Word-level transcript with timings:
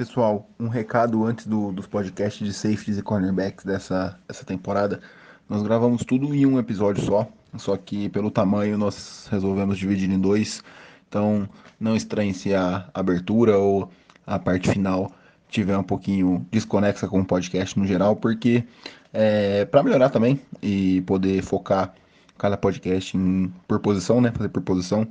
Pessoal, 0.00 0.48
um 0.58 0.66
recado 0.66 1.26
antes 1.26 1.46
do, 1.46 1.72
dos 1.72 1.86
podcasts 1.86 2.42
de 2.42 2.54
safeties 2.54 2.96
e 2.96 3.02
cornerbacks 3.02 3.66
dessa, 3.66 4.18
dessa 4.26 4.46
temporada. 4.46 4.98
Nós 5.46 5.62
gravamos 5.62 6.06
tudo 6.06 6.34
em 6.34 6.46
um 6.46 6.58
episódio 6.58 7.04
só, 7.04 7.28
só 7.58 7.76
que 7.76 8.08
pelo 8.08 8.30
tamanho 8.30 8.78
nós 8.78 9.28
resolvemos 9.30 9.76
dividir 9.76 10.10
em 10.10 10.18
dois. 10.18 10.64
Então 11.06 11.46
não 11.78 11.94
estranhe 11.94 12.32
se 12.32 12.54
a 12.54 12.88
abertura 12.94 13.58
ou 13.58 13.90
a 14.26 14.38
parte 14.38 14.70
final 14.70 15.12
tiver 15.50 15.76
um 15.76 15.82
pouquinho 15.82 16.46
desconexa 16.50 17.06
com 17.06 17.20
o 17.20 17.26
podcast 17.26 17.78
no 17.78 17.86
geral, 17.86 18.16
porque 18.16 18.64
é, 19.12 19.66
para 19.66 19.82
melhorar 19.82 20.08
também 20.08 20.40
e 20.62 21.02
poder 21.02 21.42
focar 21.42 21.92
cada 22.38 22.56
podcast 22.56 23.18
em, 23.18 23.52
por 23.68 23.78
posição, 23.80 24.18
né? 24.18 24.32
Fazer 24.32 24.48
por 24.48 24.62
posição, 24.62 25.06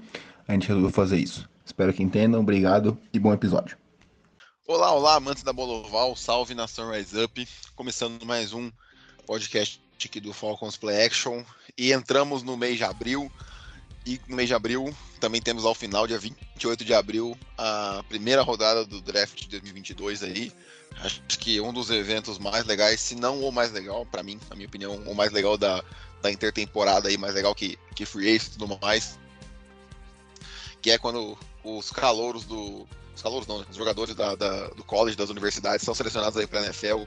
a 0.48 0.54
gente 0.54 0.68
resolveu 0.68 0.90
fazer 0.90 1.20
isso. 1.20 1.48
Espero 1.64 1.94
que 1.94 2.02
entendam, 2.02 2.42
obrigado 2.42 2.98
e 3.14 3.20
bom 3.20 3.32
episódio. 3.32 3.78
Olá, 4.72 4.94
olá, 4.94 5.16
amantes 5.16 5.42
da 5.42 5.52
Boloval, 5.52 6.16
salve 6.16 6.54
nação 6.54 6.92
Rise 6.92 7.24
Up, 7.24 7.48
começando 7.76 8.24
mais 8.24 8.54
um 8.54 8.72
podcast 9.26 9.82
aqui 10.06 10.20
do 10.20 10.32
Falcons 10.32 10.78
Play 10.78 11.08
Action. 11.08 11.44
E 11.76 11.92
entramos 11.92 12.44
no 12.44 12.56
mês 12.56 12.78
de 12.78 12.84
abril. 12.84 13.32
E 14.06 14.22
no 14.28 14.36
mês 14.36 14.48
de 14.48 14.54
abril 14.54 14.96
também 15.20 15.42
temos 15.42 15.66
ao 15.66 15.74
final, 15.74 16.06
dia 16.06 16.20
28 16.20 16.86
de 16.86 16.94
abril, 16.94 17.36
a 17.58 18.04
primeira 18.08 18.44
rodada 18.44 18.86
do 18.86 19.02
draft 19.02 19.40
de 19.40 19.48
2022 19.48 20.22
aí, 20.22 20.54
acho 21.00 21.20
que 21.40 21.60
um 21.60 21.74
dos 21.74 21.90
eventos 21.90 22.38
mais 22.38 22.64
legais, 22.64 23.02
se 23.02 23.16
não 23.16 23.42
o 23.42 23.52
mais 23.52 23.72
legal, 23.72 24.06
para 24.06 24.22
mim, 24.22 24.40
na 24.52 24.56
minha 24.56 24.68
opinião, 24.68 24.98
o 25.08 25.16
mais 25.16 25.32
legal 25.32 25.58
da, 25.58 25.84
da 26.22 26.32
intertemporada 26.32 27.10
aí, 27.10 27.18
mais 27.18 27.34
legal 27.34 27.56
que, 27.56 27.76
que 27.96 28.06
Free 28.06 28.36
Ace 28.36 28.50
e 28.50 28.52
tudo 28.52 28.78
mais, 28.80 29.18
que 30.80 30.92
é 30.92 31.00
quando 31.00 31.36
os 31.64 31.90
calouros 31.90 32.46
do 32.46 32.88
os 33.20 33.22
calouros 33.22 33.48
não, 33.48 33.66
os 33.70 33.76
jogadores 33.76 34.16
da, 34.16 34.34
da, 34.34 34.68
do 34.70 34.84
college, 34.84 35.18
das 35.18 35.30
universidades, 35.30 35.86
são 35.86 35.94
selecionados 35.94 36.38
aí 36.38 36.48
pra 36.48 36.64
NFL. 36.64 37.04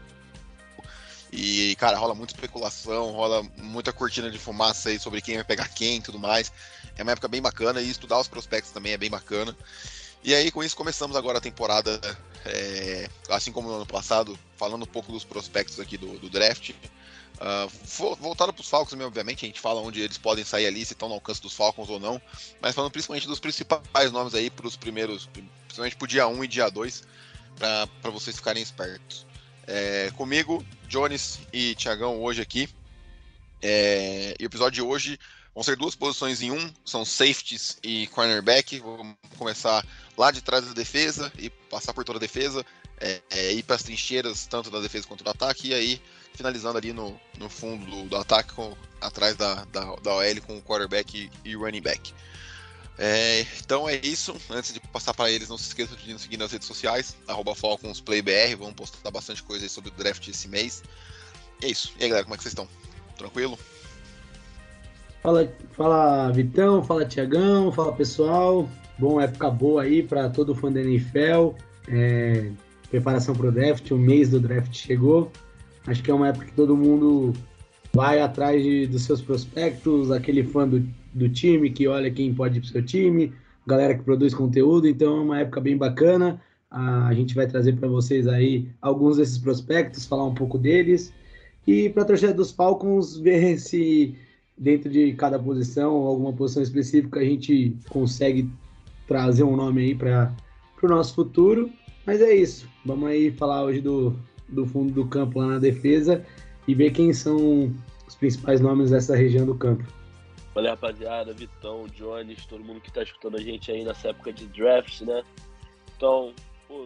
E, 1.33 1.75
cara, 1.77 1.97
rola 1.97 2.15
muita 2.15 2.35
especulação, 2.35 3.13
rola 3.13 3.43
muita 3.57 3.93
cortina 3.93 4.31
de 4.31 4.39
fumaça 4.39 4.91
aí 4.91 4.99
sobre 4.99 5.23
quem 5.23 5.37
vai 5.37 5.45
pegar 5.45 5.69
quem 5.69 5.97
e 5.97 6.03
tudo 6.03 6.19
mais. 6.19 6.53
É 6.97 7.03
uma 7.03 7.13
época 7.13 7.29
bem 7.29 7.41
bacana 7.41 7.81
e 7.81 7.91
estudar 7.91 8.21
os 8.21 8.29
prospectos 8.29 8.71
também 8.71 8.93
é 8.93 8.99
bem 8.99 9.09
bacana. 9.09 9.57
E 10.23 10.35
aí, 10.35 10.51
com 10.51 10.63
isso, 10.63 10.77
começamos 10.77 11.17
agora 11.17 11.39
a 11.39 11.41
temporada, 11.41 11.99
é, 12.45 13.09
assim 13.31 13.51
como 13.51 13.69
no 13.69 13.77
ano 13.77 13.87
passado, 13.87 14.39
falando 14.57 14.83
um 14.83 14.87
pouco 14.87 15.11
dos 15.11 15.25
prospectos 15.25 15.81
aqui 15.81 15.97
do, 15.97 16.19
do 16.19 16.29
draft. 16.29 16.75
Uh, 17.41 18.17
voltado 18.17 18.53
para 18.53 18.61
os 18.61 18.69
Falcons, 18.69 19.01
obviamente, 19.01 19.45
a 19.45 19.49
gente 19.49 19.59
fala 19.59 19.81
onde 19.81 20.01
eles 20.01 20.19
podem 20.19 20.45
sair 20.45 20.67
ali, 20.67 20.85
se 20.85 20.93
estão 20.93 21.09
no 21.09 21.15
alcance 21.15 21.43
dos 21.43 21.55
Falcons 21.55 21.89
ou 21.89 21.99
não, 21.99 22.23
mas 22.61 22.73
falando 22.73 22.93
principalmente 22.93 23.27
dos 23.27 23.41
principais 23.41 24.13
nomes 24.13 24.35
aí 24.35 24.49
para 24.49 24.67
os 24.67 24.77
primeiros, 24.77 25.29
principalmente 25.73 25.97
para 25.97 26.05
o 26.05 26.09
dia 26.09 26.29
1 26.29 26.45
e 26.45 26.49
dia 26.49 26.71
2, 26.71 27.03
para 27.59 28.11
vocês 28.11 28.37
ficarem 28.37 28.63
espertos. 28.63 29.27
É, 29.67 30.11
comigo, 30.17 30.65
Jones 30.87 31.39
e 31.53 31.75
Tiagão 31.75 32.21
hoje 32.23 32.43
aqui. 32.43 32.69
É, 33.63 34.35
e 34.39 34.45
o 34.45 34.47
episódio 34.47 34.73
de 34.73 34.83
hoje 34.83 35.19
vão 35.55 35.63
ser 35.63 35.77
duas 35.77 35.95
posições 35.95 36.43
em 36.43 36.51
um, 36.51 36.73
são 36.85 37.05
safeties 37.05 37.79
e 37.83 38.07
cornerback. 38.09 38.81
Vamos 38.81 39.17
começar 39.39 39.87
lá 40.17 40.31
de 40.31 40.43
trás 40.43 40.67
da 40.67 40.73
defesa 40.73 41.33
e 41.39 41.49
passar 41.49 41.95
por 41.95 42.05
toda 42.05 42.19
a 42.19 42.21
defesa, 42.21 42.65
é, 43.01 43.23
é 43.31 43.53
ir 43.53 43.63
para 43.63 43.77
as 43.77 43.83
trincheiras, 43.83 44.47
tanto 44.47 44.71
da 44.71 44.81
defesa 44.81 45.07
quanto 45.07 45.25
do 45.25 45.31
ataque, 45.31 45.69
e 45.69 45.75
aí 45.75 46.03
finalizando 46.35 46.79
ali 46.79 46.93
no, 46.93 47.19
no 47.39 47.49
fundo 47.49 47.85
do, 47.87 48.09
do 48.09 48.17
ataque, 48.17 48.53
com, 48.53 48.77
atrás 49.01 49.37
da, 49.37 49.65
da, 49.67 49.97
da 49.97 50.15
OL 50.15 50.41
com 50.47 50.59
o 50.59 50.63
quarterback 50.63 51.31
e 51.45 51.55
running 51.55 51.83
back. 51.83 52.13
É, 52.99 53.47
então 53.59 53.89
é 53.89 53.97
isso. 53.97 54.35
Antes 54.51 54.73
de 54.73 54.81
passar 54.81 55.15
para 55.15 55.31
eles, 55.31 55.49
não 55.49 55.59
se 55.59 55.69
esqueçam 55.69 55.97
de 55.97 56.13
nos 56.13 56.23
seguir 56.23 56.37
nas 56.37 56.53
redes 56.53 56.67
sociais, 56.67 57.17
FalconsPlayBR. 57.57 58.57
Vamos 58.57 58.75
postar 58.75 59.11
bastante 59.11 59.43
coisa 59.43 59.69
sobre 59.69 59.91
o 59.91 59.95
draft 59.95 60.27
esse 60.29 60.49
mês. 60.49 60.83
E 61.63 61.67
é 61.67 61.71
isso. 61.71 61.93
E 61.99 62.05
aí, 62.05 62.09
galera, 62.09 62.25
como 62.25 62.35
é 62.35 62.37
que 62.37 62.43
vocês 62.43 62.53
estão? 62.53 62.69
Tranquilo? 63.17 63.59
Fala, 65.23 65.53
fala 65.73 66.31
Vitão, 66.33 66.83
fala 66.83 67.05
Tiagão, 67.05 67.71
fala 67.71 67.93
pessoal. 67.93 68.69
Bom, 68.99 69.21
época 69.21 69.51
boa 69.51 69.83
aí 69.83 70.03
para 70.03 70.29
todo 70.29 70.55
fã 70.55 70.71
da 70.71 70.81
NFL. 70.81 71.55
É, 71.89 72.51
preparação 72.91 73.35
para 73.35 73.49
o 73.49 73.53
draft, 73.53 73.91
o 73.91 73.97
mês 73.97 74.31
do 74.31 74.41
draft 74.41 74.75
chegou. 74.75 75.31
Acho 75.87 76.03
que 76.03 76.11
é 76.11 76.15
uma 76.15 76.29
época 76.29 76.47
que 76.47 76.53
todo 76.53 76.77
mundo 76.77 77.33
vai 77.95 78.21
atrás 78.21 78.63
de, 78.63 78.87
dos 78.87 79.03
seus 79.03 79.21
prospectos, 79.21 80.11
aquele 80.11 80.43
fã 80.43 80.67
do, 80.67 80.87
do 81.13 81.29
time 81.29 81.71
que 81.71 81.87
olha 81.87 82.11
quem 82.11 82.33
pode 82.35 82.59
ir 82.59 82.61
pro 82.61 82.71
seu 82.71 82.85
time, 82.85 83.33
galera 83.67 83.95
que 83.95 84.03
produz 84.03 84.35
conteúdo, 84.35 84.89
então 84.89 85.19
é 85.19 85.21
uma 85.21 85.41
época 85.41 85.61
bem 85.61 85.77
bacana. 85.77 86.41
A 86.71 87.13
gente 87.13 87.35
vai 87.35 87.47
trazer 87.47 87.75
para 87.77 87.87
vocês 87.87 88.27
aí 88.27 88.67
alguns 88.81 89.19
desses 89.19 89.37
prospectos, 89.37 90.07
falar 90.07 90.25
um 90.25 90.35
pouco 90.35 90.57
deles. 90.57 91.13
E 91.67 91.91
para 91.91 92.03
a 92.03 92.07
torcida 92.07 92.33
dos 92.33 92.51
Falcons, 92.51 93.17
ver 93.21 93.59
se 93.59 94.17
dentro 94.57 94.91
de 94.91 95.13
cada 95.13 95.39
posição, 95.39 95.93
alguma 95.93 96.33
posição 96.33 96.63
específica, 96.63 97.21
a 97.21 97.25
gente 97.25 97.77
consegue 97.91 98.49
trazer 99.07 99.43
um 99.43 99.55
nome 99.55 99.83
aí 99.83 99.95
para 99.95 100.35
o 100.83 100.89
nosso 100.89 101.15
futuro. 101.15 101.71
Mas 102.07 102.23
é 102.23 102.35
isso. 102.35 102.67
Vamos 102.87 103.11
aí 103.11 103.31
falar 103.31 103.65
hoje 103.65 103.83
do, 103.83 104.17
do 104.49 104.65
fundo 104.65 104.95
do 104.95 105.07
campo 105.07 105.41
lá 105.41 105.49
na 105.49 105.59
defesa 105.59 106.25
e 106.67 106.75
ver 106.75 106.93
quem 106.93 107.13
são 107.13 107.75
os 108.07 108.15
principais 108.15 108.61
nomes 108.61 108.91
dessa 108.91 109.17
região 109.17 109.45
do 109.47 109.55
campo. 109.55 109.85
Valeu, 110.55 110.71
rapaziada, 110.71 111.33
Vitão, 111.33 111.87
Jones, 111.89 112.45
todo 112.47 112.63
mundo 112.63 112.81
que 112.81 112.89
está 112.89 113.03
escutando 113.03 113.37
a 113.37 113.41
gente 113.41 113.71
aí 113.71 113.85
nessa 113.85 114.09
época 114.09 114.33
de 114.33 114.47
draft, 114.47 115.01
né? 115.01 115.23
Então, 115.97 116.35
pô, 116.69 116.85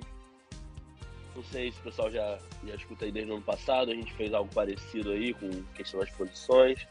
não 1.34 1.42
sei 1.44 1.72
se 1.72 1.78
o 1.80 1.82
pessoal 1.82 2.10
já, 2.10 2.38
já 2.64 2.74
escuta 2.74 3.04
aí 3.04 3.12
desde 3.12 3.30
o 3.30 3.34
ano 3.34 3.42
passado, 3.42 3.90
a 3.90 3.94
gente 3.94 4.12
fez 4.14 4.32
algo 4.32 4.52
parecido 4.54 5.10
aí 5.10 5.34
com 5.34 5.50
questão 5.74 6.00
das 6.00 6.10
posições. 6.10 6.86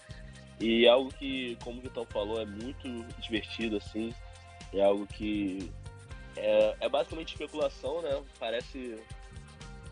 E 0.59 0.88
algo 0.88 1.13
que, 1.13 1.57
como 1.63 1.79
o 1.79 1.81
Vitão 1.81 2.06
falou, 2.06 2.41
é 2.41 2.46
muito 2.46 2.88
divertido, 3.22 3.78
assim. 3.78 4.13
É 4.73 4.84
algo 4.84 5.07
que 5.07 5.72
é, 6.35 6.75
é 6.81 6.90
basicamente 6.90 7.34
especulação, 7.34 8.02
né? 8.02 8.22
Parece 8.40 8.97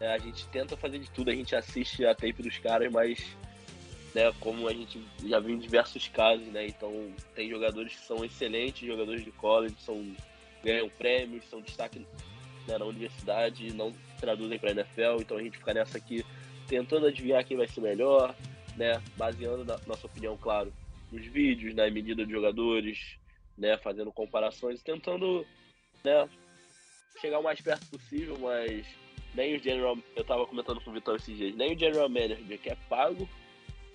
a 0.08 0.18
gente 0.18 0.48
tenta 0.48 0.76
fazer 0.76 1.00
de 1.00 1.10
tudo, 1.12 1.30
a 1.30 1.36
gente 1.36 1.56
assiste 1.56 2.06
a 2.06 2.16
tape 2.16 2.42
dos 2.42 2.58
caras, 2.58 2.92
mas 2.92 3.36
né, 4.14 4.32
como 4.40 4.68
a 4.68 4.74
gente 4.74 5.04
já 5.26 5.40
viu 5.40 5.56
em 5.56 5.60
diversos 5.60 6.08
casos, 6.08 6.46
né? 6.48 6.68
Então 6.68 7.12
tem 7.36 7.50
jogadores 7.50 7.96
que 7.96 8.06
são 8.06 8.24
excelentes, 8.24 8.88
jogadores 8.88 9.24
de 9.24 9.32
college, 9.32 9.76
são, 9.80 10.16
ganham 10.64 10.90
prêmios, 10.90 11.46
são 11.50 11.62
destaque 11.62 12.00
né, 12.68 12.78
na 12.78 12.86
universidade, 12.86 13.74
não 13.74 13.92
traduzem 14.20 14.60
para 14.60 14.72
NFL, 14.72 15.20
então 15.20 15.38
a 15.38 15.44
gente 15.44 15.58
fica 15.58 15.74
nessa 15.74 15.98
aqui 15.98 16.24
tentando 16.68 17.08
adivinhar 17.08 17.44
quem 17.44 17.58
vai 17.58 17.68
ser 17.68 17.82
melhor, 17.82 18.36
né? 18.78 19.02
Baseando 19.18 19.66
na 19.66 19.80
nossa 19.86 20.08
opinião, 20.08 20.38
claro, 20.38 20.72
nos 21.12 21.26
vídeos, 21.26 21.76
na 21.76 21.90
medida 21.90 22.26
de 22.26 22.32
jogadores, 22.32 23.18
né? 23.58 23.78
Fazendo 23.78 24.12
comparações, 24.12 24.82
tentando, 24.82 25.46
né? 26.04 26.30
Chegar 27.20 27.40
o 27.40 27.44
mais 27.44 27.60
perto 27.62 27.86
possível, 27.88 28.38
mas 28.40 28.86
nem 29.34 29.56
o 29.56 29.64
General, 29.64 29.98
eu 30.16 30.24
tava 30.24 30.46
comentando 30.46 30.80
com 30.82 30.90
o 30.90 30.94
Vitor 30.94 31.16
esses 31.16 31.36
dias, 31.36 31.56
nem 31.56 31.76
o 31.76 31.80
General 31.80 32.10
Manager 32.10 32.60
que 32.60 32.70
é 32.70 32.78
pago 32.90 33.28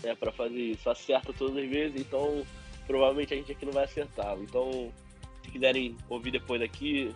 né, 0.02 0.14
para 0.14 0.32
fazer 0.32 0.58
isso 0.58 0.88
acerta 0.88 1.32
todas 1.32 1.56
as 1.56 1.69
vezes, 1.69 2.00
então 2.00 2.44
provavelmente 2.87 3.35
a 3.35 3.37
gente 3.37 3.52
aqui 3.52 3.64
não 3.64 3.73
vai 3.73 3.85
acertar. 3.85 4.37
Então, 4.40 4.93
se 5.44 5.50
quiserem 5.50 5.96
ouvir 6.08 6.31
depois 6.31 6.61
daqui, 6.61 7.14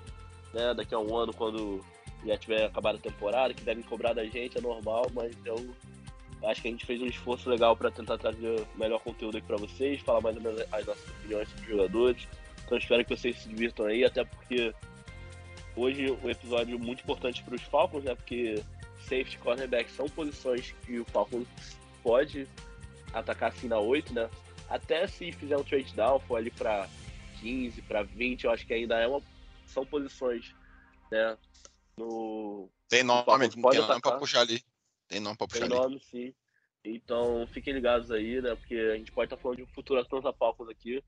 né, 0.52 0.74
daqui 0.74 0.94
a 0.94 0.98
um 0.98 1.16
ano, 1.16 1.32
quando 1.32 1.84
já 2.24 2.36
tiver 2.36 2.64
acabado 2.64 2.96
a 2.96 3.00
temporada, 3.00 3.54
quiserem 3.54 3.82
cobrar 3.82 4.12
da 4.12 4.24
gente, 4.24 4.58
é 4.58 4.60
normal, 4.60 5.06
mas 5.12 5.34
eu 5.44 5.56
acho 6.44 6.62
que 6.62 6.68
a 6.68 6.70
gente 6.70 6.86
fez 6.86 7.00
um 7.00 7.06
esforço 7.06 7.48
legal 7.48 7.76
para 7.76 7.90
tentar 7.90 8.18
trazer 8.18 8.64
melhor 8.76 9.00
conteúdo 9.00 9.38
aqui 9.38 9.46
para 9.46 9.56
vocês, 9.56 10.00
falar 10.00 10.20
mais 10.20 10.36
ou 10.36 10.42
menos 10.42 10.60
as 10.72 10.86
nossas 10.86 11.10
opiniões 11.10 11.48
sobre 11.48 11.62
os 11.62 11.68
jogadores. 11.68 12.28
Então 12.64 12.78
espero 12.78 13.04
que 13.04 13.16
vocês 13.16 13.36
se 13.36 13.48
divirtam 13.48 13.86
aí, 13.86 14.04
até 14.04 14.24
porque 14.24 14.72
hoje 15.76 16.10
um 16.10 16.30
episódio 16.30 16.78
muito 16.78 17.02
importante 17.02 17.42
para 17.42 17.54
os 17.54 17.62
Falcons, 17.62 18.04
né? 18.04 18.14
Porque 18.14 18.62
safety 19.00 19.38
cornerback 19.38 19.90
são 19.90 20.08
posições 20.08 20.74
que 20.84 20.98
o 20.98 21.04
Falcons 21.04 21.46
pode 22.02 22.48
atacar 23.12 23.50
assim 23.50 23.68
na 23.68 23.78
8, 23.78 24.12
né? 24.12 24.30
Até 24.68 25.06
se 25.06 25.32
fizer 25.32 25.56
um 25.56 25.64
trade 25.64 25.92
down, 25.94 26.20
for 26.20 26.36
ali 26.36 26.50
para 26.50 26.88
15 27.40 27.82
para 27.82 28.02
20, 28.02 28.44
eu 28.44 28.50
acho 28.50 28.66
que 28.66 28.72
ainda 28.72 28.98
é 28.98 29.06
uma, 29.06 29.20
são 29.66 29.84
posições, 29.84 30.54
né? 31.10 31.36
No, 31.96 32.70
tem 32.88 33.02
nome, 33.02 33.24
no 33.24 33.70
tem 33.70 33.80
nome 33.80 34.00
para 34.00 34.18
puxar 34.18 34.40
ali. 34.40 34.62
Tem 35.08 35.20
nome 35.20 35.36
para 35.36 35.46
puxar 35.46 35.68
tem 35.68 35.76
ali. 35.76 35.82
nome, 35.82 36.00
sim. 36.10 36.34
Então 36.84 37.46
fiquem 37.52 37.74
ligados 37.74 38.10
aí, 38.10 38.40
né? 38.40 38.54
Porque 38.54 38.74
a 38.74 38.96
gente 38.96 39.12
pode 39.12 39.26
estar 39.26 39.36
tá 39.36 39.42
falando 39.42 39.58
de 39.58 39.62
um 39.64 39.68
futuro 39.68 40.00
Atlanta 40.00 40.32
Falcons 40.32 40.68
aqui. 40.68 41.02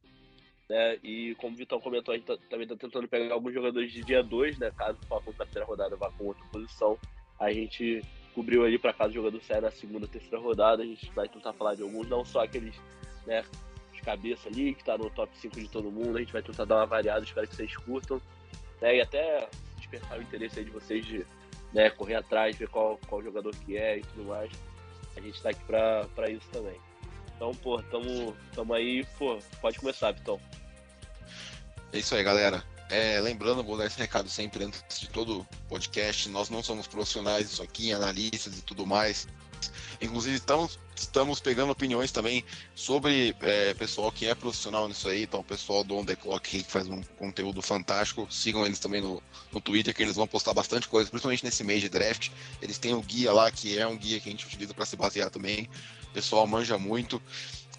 Né? 0.68 0.98
E 1.02 1.34
como 1.36 1.54
o 1.54 1.56
Vitão 1.56 1.80
comentou, 1.80 2.12
a 2.14 2.16
gente 2.16 2.26
tá, 2.26 2.36
também 2.48 2.64
está 2.64 2.76
tentando 2.76 3.06
pegar 3.06 3.34
alguns 3.34 3.52
jogadores 3.52 3.92
de 3.92 4.02
dia 4.02 4.22
2, 4.22 4.58
né? 4.58 4.70
Caso 4.76 4.98
o 5.02 5.06
Falcons 5.06 5.36
na 5.36 5.44
terceira 5.44 5.66
rodada 5.66 5.96
vá 5.96 6.10
com 6.12 6.24
outra 6.24 6.44
posição. 6.46 6.98
A 7.38 7.52
gente 7.52 8.02
cobriu 8.34 8.64
ali 8.64 8.78
para 8.78 8.92
caso 8.92 9.10
o 9.10 9.14
jogador 9.14 9.42
saia 9.42 9.60
na 9.60 9.70
segunda, 9.70 10.08
terceira 10.08 10.38
rodada. 10.38 10.82
A 10.82 10.86
gente 10.86 11.10
vai 11.12 11.28
tentar 11.28 11.52
falar 11.52 11.74
de 11.74 11.82
alguns, 11.82 12.08
não 12.08 12.24
só 12.24 12.44
aqueles, 12.44 12.74
né? 13.26 13.44
De 13.92 14.00
cabeça 14.00 14.48
ali, 14.48 14.74
que 14.74 14.84
tá 14.84 14.96
no 14.96 15.10
top 15.10 15.36
5 15.36 15.60
de 15.60 15.68
todo 15.68 15.90
mundo. 15.90 16.16
A 16.16 16.20
gente 16.20 16.32
vai 16.32 16.42
tentar 16.42 16.64
dar 16.64 16.76
uma 16.76 16.86
variada, 16.86 17.24
espero 17.24 17.46
que 17.46 17.56
vocês 17.56 17.76
curtam. 17.76 18.20
Né? 18.80 18.96
E 18.96 19.00
até 19.02 19.48
despertar 19.76 20.18
o 20.18 20.22
interesse 20.22 20.58
aí 20.58 20.64
de 20.64 20.70
vocês 20.70 21.04
de 21.04 21.26
né, 21.74 21.90
correr 21.90 22.14
atrás, 22.14 22.56
ver 22.56 22.68
qual, 22.68 22.98
qual 23.06 23.22
jogador 23.22 23.54
que 23.54 23.76
é 23.76 23.98
e 23.98 24.02
tudo 24.02 24.24
mais. 24.24 24.50
A 25.16 25.20
gente 25.20 25.42
tá 25.42 25.50
aqui 25.50 25.62
para 25.64 26.30
isso 26.30 26.48
também. 26.50 26.80
Então, 27.36 27.54
pô, 27.54 27.82
tamo, 27.82 28.36
tamo 28.54 28.74
aí, 28.74 29.04
pô, 29.18 29.38
pode 29.60 29.78
começar, 29.78 30.12
Vitão. 30.12 30.40
É 31.92 31.98
isso 31.98 32.14
aí, 32.14 32.22
galera. 32.22 32.64
É, 32.90 33.20
lembrando, 33.20 33.64
vou 33.64 33.76
dar 33.76 33.86
esse 33.86 33.98
recado 33.98 34.28
sempre 34.28 34.64
antes 34.64 35.00
de 35.00 35.08
todo 35.08 35.46
podcast. 35.68 36.28
Nós 36.28 36.50
não 36.50 36.62
somos 36.62 36.86
profissionais 36.86 37.48
disso 37.48 37.62
aqui, 37.62 37.92
analistas 37.92 38.58
e 38.58 38.62
tudo 38.62 38.86
mais. 38.86 39.26
Inclusive, 40.00 40.36
estamos, 40.36 40.78
estamos 40.94 41.40
pegando 41.40 41.72
opiniões 41.72 42.12
também 42.12 42.44
sobre 42.74 43.34
é, 43.40 43.72
pessoal 43.74 44.12
que 44.12 44.26
é 44.26 44.34
profissional 44.34 44.86
nisso 44.86 45.08
aí. 45.08 45.22
Então, 45.22 45.40
o 45.40 45.44
pessoal 45.44 45.82
do 45.82 45.96
On 45.96 46.04
The 46.04 46.16
Clock 46.16 46.48
que 46.48 46.70
faz 46.70 46.86
um 46.88 47.02
conteúdo 47.16 47.62
fantástico. 47.62 48.26
Sigam 48.30 48.66
eles 48.66 48.78
também 48.78 49.00
no, 49.00 49.22
no 49.50 49.60
Twitter, 49.60 49.94
que 49.94 50.02
eles 50.02 50.16
vão 50.16 50.26
postar 50.26 50.52
bastante 50.52 50.88
coisa, 50.88 51.08
principalmente 51.08 51.44
nesse 51.44 51.64
mês 51.64 51.80
de 51.80 51.88
draft. 51.88 52.30
Eles 52.60 52.78
têm 52.78 52.94
o 52.94 53.02
guia 53.02 53.32
lá, 53.32 53.50
que 53.50 53.78
é 53.78 53.86
um 53.86 53.96
guia 53.96 54.20
que 54.20 54.28
a 54.28 54.32
gente 54.32 54.46
utiliza 54.46 54.74
para 54.74 54.84
se 54.84 54.96
basear 54.96 55.30
também. 55.30 55.68
Pessoal 56.14 56.46
manja 56.46 56.78
muito. 56.78 57.20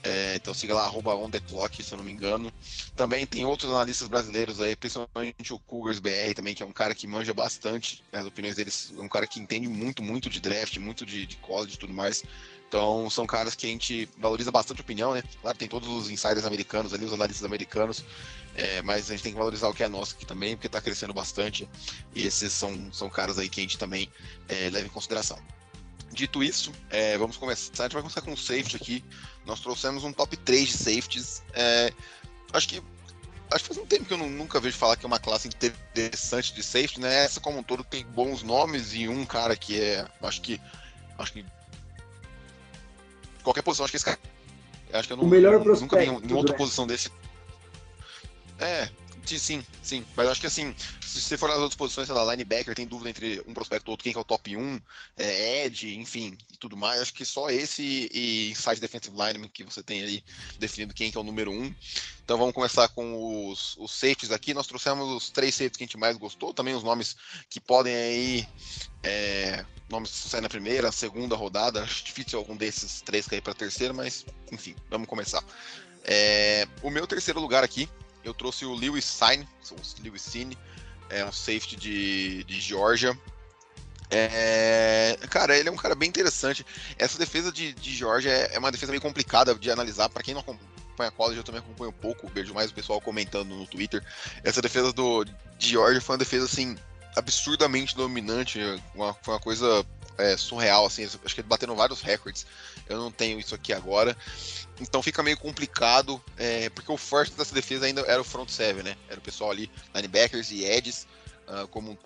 É, 0.04 0.36
então 0.36 0.54
siga 0.54 0.76
lá, 0.76 0.84
arroba 0.84 1.16
on 1.16 1.32
the 1.32 1.40
clock, 1.40 1.82
se 1.82 1.92
eu 1.92 1.98
não 1.98 2.06
me 2.06 2.12
engano. 2.12 2.54
Também 2.96 3.26
tem 3.26 3.44
outros 3.44 3.72
analistas 3.72 4.08
brasileiros 4.08 4.62
aí, 4.62 4.76
principalmente 4.76 5.52
o 5.52 5.58
Cougars 5.58 5.98
BR 5.98 6.36
também, 6.36 6.54
que 6.54 6.62
é 6.62 6.66
um 6.66 6.72
cara 6.72 6.94
que 6.94 7.08
manja 7.08 7.34
bastante, 7.34 8.04
né, 8.14 8.20
as 8.20 8.28
opiniões 8.28 8.56
deles, 8.56 8.94
é 8.96 9.02
um 9.02 9.10
cara 9.10 9.26
que 9.26 9.40
entende 9.40 9.68
muito, 9.68 10.04
muito 10.04 10.30
de 10.30 10.40
draft, 10.40 10.78
muito 10.78 11.08
de, 11.08 11.26
de 11.26 11.38
college 11.38 11.74
e 11.74 11.78
tudo 11.80 11.92
mais. 11.92 12.24
Então 12.68 13.10
são 13.10 13.26
caras 13.26 13.56
que 13.56 13.66
a 13.66 13.70
gente 13.70 14.08
valoriza 14.20 14.52
bastante 14.52 14.82
a 14.82 14.84
opinião, 14.84 15.14
né? 15.14 15.24
Claro, 15.42 15.58
tem 15.58 15.68
todos 15.68 15.90
os 15.90 16.12
insiders 16.12 16.46
americanos 16.46 16.94
ali, 16.94 17.06
os 17.06 17.14
analistas 17.14 17.44
americanos, 17.44 18.06
é, 18.56 18.84
mas 18.84 19.10
a 19.10 19.14
gente 19.14 19.24
tem 19.24 19.32
que 19.32 19.38
valorizar 19.40 19.70
o 19.70 19.74
que 19.74 19.84
é 19.84 19.88
nosso 19.88 20.14
aqui 20.14 20.26
também, 20.26 20.56
porque 20.56 20.68
está 20.68 20.82
crescendo 20.82 21.14
bastante. 21.16 21.68
E 22.14 22.28
esses 22.28 22.54
são, 22.54 22.94
são 22.94 23.10
caras 23.10 23.40
aí 23.40 23.50
que 23.50 23.60
a 23.60 23.64
gente 23.64 23.78
também 23.78 24.08
é, 24.48 24.70
leva 24.70 24.86
em 24.86 24.90
consideração. 24.90 25.40
Dito 26.12 26.44
isso, 26.44 26.72
é, 26.90 27.18
vamos 27.18 27.38
começar. 27.38 27.84
A 27.84 27.84
gente 27.84 27.94
vai 27.94 28.02
começar 28.02 28.22
com 28.22 28.32
o 28.32 28.38
safety 28.38 28.76
aqui. 28.76 29.04
Nós 29.46 29.60
trouxemos 29.60 30.04
um 30.04 30.14
top 30.14 30.38
3 30.38 30.68
de 30.68 30.78
safeties. 30.78 31.44
É, 31.54 31.92
acho 32.54 32.68
que 32.68 32.82
acho 33.52 33.64
que 33.64 33.74
faz 33.74 33.78
um 33.78 33.86
tempo 33.86 34.06
que 34.06 34.14
eu 34.14 34.18
nunca 34.18 34.60
vejo 34.60 34.78
falar 34.78 34.96
que 34.96 35.06
é 35.06 35.08
uma 35.08 35.20
classe 35.20 35.48
interessante 35.48 36.54
de 36.54 36.64
safety, 36.64 37.00
né? 37.00 37.26
Essa 37.26 37.40
como 37.40 37.60
um 37.60 37.64
todo 37.64 37.84
tem 37.84 38.06
bons 38.06 38.44
nomes 38.44 38.94
e 38.94 39.08
um 39.08 39.26
cara 39.26 39.56
que 39.56 39.80
é, 39.80 40.08
acho 40.22 40.42
que 40.42 40.60
acho 41.18 41.34
que 41.34 41.46
qualquer 43.44 43.62
posição 43.62 43.86
acho 43.86 43.92
que 43.92 43.98
esse 43.98 44.06
cara 44.06 44.18
acho 44.94 45.08
que 45.08 45.14
eu 45.14 45.18
não, 45.18 45.26
o 45.26 45.28
melhor 45.28 45.64
nunca 45.64 45.98
vi 45.98 46.06
em 46.06 46.34
outra 46.34 46.56
posição 46.56 46.88
desse. 46.88 47.12
É, 48.58 48.90
Sim, 49.26 49.66
sim. 49.82 50.06
Mas 50.16 50.28
acho 50.28 50.40
que 50.40 50.46
assim, 50.46 50.76
se 51.02 51.20
você 51.20 51.38
for 51.38 51.50
nas 51.50 51.58
outras 51.58 51.76
posições, 51.76 52.06
sei 52.06 52.16
lá, 52.16 52.32
linebacker, 52.32 52.76
tem 52.76 52.86
dúvida 52.86 53.10
entre 53.10 53.42
um 53.48 53.54
prospecto 53.56 53.90
e 53.90 53.92
outro, 53.92 54.04
quem 54.04 54.14
que 54.14 54.20
é 54.20 54.22
o 54.22 54.26
top 54.26 54.56
1, 54.56 54.80
é, 55.18 55.66
Ed, 55.66 55.98
enfim, 55.98 56.38
e 56.54 56.58
tudo 56.58 56.78
mais. 56.78 57.02
Acho 57.02 57.14
que 57.14 57.26
só 57.26 57.50
esse 57.50 58.10
e 58.14 58.52
inside 58.52 58.80
defensive 58.80 59.16
lineman 59.18 59.50
que 59.50 59.64
você 59.64 59.82
tem 59.82 60.04
aí 60.04 60.24
definindo 60.60 60.94
quem 60.94 61.12
que 61.12 61.18
é 61.18 61.22
o 61.22 61.24
número 61.24 61.52
1. 61.52 61.74
Então 62.24 62.38
vamos 62.38 62.54
começar 62.54 62.88
com 62.90 63.50
os, 63.50 63.76
os 63.78 63.92
safeties 63.92 64.32
aqui. 64.32 64.54
Nós 64.54 64.68
trouxemos 64.68 65.10
os 65.10 65.32
três 65.32 65.56
safeties 65.56 65.78
que 65.78 65.84
a 65.84 65.88
gente 65.88 65.98
mais 65.98 66.18
gostou, 66.18 66.54
também 66.54 66.76
os 66.76 66.84
nomes 66.84 67.16
que 67.50 67.60
podem 67.60 67.96
aí. 67.96 68.48
É, 69.02 69.66
nomes 69.90 70.12
saem 70.12 70.42
na 70.42 70.50
primeira, 70.50 70.92
segunda 70.92 71.36
rodada. 71.36 71.82
Acho 71.84 72.04
difícil 72.04 72.38
algum 72.38 72.56
desses 72.56 73.02
três 73.02 73.28
cair 73.28 73.42
para 73.42 73.56
terceira, 73.56 73.94
mas 73.94 74.24
enfim, 74.52 74.76
vamos 74.90 75.08
começar. 75.08 75.44
É, 76.04 76.68
o 76.84 76.92
meu 76.92 77.08
terceiro 77.08 77.40
lugar 77.40 77.64
aqui 77.64 77.90
eu 78.26 78.34
trouxe 78.34 78.66
o 78.66 78.74
Lewis 78.74 79.06
Sine, 79.06 79.48
Lewis 80.04 80.22
Cine, 80.22 80.58
é 81.10 81.24
um 81.24 81.32
safety 81.32 81.76
de, 81.76 82.44
de 82.44 82.60
Georgia. 82.60 83.18
É, 84.10 85.18
cara, 85.30 85.58
ele 85.58 85.70
é 85.70 85.72
um 85.72 85.76
cara 85.78 85.96
bem 85.96 86.10
interessante. 86.10 86.66
Essa 86.98 87.18
defesa 87.18 87.52
de, 87.52 87.74
de 87.74 87.96
Georgia 87.96 88.32
é, 88.32 88.56
é 88.56 88.60
uma 88.60 88.72
defesa 88.72 88.92
meio 88.92 89.02
complicada 89.02 89.54
de 89.56 89.72
analisar. 89.72 90.10
Para 90.10 90.24
quem 90.24 90.34
não 90.34 90.42
acompanha 90.42 91.12
college, 91.12 91.38
eu 91.38 91.44
também 91.44 91.60
acompanho 91.60 91.90
um 91.92 91.94
pouco. 91.94 92.28
Vejo 92.34 92.54
mais 92.54 92.72
o 92.72 92.74
pessoal 92.74 93.00
comentando 93.00 93.56
no 93.56 93.68
Twitter. 93.68 94.04
Essa 94.44 94.62
defesa 94.62 94.92
do, 94.92 95.24
de 95.24 95.34
Georgia 95.60 96.02
foi 96.02 96.14
uma 96.14 96.20
defesa 96.20 96.46
assim 96.46 96.78
absurdamente 97.16 97.96
dominante. 97.96 98.60
Uma, 98.94 99.14
foi 99.14 99.34
uma 99.34 99.40
coisa 99.40 99.86
é, 100.18 100.38
surreal, 100.38 100.86
assim. 100.86 101.06
Acho 101.06 101.36
que 101.36 101.44
bateram 101.44 101.76
vários 101.76 102.02
recordes. 102.02 102.46
Eu 102.88 102.98
não 102.98 103.12
tenho 103.12 103.40
isso 103.40 103.56
aqui 103.56 103.74
agora. 103.74 104.16
Então 104.80 105.02
fica 105.02 105.24
meio 105.24 105.38
complicado, 105.38 106.22
é, 106.38 106.70
porque 106.70 106.92
o 106.92 106.98
forte 106.98 107.34
dessa 107.34 107.54
defesa 107.54 107.86
ainda 107.86 108.02
era 108.02 108.22
o 108.22 108.26
front 108.26 108.50
seven, 108.50 108.84
né? 108.84 108.98
Era 109.10 109.20
o 109.20 109.24
pessoal 109.24 109.52
ali, 109.52 109.72
linebackers 109.94 110.52
e 110.52 110.66
edges, 110.66 111.08
uh, 111.48 111.68
como 111.70 111.98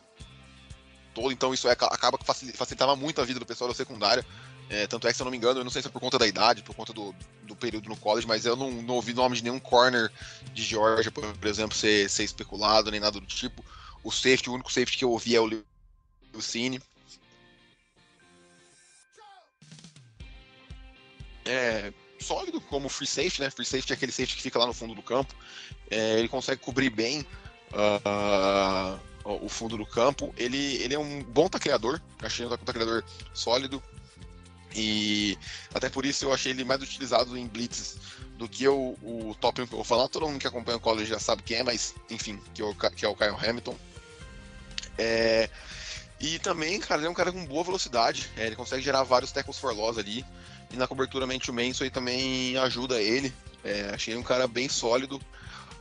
todo. 1.14 1.32
Então 1.32 1.54
isso 1.54 1.68
é, 1.68 1.72
acaba 1.72 2.18
que 2.18 2.26
facilitava 2.26 2.96
muito 2.96 3.22
a 3.22 3.26
vida 3.26 3.40
do 3.40 3.46
pessoal 3.46 3.70
da 3.70 3.76
secundária. 3.76 4.26
É, 4.70 4.86
tanto 4.86 5.08
é 5.08 5.12
que, 5.12 5.18
se 5.18 5.24
eu 5.24 5.26
não 5.26 5.32
me 5.32 5.38
engano, 5.38 5.60
eu 5.60 5.64
não 5.64 5.72
sei 5.72 5.82
se 5.82 5.88
é 5.88 5.92
por 5.92 6.00
conta 6.00 6.20
da 6.20 6.28
idade, 6.28 6.62
por 6.62 6.76
conta 6.76 6.94
do, 6.94 7.14
do 7.42 7.56
período 7.56 7.90
no 7.90 7.98
college, 7.98 8.28
mas 8.28 8.46
eu 8.46 8.56
não, 8.56 8.70
não 8.70 8.96
ouvi 8.96 9.14
nome 9.14 9.36
de 9.36 9.44
nenhum 9.44 9.60
corner 9.60 10.12
de 10.54 10.62
Georgia, 10.62 11.12
por, 11.12 11.48
exemplo, 11.48 11.76
ser, 11.76 12.08
ser 12.08 12.24
especulado, 12.24 12.92
nem 12.92 13.00
nada 13.00 13.20
do 13.20 13.26
tipo. 13.26 13.66
O 14.04 14.12
safety, 14.12 14.48
o 14.48 14.54
único 14.54 14.72
safety 14.72 15.00
que 15.00 15.04
eu 15.04 15.10
ouvi 15.10 15.36
é 15.36 15.42
o 15.42 15.50
Lucine. 16.32 16.80
É, 21.50 21.92
sólido 22.20 22.62
como 22.62 22.88
free 22.88 23.08
safety, 23.08 23.42
né? 23.42 23.50
Free 23.50 23.66
safety 23.66 23.92
é 23.92 23.96
aquele 23.96 24.12
safety 24.12 24.36
que 24.36 24.42
fica 24.44 24.60
lá 24.60 24.68
no 24.68 24.74
fundo 24.74 24.94
do 24.94 25.02
campo. 25.02 25.34
É, 25.90 26.20
ele 26.20 26.28
consegue 26.28 26.62
cobrir 26.62 26.92
bem 26.92 27.26
uh, 27.74 29.00
o 29.24 29.50
fundo 29.50 29.76
do 29.76 29.86
campo. 29.86 30.34
Ele, 30.38 30.76
ele 30.76 30.94
é 30.94 31.00
um 31.00 31.24
bom 31.24 31.50
tacleador. 31.50 32.00
Achei 32.22 32.46
um 32.46 32.50
tacleador 32.50 33.04
sólido. 33.34 33.82
E 34.76 35.36
até 35.74 35.90
por 35.90 36.06
isso 36.06 36.26
eu 36.26 36.34
achei 36.34 36.52
ele 36.52 36.64
mais 36.64 36.82
utilizado 36.82 37.36
em 37.36 37.48
blitzes 37.48 37.98
do 38.38 38.48
que 38.48 38.68
o, 38.68 39.36
top 39.42 39.64
1 39.64 39.68
que 39.68 39.74
eu 39.74 39.78
vou 39.78 39.86
falar. 39.86 40.08
Todo 40.08 40.28
mundo 40.28 40.40
que 40.40 40.48
acompanha 40.48 40.78
o 40.78 40.82
college 40.82 41.10
já 41.10 41.20
sabe 41.20 41.42
quem 41.42 41.58
é, 41.58 41.64
mas 41.64 41.96
enfim, 42.12 42.40
que 42.54 42.62
é 42.62 42.66
o, 42.66 42.76
que 42.76 43.06
é 43.06 43.10
o 43.10 43.16
Kyle 43.16 43.36
Hamilton. 43.36 43.76
É, 45.00 45.50
e 46.20 46.38
também, 46.38 46.80
cara, 46.80 47.00
ele 47.00 47.08
é 47.08 47.10
um 47.10 47.16
cara 47.16 47.32
com 47.32 47.44
boa 47.46 47.64
velocidade. 47.64 48.30
É, 48.38 48.46
ele 48.46 48.56
consegue 48.56 48.84
gerar 48.84 49.04
vários 49.04 49.32
tackles 49.32 49.58
for 49.58 49.74
loss 49.74 49.98
ali. 49.98 50.26
E 50.72 50.78
na 50.78 50.88
cobertura 50.88 51.28
mente 51.28 51.52
Manso 51.52 51.84
aí 51.84 51.90
também 51.90 52.58
ajuda 52.58 53.02
ele. 53.02 53.34
É, 53.64 53.92
achei 53.94 54.16
um 54.16 54.24
cara 54.24 54.48
bem 54.48 54.70
sólido. 54.70 55.20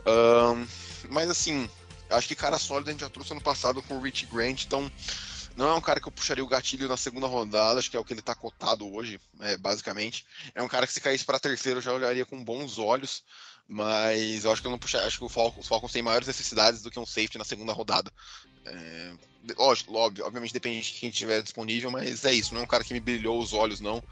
Um, 0.07 0.67
mas 1.11 1.31
assim, 1.31 1.69
acho 2.11 2.29
que 2.29 2.35
cara 2.35 2.59
sólido 2.59 2.89
a 2.89 2.93
gente 2.93 3.01
já 3.01 3.11
trouxe 3.11 3.33
ano 3.33 3.41
passado 3.41 3.83
com 3.83 3.99
o 3.99 4.01
Rich 4.01 4.27
Grant, 4.27 4.65
então 4.65 4.91
não 5.57 5.69
é 5.69 5.75
um 5.75 5.81
cara 5.81 6.01
que 6.01 6.07
eu 6.07 6.13
puxaria 6.13 6.45
o 6.45 6.49
gatilho 6.49 6.89
na 6.89 6.97
segunda 6.97 7.27
rodada, 7.27 7.81
acho 7.81 7.91
que 7.91 7.97
é 7.97 8.01
o 8.01 8.05
que 8.05 8.15
ele 8.15 8.23
tá 8.23 8.35
cotado 8.35 8.89
hoje, 8.95 9.21
é, 9.41 9.57
basicamente. 9.57 10.25
É 10.55 10.63
um 10.63 10.69
cara 10.69 10.87
que 10.87 10.93
se 10.93 11.01
caísse 11.01 11.25
para 11.25 11.41
terceiro 11.41 11.79
eu 11.79 11.83
já 11.83 11.93
olharia 11.93 12.25
com 12.25 12.43
bons 12.43 12.79
olhos, 12.79 13.25
mas 13.69 14.45
eu 14.45 14.51
acho 14.51 14.63
que 14.63 14.67
eu 14.67 14.71
não 14.71 14.79
puxaria, 14.79 15.07
acho 15.07 15.19
que 15.19 15.25
o 15.25 15.29
Falcons, 15.29 15.65
os 15.65 15.69
Falcons 15.69 15.93
têm 15.93 16.03
maiores 16.03 16.27
necessidades 16.27 16.81
do 16.81 16.91
que 16.91 16.99
um 16.99 17.05
safety 17.05 17.37
na 17.37 17.45
segunda 17.45 17.73
rodada. 17.73 18.11
É, 18.65 19.13
lógico, 19.59 19.95
óbvio, 19.95 20.25
obviamente 20.25 20.55
depende 20.55 20.87
de 20.87 20.99
quem 20.99 21.11
tiver 21.11 21.43
disponível, 21.43 21.91
mas 21.91 22.25
é 22.25 22.33
isso, 22.33 22.55
não 22.55 22.63
é 22.63 22.65
um 22.65 22.69
cara 22.69 22.83
que 22.83 22.95
me 22.95 23.01
brilhou 23.01 23.39
os 23.39 23.53
olhos, 23.53 23.81
não. 23.81 24.03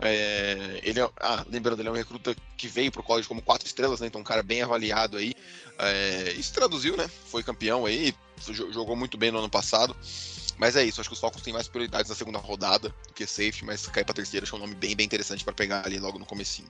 É, 0.00 0.80
ele 0.82 0.98
é, 0.98 1.10
ah, 1.20 1.44
lembrando, 1.48 1.80
ele 1.80 1.88
é 1.88 1.92
um 1.92 1.94
recruta 1.94 2.34
que 2.56 2.66
veio 2.66 2.90
pro 2.90 3.02
college 3.02 3.28
como 3.28 3.42
quatro 3.42 3.66
estrelas, 3.66 4.00
né? 4.00 4.06
Então 4.06 4.20
um 4.20 4.24
cara 4.24 4.42
bem 4.42 4.62
avaliado 4.62 5.18
aí. 5.18 5.34
É, 5.78 6.32
isso 6.32 6.54
traduziu, 6.54 6.96
né? 6.96 7.06
Foi 7.26 7.42
campeão 7.42 7.84
aí, 7.84 8.14
jogou 8.70 8.96
muito 8.96 9.18
bem 9.18 9.30
no 9.30 9.38
ano 9.38 9.50
passado. 9.50 9.94
Mas 10.56 10.76
é 10.76 10.84
isso, 10.84 11.00
acho 11.00 11.10
que 11.10 11.14
os 11.14 11.20
Falcons 11.20 11.42
têm 11.42 11.52
mais 11.52 11.68
prioridades 11.68 12.08
na 12.08 12.14
segunda 12.14 12.38
rodada 12.38 12.88
do 12.88 13.14
que 13.14 13.26
safety, 13.26 13.64
mas 13.64 13.86
cair 13.86 14.04
pra 14.04 14.14
terceira 14.14 14.44
acho 14.44 14.54
é 14.54 14.58
um 14.58 14.60
nome 14.60 14.74
bem, 14.74 14.94
bem 14.94 15.04
interessante 15.04 15.44
para 15.44 15.52
pegar 15.52 15.84
ali 15.86 15.98
logo 15.98 16.18
no 16.18 16.26
comecinho. 16.26 16.68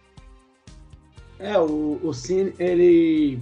É, 1.43 1.59
o, 1.59 1.99
o 2.03 2.13
Cine, 2.15 2.53
ele. 2.59 3.39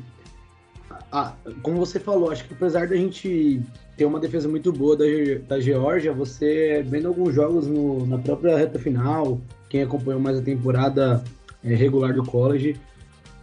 Ah, 1.13 1.35
como 1.63 1.77
você 1.77 2.01
falou, 2.01 2.31
acho 2.31 2.47
que 2.47 2.55
apesar 2.55 2.89
da 2.89 2.97
gente 2.97 3.61
ter 3.97 4.07
uma 4.07 4.19
defesa 4.19 4.49
muito 4.49 4.73
boa 4.73 4.97
da, 4.97 5.05
da 5.47 5.61
Geórgia, 5.61 6.13
você 6.13 6.83
vendo 6.87 7.09
alguns 7.09 7.35
jogos 7.35 7.67
no, 7.67 8.07
na 8.07 8.17
própria 8.17 8.57
reta 8.57 8.79
final, 8.79 9.41
quem 9.69 9.83
acompanhou 9.83 10.21
mais 10.21 10.39
a 10.39 10.43
temporada 10.43 11.23
é, 11.63 11.75
regular 11.75 12.15
do 12.15 12.25
college, 12.25 12.77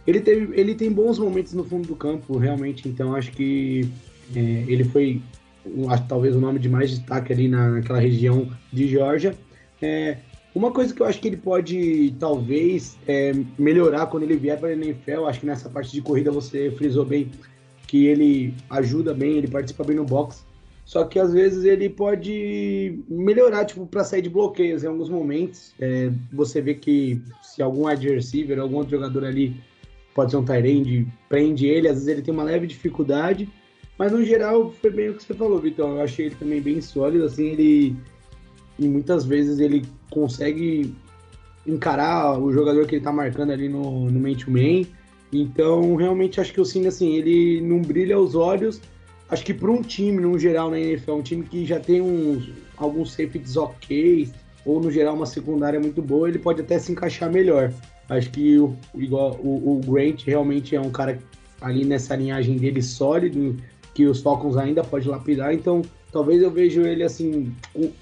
ele, 0.06 0.20
teve, 0.20 0.60
ele 0.60 0.74
tem 0.74 0.90
bons 0.90 1.18
momentos 1.18 1.52
no 1.52 1.62
fundo 1.62 1.86
do 1.86 1.94
campo, 1.94 2.36
realmente, 2.38 2.88
então 2.88 3.14
acho 3.14 3.30
que 3.30 3.88
é, 4.34 4.40
ele 4.66 4.82
foi 4.82 5.22
talvez 6.08 6.34
o 6.34 6.40
nome 6.40 6.58
de 6.58 6.68
mais 6.68 6.90
destaque 6.90 7.32
ali 7.32 7.46
na, 7.48 7.70
naquela 7.70 8.00
região 8.00 8.48
de 8.72 8.88
Georgia. 8.88 9.34
É, 9.80 10.16
uma 10.54 10.72
coisa 10.72 10.94
que 10.94 11.00
eu 11.00 11.06
acho 11.06 11.20
que 11.20 11.28
ele 11.28 11.36
pode, 11.36 12.14
talvez, 12.18 12.96
é, 13.06 13.32
melhorar 13.58 14.06
quando 14.06 14.24
ele 14.24 14.36
vier 14.36 14.58
para 14.58 14.70
a 14.70 14.72
NFL, 14.72 15.26
acho 15.26 15.40
que 15.40 15.46
nessa 15.46 15.68
parte 15.68 15.92
de 15.92 16.02
corrida 16.02 16.30
você 16.30 16.70
frisou 16.70 17.04
bem 17.04 17.30
que 17.86 18.06
ele 18.06 18.54
ajuda 18.68 19.14
bem, 19.14 19.38
ele 19.38 19.48
participa 19.48 19.84
bem 19.84 19.96
no 19.96 20.04
box. 20.04 20.46
Só 20.84 21.04
que 21.04 21.18
às 21.18 21.32
vezes 21.32 21.64
ele 21.64 21.88
pode 21.90 22.98
melhorar, 23.08 23.66
tipo, 23.66 23.86
para 23.86 24.04
sair 24.04 24.22
de 24.22 24.30
bloqueios 24.30 24.84
em 24.84 24.86
alguns 24.86 25.10
momentos. 25.10 25.74
É, 25.78 26.10
você 26.32 26.62
vê 26.62 26.74
que 26.74 27.20
se 27.42 27.62
algum 27.62 27.84
receiver, 27.84 28.58
algum 28.58 28.76
outro 28.76 28.92
jogador 28.92 29.24
ali, 29.24 29.54
pode 30.14 30.30
ser 30.30 30.38
um 30.38 30.44
Tyrande, 30.44 31.06
prende 31.28 31.66
ele, 31.66 31.88
às 31.88 31.94
vezes 31.94 32.08
ele 32.08 32.22
tem 32.22 32.32
uma 32.32 32.42
leve 32.42 32.66
dificuldade. 32.66 33.48
Mas 33.98 34.12
no 34.12 34.24
geral 34.24 34.70
foi 34.70 34.90
bem 34.90 35.10
o 35.10 35.14
que 35.14 35.24
você 35.24 35.34
falou, 35.34 35.58
Vitão. 35.58 35.96
Eu 35.96 36.02
achei 36.02 36.26
ele 36.26 36.36
também 36.36 36.60
bem 36.60 36.80
sólido, 36.80 37.24
assim, 37.24 37.48
ele. 37.48 37.96
E 38.78 38.86
muitas 38.86 39.24
vezes 39.24 39.58
ele 39.58 39.84
consegue 40.10 40.94
encarar 41.66 42.38
o 42.38 42.52
jogador 42.52 42.86
que 42.86 42.96
ele 42.96 43.04
tá 43.04 43.12
marcando 43.12 43.50
ali 43.50 43.68
no, 43.68 44.10
no 44.10 44.20
man-to-man. 44.20 44.86
Então, 45.32 45.94
realmente 45.96 46.40
acho 46.40 46.52
que 46.52 46.60
o 46.60 46.64
Cine, 46.64 46.86
assim, 46.86 47.14
ele 47.14 47.60
não 47.60 47.82
brilha 47.82 48.16
aos 48.16 48.34
olhos, 48.34 48.80
acho 49.28 49.44
que 49.44 49.52
para 49.52 49.70
um 49.70 49.82
time, 49.82 50.20
no 50.20 50.38
geral, 50.38 50.70
na 50.70 50.80
NFL, 50.80 51.12
um 51.12 51.22
time 51.22 51.44
que 51.44 51.66
já 51.66 51.78
tem 51.78 52.00
uns, 52.00 52.50
alguns 52.76 53.12
safeties 53.12 53.56
ok, 53.56 54.30
ou 54.64 54.80
no 54.80 54.90
geral 54.90 55.14
uma 55.14 55.26
secundária 55.26 55.78
muito 55.78 56.00
boa, 56.00 56.28
ele 56.28 56.38
pode 56.38 56.62
até 56.62 56.78
se 56.78 56.92
encaixar 56.92 57.30
melhor. 57.30 57.72
Acho 58.08 58.30
que 58.30 58.58
o, 58.58 58.74
igual, 58.94 59.38
o, 59.42 59.76
o 59.76 59.80
Grant 59.80 60.24
realmente 60.24 60.74
é 60.74 60.80
um 60.80 60.90
cara 60.90 61.18
ali 61.60 61.84
nessa 61.84 62.16
linhagem 62.16 62.56
dele 62.56 62.80
sólido, 62.80 63.56
que 63.94 64.06
os 64.06 64.20
Falcons 64.22 64.56
ainda 64.56 64.82
pode 64.82 65.08
lapidar, 65.08 65.52
então 65.52 65.82
talvez 66.12 66.42
eu 66.42 66.50
vejo 66.50 66.82
ele 66.82 67.02
assim, 67.02 67.54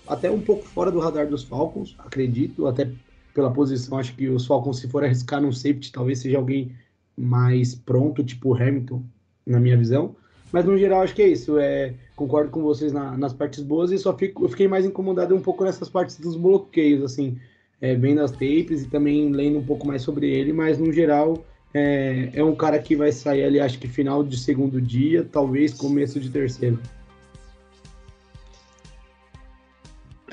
até 0.06 0.30
um 0.30 0.40
pouco 0.40 0.64
fora 0.64 0.90
do 0.90 0.98
radar 0.98 1.26
dos 1.28 1.44
Falcons, 1.44 1.94
acredito, 1.98 2.66
até 2.66 2.90
pela 3.34 3.50
posição, 3.50 3.98
acho 3.98 4.14
que 4.14 4.28
os 4.28 4.46
Falcons, 4.46 4.78
se 4.78 4.88
for 4.88 5.04
arriscar 5.04 5.40
num 5.40 5.52
safety, 5.52 5.92
talvez 5.92 6.20
seja 6.20 6.38
alguém 6.38 6.72
mais 7.16 7.74
pronto, 7.74 8.24
tipo 8.24 8.54
Hamilton, 8.54 9.02
na 9.46 9.60
minha 9.60 9.76
visão. 9.76 10.16
Mas 10.52 10.64
no 10.64 10.78
geral 10.78 11.02
acho 11.02 11.14
que 11.14 11.22
é 11.22 11.28
isso. 11.28 11.58
É, 11.58 11.92
concordo 12.14 12.50
com 12.50 12.62
vocês 12.62 12.92
na, 12.92 13.16
nas 13.16 13.32
partes 13.32 13.62
boas 13.62 13.90
e 13.90 13.98
só 13.98 14.16
fico, 14.16 14.44
eu 14.44 14.48
fiquei 14.48 14.68
mais 14.68 14.86
incomodado 14.86 15.34
um 15.34 15.40
pouco 15.40 15.64
nessas 15.64 15.88
partes 15.88 16.18
dos 16.18 16.36
bloqueios, 16.36 17.02
assim, 17.02 17.38
é, 17.80 17.94
vendo 17.94 18.22
as 18.22 18.30
tapes 18.30 18.82
e 18.82 18.88
também 18.88 19.30
lendo 19.30 19.58
um 19.58 19.64
pouco 19.64 19.86
mais 19.86 20.02
sobre 20.02 20.30
ele, 20.30 20.52
mas 20.52 20.78
no 20.78 20.92
geral 20.92 21.44
é, 21.74 22.30
é 22.32 22.42
um 22.42 22.54
cara 22.54 22.78
que 22.78 22.96
vai 22.96 23.12
sair 23.12 23.44
ali, 23.44 23.60
acho 23.60 23.78
que 23.78 23.86
final 23.86 24.24
de 24.24 24.38
segundo 24.38 24.80
dia, 24.80 25.26
talvez 25.30 25.74
começo 25.74 26.18
de 26.18 26.30
terceiro. 26.30 26.78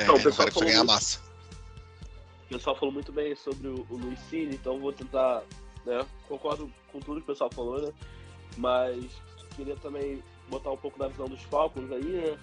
É, 0.04 0.06
então, 0.06 0.16
o 0.16 0.24
pessoal 0.24 0.52
falou 0.52 0.68
ganhar 0.68 0.78
muito, 0.80 0.92
massa. 0.92 1.22
O 2.46 2.50
pessoal 2.50 2.76
falou 2.76 2.94
muito 2.94 3.12
bem 3.12 3.36
sobre 3.36 3.68
o, 3.68 3.88
o 3.90 3.96
Luiz 3.96 4.20
Cine, 4.30 4.56
então 4.56 4.80
vou 4.80 4.92
tentar, 4.92 5.44
né, 5.86 6.06
concordo 6.28 6.72
com 6.92 7.00
tudo 7.00 7.22
que 7.22 7.32
o 7.32 7.34
pessoal 7.34 7.50
falou, 7.52 7.82
né, 7.82 7.94
mas 8.58 9.06
queria 9.56 9.76
também 9.78 10.22
botar 10.50 10.72
um 10.72 10.78
pouco 10.78 11.00
da 11.00 11.08
visão 11.08 11.28
dos 11.28 11.42
Falcons 11.44 11.92
aí, 11.92 12.04
né? 12.04 12.38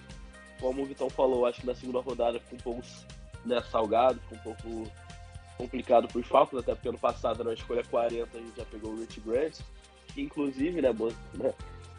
Como 0.59 0.81
o 0.81 0.85
Vitão 0.85 1.09
falou, 1.09 1.45
acho 1.45 1.61
que 1.61 1.67
na 1.67 1.75
segunda 1.75 1.99
rodada 1.99 2.39
ficou 2.39 2.57
um 2.57 2.61
pouco 2.61 2.87
né, 3.45 3.61
salgado, 3.71 4.19
ficou 4.21 4.37
um 4.37 4.41
pouco 4.41 4.91
complicado 5.57 6.07
para 6.07 6.19
os 6.19 6.27
Falcons, 6.27 6.59
até 6.59 6.73
porque 6.73 6.89
ano 6.89 6.99
passado 6.99 7.43
na 7.43 7.53
escolha 7.53 7.83
40 7.83 8.37
a 8.37 8.41
gente 8.41 8.57
já 8.57 8.65
pegou 8.65 8.91
o 8.91 8.99
Rich 8.99 9.19
Grant, 9.21 9.59
que 10.07 10.21
inclusive, 10.21 10.81
né, 10.81 10.89
né 11.33 11.53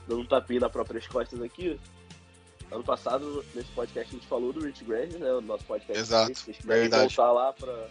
dando 0.06 0.20
um 0.20 0.26
tapinha 0.26 0.60
na 0.60 0.68
próprias 0.68 1.06
costas 1.06 1.40
aqui, 1.40 1.78
ano 2.72 2.82
passado 2.82 3.44
nesse 3.54 3.70
podcast 3.72 4.14
a 4.14 4.18
gente 4.18 4.26
falou 4.26 4.52
do 4.52 4.64
Rich 4.64 4.84
Grant, 4.84 5.12
né, 5.12 5.32
o 5.32 5.40
nosso 5.40 5.64
podcast. 5.64 6.00
Exato, 6.00 6.34
se 6.34 6.52
verdade. 6.64 7.14
voltar 7.14 7.32
lá 7.32 7.52
para 7.52 7.88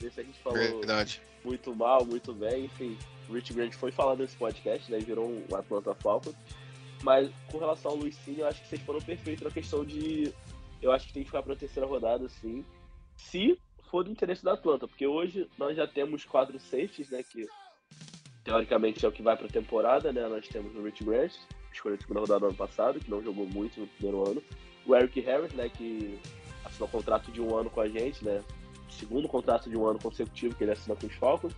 ver 0.00 0.12
se 0.12 0.20
a 0.20 0.24
gente 0.24 0.38
falou 0.40 0.58
verdade. 0.58 1.22
muito 1.44 1.74
mal, 1.74 2.04
muito 2.04 2.32
bem, 2.34 2.66
enfim. 2.66 2.98
O 3.28 3.32
Rich 3.32 3.52
Grant 3.54 3.74
foi 3.74 3.92
falar 3.92 4.16
nesse 4.16 4.36
podcast, 4.36 4.90
né? 4.90 4.98
Virou 4.98 5.28
um 5.28 5.54
Atlanta 5.54 5.94
Falcons. 5.94 6.34
Mas 7.02 7.30
com 7.50 7.58
relação 7.58 7.92
ao 7.92 7.96
Luiz 7.96 8.14
Cine, 8.16 8.40
eu 8.40 8.48
acho 8.48 8.60
que 8.62 8.68
vocês 8.68 8.82
foram 8.82 9.00
perfeitos 9.00 9.42
na 9.42 9.50
questão 9.50 9.84
de. 9.84 10.32
Eu 10.80 10.92
acho 10.92 11.06
que 11.06 11.12
tem 11.12 11.22
que 11.22 11.28
ficar 11.28 11.42
para 11.42 11.52
a 11.52 11.56
terceira 11.56 11.88
rodada, 11.88 12.28
sim. 12.28 12.64
Se 13.16 13.58
for 13.90 14.04
do 14.04 14.10
interesse 14.10 14.44
da 14.44 14.54
Atlanta, 14.54 14.88
porque 14.88 15.06
hoje 15.06 15.48
nós 15.58 15.76
já 15.76 15.86
temos 15.86 16.24
quatro 16.24 16.58
safeties, 16.58 17.10
né? 17.10 17.22
Que 17.22 17.46
teoricamente 18.44 19.04
é 19.04 19.08
o 19.08 19.12
que 19.12 19.22
vai 19.22 19.36
para 19.36 19.46
a 19.46 19.50
temporada, 19.50 20.12
né? 20.12 20.26
Nós 20.28 20.48
temos 20.48 20.74
o 20.74 20.82
Rich 20.82 21.04
Grant, 21.04 21.32
escolha 21.72 21.96
de 21.96 22.02
segunda 22.02 22.20
rodada 22.20 22.40
do 22.40 22.46
ano 22.46 22.54
passado, 22.54 23.00
que 23.00 23.10
não 23.10 23.22
jogou 23.22 23.46
muito 23.46 23.80
no 23.80 23.86
primeiro 23.86 24.28
ano. 24.28 24.42
O 24.86 24.94
Eric 24.94 25.20
Harris, 25.20 25.52
né? 25.52 25.68
Que 25.68 26.18
assinou 26.64 26.88
contrato 26.88 27.30
de 27.30 27.40
um 27.40 27.56
ano 27.56 27.70
com 27.70 27.80
a 27.80 27.88
gente, 27.88 28.24
né? 28.24 28.42
Segundo 28.88 29.28
contrato 29.28 29.70
de 29.70 29.76
um 29.76 29.86
ano 29.86 29.98
consecutivo 29.98 30.54
que 30.54 30.64
ele 30.64 30.72
assina 30.72 30.94
com 30.94 31.06
os 31.06 31.14
Falcons 31.14 31.54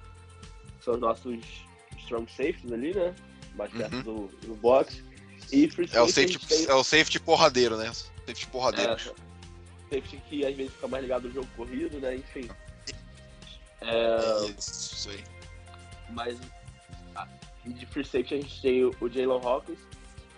são 0.81 0.95
os 0.95 1.01
nossos 1.01 1.41
strong 1.99 2.31
safeties 2.31 2.71
ali, 2.73 2.95
né? 2.95 3.15
Mais 3.55 3.73
perto 3.73 3.97
uhum. 3.97 4.03
do, 4.03 4.47
do 4.47 4.55
box. 4.57 5.03
E 5.53 5.69
free 5.69 5.89
é, 5.93 6.01
o 6.01 6.09
safety, 6.09 6.39
tem... 6.47 6.67
é 6.67 6.75
o 6.75 6.85
safety 6.85 7.21
porradeiro, 7.21 7.77
né? 7.77 7.93
Safety 7.93 8.47
porradeiro. 8.49 8.93
É, 8.93 8.97
safety 8.97 10.23
que 10.29 10.45
às 10.45 10.55
vezes 10.55 10.73
fica 10.73 10.89
mais 10.89 11.03
ligado 11.03 11.29
no 11.29 11.35
jogo 11.35 11.49
corrido, 11.57 11.99
né? 11.99 12.17
Enfim. 12.17 12.49
É... 13.81 14.51
Isso, 14.59 14.95
isso 14.95 15.11
aí. 15.11 15.25
Mas 16.11 16.39
de 17.67 17.87
free 17.87 18.05
safety 18.05 18.35
a 18.35 18.41
gente 18.41 18.61
tem 18.61 18.85
o 18.85 19.09
Jalen 19.09 19.41
Hawkins 19.43 19.79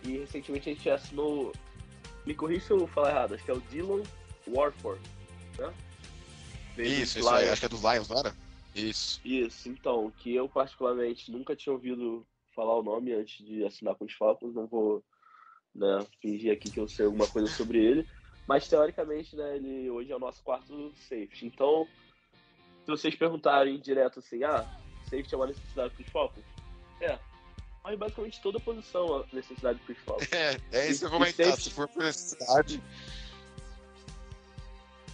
e 0.07 0.19
recentemente 0.19 0.71
a 0.71 0.73
gente 0.73 0.91
assinou. 0.91 1.53
Me 2.25 2.35
corri 2.35 2.61
se 2.61 2.71
eu 2.71 2.87
falar 2.87 3.11
errado, 3.11 3.35
acho 3.35 3.45
que 3.45 3.51
é 3.51 3.55
o 3.55 3.61
Dylan 3.61 4.03
Warford, 4.49 5.01
né? 5.59 5.73
Isso, 6.79 7.19
isso 7.19 7.29
aí, 7.29 7.49
acho 7.49 7.61
que 7.61 7.67
é 7.67 7.69
dos 7.69 7.83
Lions, 7.83 8.09
não 8.09 8.19
era? 8.19 8.35
Isso. 8.75 9.21
Isso, 9.25 9.69
então, 9.69 10.13
que 10.19 10.35
eu 10.35 10.49
particularmente 10.49 11.31
nunca 11.31 11.57
tinha 11.57 11.73
ouvido 11.73 12.27
falar 12.55 12.77
o 12.79 12.83
nome 12.83 13.13
antes 13.13 13.45
de 13.45 13.65
assinar 13.65 13.95
com 13.95 14.05
os 14.05 14.13
Falcons, 14.13 14.55
não 14.55 14.67
vou 14.67 15.03
né, 15.75 16.07
fingir 16.21 16.53
aqui 16.53 16.71
que 16.71 16.81
eu 16.81 16.89
sei 16.89 17.07
alguma 17.07 17.27
coisa 17.27 17.49
sobre 17.49 17.79
ele, 17.79 18.07
mas 18.47 18.69
teoricamente, 18.69 19.35
né, 19.37 19.57
ele 19.57 19.91
hoje 19.91 20.13
é 20.13 20.17
o 20.17 20.21
nosso 20.21 20.43
quarto 20.43 20.93
safety. 20.97 21.47
Então, 21.47 21.87
se 22.85 22.91
vocês 22.91 23.15
perguntarem 23.15 23.81
direto 23.81 24.19
assim, 24.19 24.45
ah, 24.45 24.65
safety 25.05 25.35
é 25.35 25.37
uma 25.37 25.47
necessidade 25.47 25.95
para 25.95 26.03
os 26.03 26.11
Falcons? 26.11 26.45
É. 27.01 27.19
Mas 27.87 27.97
basicamente 27.97 28.41
toda 28.41 28.59
posição 28.59 29.21
é 29.21 29.37
necessidade 29.37 29.79
Falcons. 30.05 30.29
É, 30.35 30.59
é 30.73 30.91
isso 30.91 31.01
que 31.01 31.07
eu 31.07 31.11
comentar, 31.11 31.47
safety... 31.47 31.63
se 31.63 31.71
for 31.71 31.87
por 31.87 32.03
necessidade. 32.03 32.83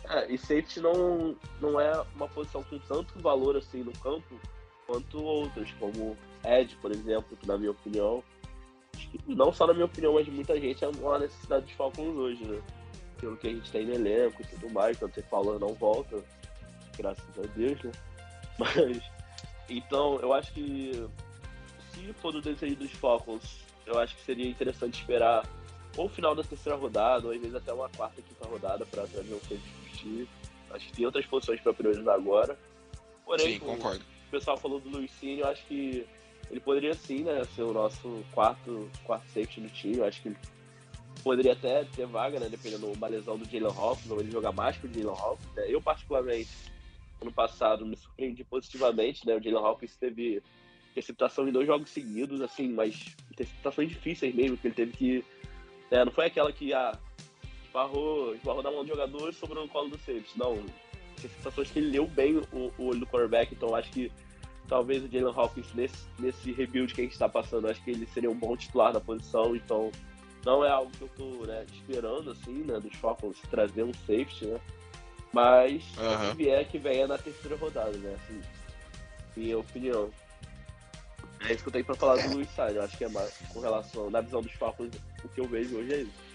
É, 0.09 0.33
e 0.33 0.38
safety 0.38 0.81
não, 0.81 1.37
não 1.61 1.79
é 1.79 2.02
uma 2.14 2.26
posição 2.29 2.62
com 2.62 2.79
tanto 2.79 3.21
valor 3.21 3.59
assim 3.59 3.83
no 3.83 3.93
campo 3.99 4.41
quanto 4.87 5.23
outras, 5.23 5.71
como 5.73 6.17
Ed, 6.47 6.75
por 6.76 6.91
exemplo, 6.91 7.37
que 7.37 7.47
na 7.47 7.59
minha 7.59 7.73
opinião, 7.73 8.25
não 9.26 9.52
só 9.52 9.67
na 9.67 9.75
minha 9.75 9.85
opinião, 9.85 10.14
mas 10.14 10.25
de 10.25 10.31
muita 10.31 10.59
gente, 10.59 10.83
é 10.83 10.88
uma 10.88 11.19
necessidade 11.19 11.67
dos 11.67 11.75
Falcons 11.75 12.17
hoje, 12.17 12.43
né? 12.43 12.59
Pelo 13.21 13.37
que 13.37 13.49
a 13.49 13.52
gente 13.52 13.71
tem 13.71 13.85
no 13.85 13.93
elenco 13.93 14.41
e 14.41 14.47
tudo 14.47 14.71
mais, 14.71 14.99
quando 14.99 15.12
você 15.12 15.23
fala 15.25 15.59
não 15.59 15.75
volta, 15.75 16.25
graças 16.97 17.38
a 17.38 17.43
Deus, 17.55 17.83
né? 17.83 17.93
Mas, 18.59 19.02
então, 19.69 20.19
eu 20.21 20.33
acho 20.33 20.52
que 20.55 21.07
se 22.06 22.12
for 22.14 22.32
do 22.32 22.40
desejo 22.40 22.76
dos 22.76 22.90
Falcons, 22.92 23.59
eu 23.87 23.99
acho 23.99 24.14
que 24.16 24.23
seria 24.23 24.49
interessante 24.49 25.00
esperar 25.00 25.47
ou 25.97 26.06
o 26.06 26.09
final 26.09 26.35
da 26.35 26.42
terceira 26.42 26.78
rodada, 26.78 27.26
ou 27.26 27.32
às 27.32 27.40
vezes 27.40 27.54
até 27.54 27.73
uma 27.73 27.88
quarta, 27.90 28.23
quinta 28.23 28.47
rodada 28.47 28.87
para 28.87 29.06
trazer 29.06 29.35
um 29.35 29.40
safety 29.40 29.61
discutir. 29.85 30.28
Acho 30.71 30.87
que 30.87 30.92
tem 30.92 31.06
outras 31.06 31.26
posições 31.26 31.61
para 31.61 31.75
priorizar 31.75 32.14
agora. 32.14 32.59
Porém, 33.25 33.54
sim, 33.54 33.59
concordo. 33.59 34.02
o 34.28 34.30
pessoal 34.30 34.56
falou 34.56 34.80
do 34.80 34.88
Luiz 34.88 35.11
Cine, 35.12 35.40
eu 35.40 35.49
acho 35.49 35.64
que 35.66 36.06
ele 36.50 36.61
poderia 36.61 36.94
sim, 36.94 37.25
né, 37.25 37.44
ser 37.54 37.62
o 37.62 37.73
nosso 37.73 38.25
quarto, 38.32 38.90
quarto 39.04 39.26
safety 39.26 39.61
do 39.61 39.68
time. 39.68 39.99
Eu 39.99 40.04
acho 40.06 40.23
que 40.23 40.28
ele 40.28 40.37
poderia 41.23 41.52
até 41.52 41.85
ter 41.85 42.06
vaga, 42.06 42.40
né, 42.40 42.49
dependendo 42.49 42.90
de 42.90 42.97
uma 42.97 43.06
lesão 43.06 43.37
do 43.37 43.44
Jalen 43.44 43.75
Hawkins, 43.76 44.11
ou 44.11 44.21
ele 44.21 44.30
jogar 44.30 44.52
mais 44.52 44.76
que 44.76 44.87
o 44.87 44.92
Jalen 44.92 45.18
Hawkins. 45.18 45.54
Né? 45.54 45.64
Eu, 45.68 45.80
particularmente, 45.80 46.50
ano 47.21 47.32
passado, 47.32 47.87
me 47.87 47.97
surpreendi 47.97 48.44
positivamente, 48.44 49.26
né, 49.26 49.37
o 49.37 49.42
Jalen 49.42 49.64
Hawkins 49.64 49.94
teve 49.97 50.42
interceptação 50.92 51.49
em 51.49 51.52
dois 51.52 51.66
jogos 51.66 51.90
seguidos, 51.90 52.40
assim, 52.40 52.68
mas 52.68 53.16
interceptações 53.30 53.88
difíceis 53.88 54.34
mesmo, 54.34 54.56
que 54.56 54.68
ele 54.68 54.75
teve 54.75 54.92
que... 54.92 55.25
Né, 55.90 56.04
não 56.04 56.12
foi 56.12 56.26
aquela 56.26 56.52
que, 56.52 56.72
ah, 56.72 56.96
esbarrou, 57.64 58.34
esbarrou 58.34 58.62
na 58.62 58.70
mão 58.70 58.84
do 58.84 58.88
jogador 58.88 59.30
e 59.30 59.32
sobrou 59.32 59.64
no 59.64 59.68
colo 59.68 59.88
do 59.88 59.99
safety. 59.99 60.38
Não, 60.38 60.56
tem 61.20 61.30
situações 61.30 61.70
que 61.70 61.78
ele 61.78 61.90
leu 61.90 62.06
bem 62.06 62.37
o, 62.37 62.72
o 62.78 62.87
olho 62.87 63.00
do 63.00 63.06
quarterback, 63.06 63.54
então 63.54 63.75
acho 63.75 63.90
que 63.90 64.12
talvez 64.68 65.02
o 65.02 65.08
Jalen 65.08 65.34
Hawkins 65.34 65.72
nesse, 65.75 66.06
nesse 66.18 66.52
rebuild 66.52 66.94
que 66.94 67.00
a 67.00 67.04
gente 67.04 67.12
está 67.12 67.28
passando, 67.28 67.68
acho 67.68 67.82
que 67.82 67.90
ele 67.90 68.06
seria 68.06 68.30
um 68.30 68.34
bom 68.34 68.56
titular 68.56 68.92
da 68.92 69.00
posição, 69.00 69.56
então 69.56 69.90
não 70.44 70.64
é 70.64 70.70
algo 70.70 70.90
que 70.90 71.02
eu 71.02 71.11
tô 71.16 71.46
né, 71.46 71.64
esperando, 71.72 72.30
assim, 72.30 72.64
né, 72.64 72.78
dos 72.80 72.94
Falcons 72.96 73.38
trazer 73.50 73.84
um 73.84 73.92
safety, 73.92 74.46
né, 74.46 74.61
mas 75.32 75.82
uhum. 75.96 76.30
se 76.30 76.37
vier, 76.37 76.68
que 76.68 76.78
venha 76.78 77.06
na 77.06 77.18
terceira 77.18 77.56
rodada, 77.56 77.96
né, 77.96 78.16
assim, 78.22 78.40
minha 79.37 79.58
opinião. 79.58 80.11
É 81.49 81.52
isso 81.52 81.62
que 81.62 81.68
eu 81.68 81.72
tenho 81.72 81.84
pra 81.84 81.94
falar 81.94 82.16
do 82.22 82.34
Luiz 82.34 82.49
Sainz. 82.54 82.76
Eu 82.76 82.82
acho 82.82 82.96
que 82.96 83.04
é 83.04 83.08
mais 83.08 83.32
com 83.52 83.61
relação, 83.61 84.11
na 84.11 84.20
visão 84.20 84.40
dos 84.40 84.52
Falcons, 84.52 84.90
o 85.25 85.28
que 85.28 85.40
eu 85.40 85.49
vejo 85.49 85.76
hoje 85.76 85.92
é 85.92 86.00
isso. 86.02 86.32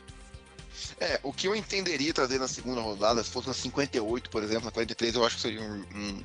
É, 0.99 1.19
o 1.23 1.33
que 1.33 1.47
eu 1.47 1.55
entenderia 1.55 2.13
trazer 2.13 2.39
na 2.39 2.47
segunda 2.47 2.81
rodada, 2.81 3.23
se 3.23 3.31
fosse 3.31 3.47
na 3.47 3.53
58, 3.53 4.29
por 4.29 4.43
exemplo, 4.43 4.65
na 4.65 4.71
43, 4.71 5.15
eu 5.15 5.25
acho 5.25 5.35
que 5.35 5.41
seria 5.41 5.61
um. 5.61 5.85
um... 5.95 6.23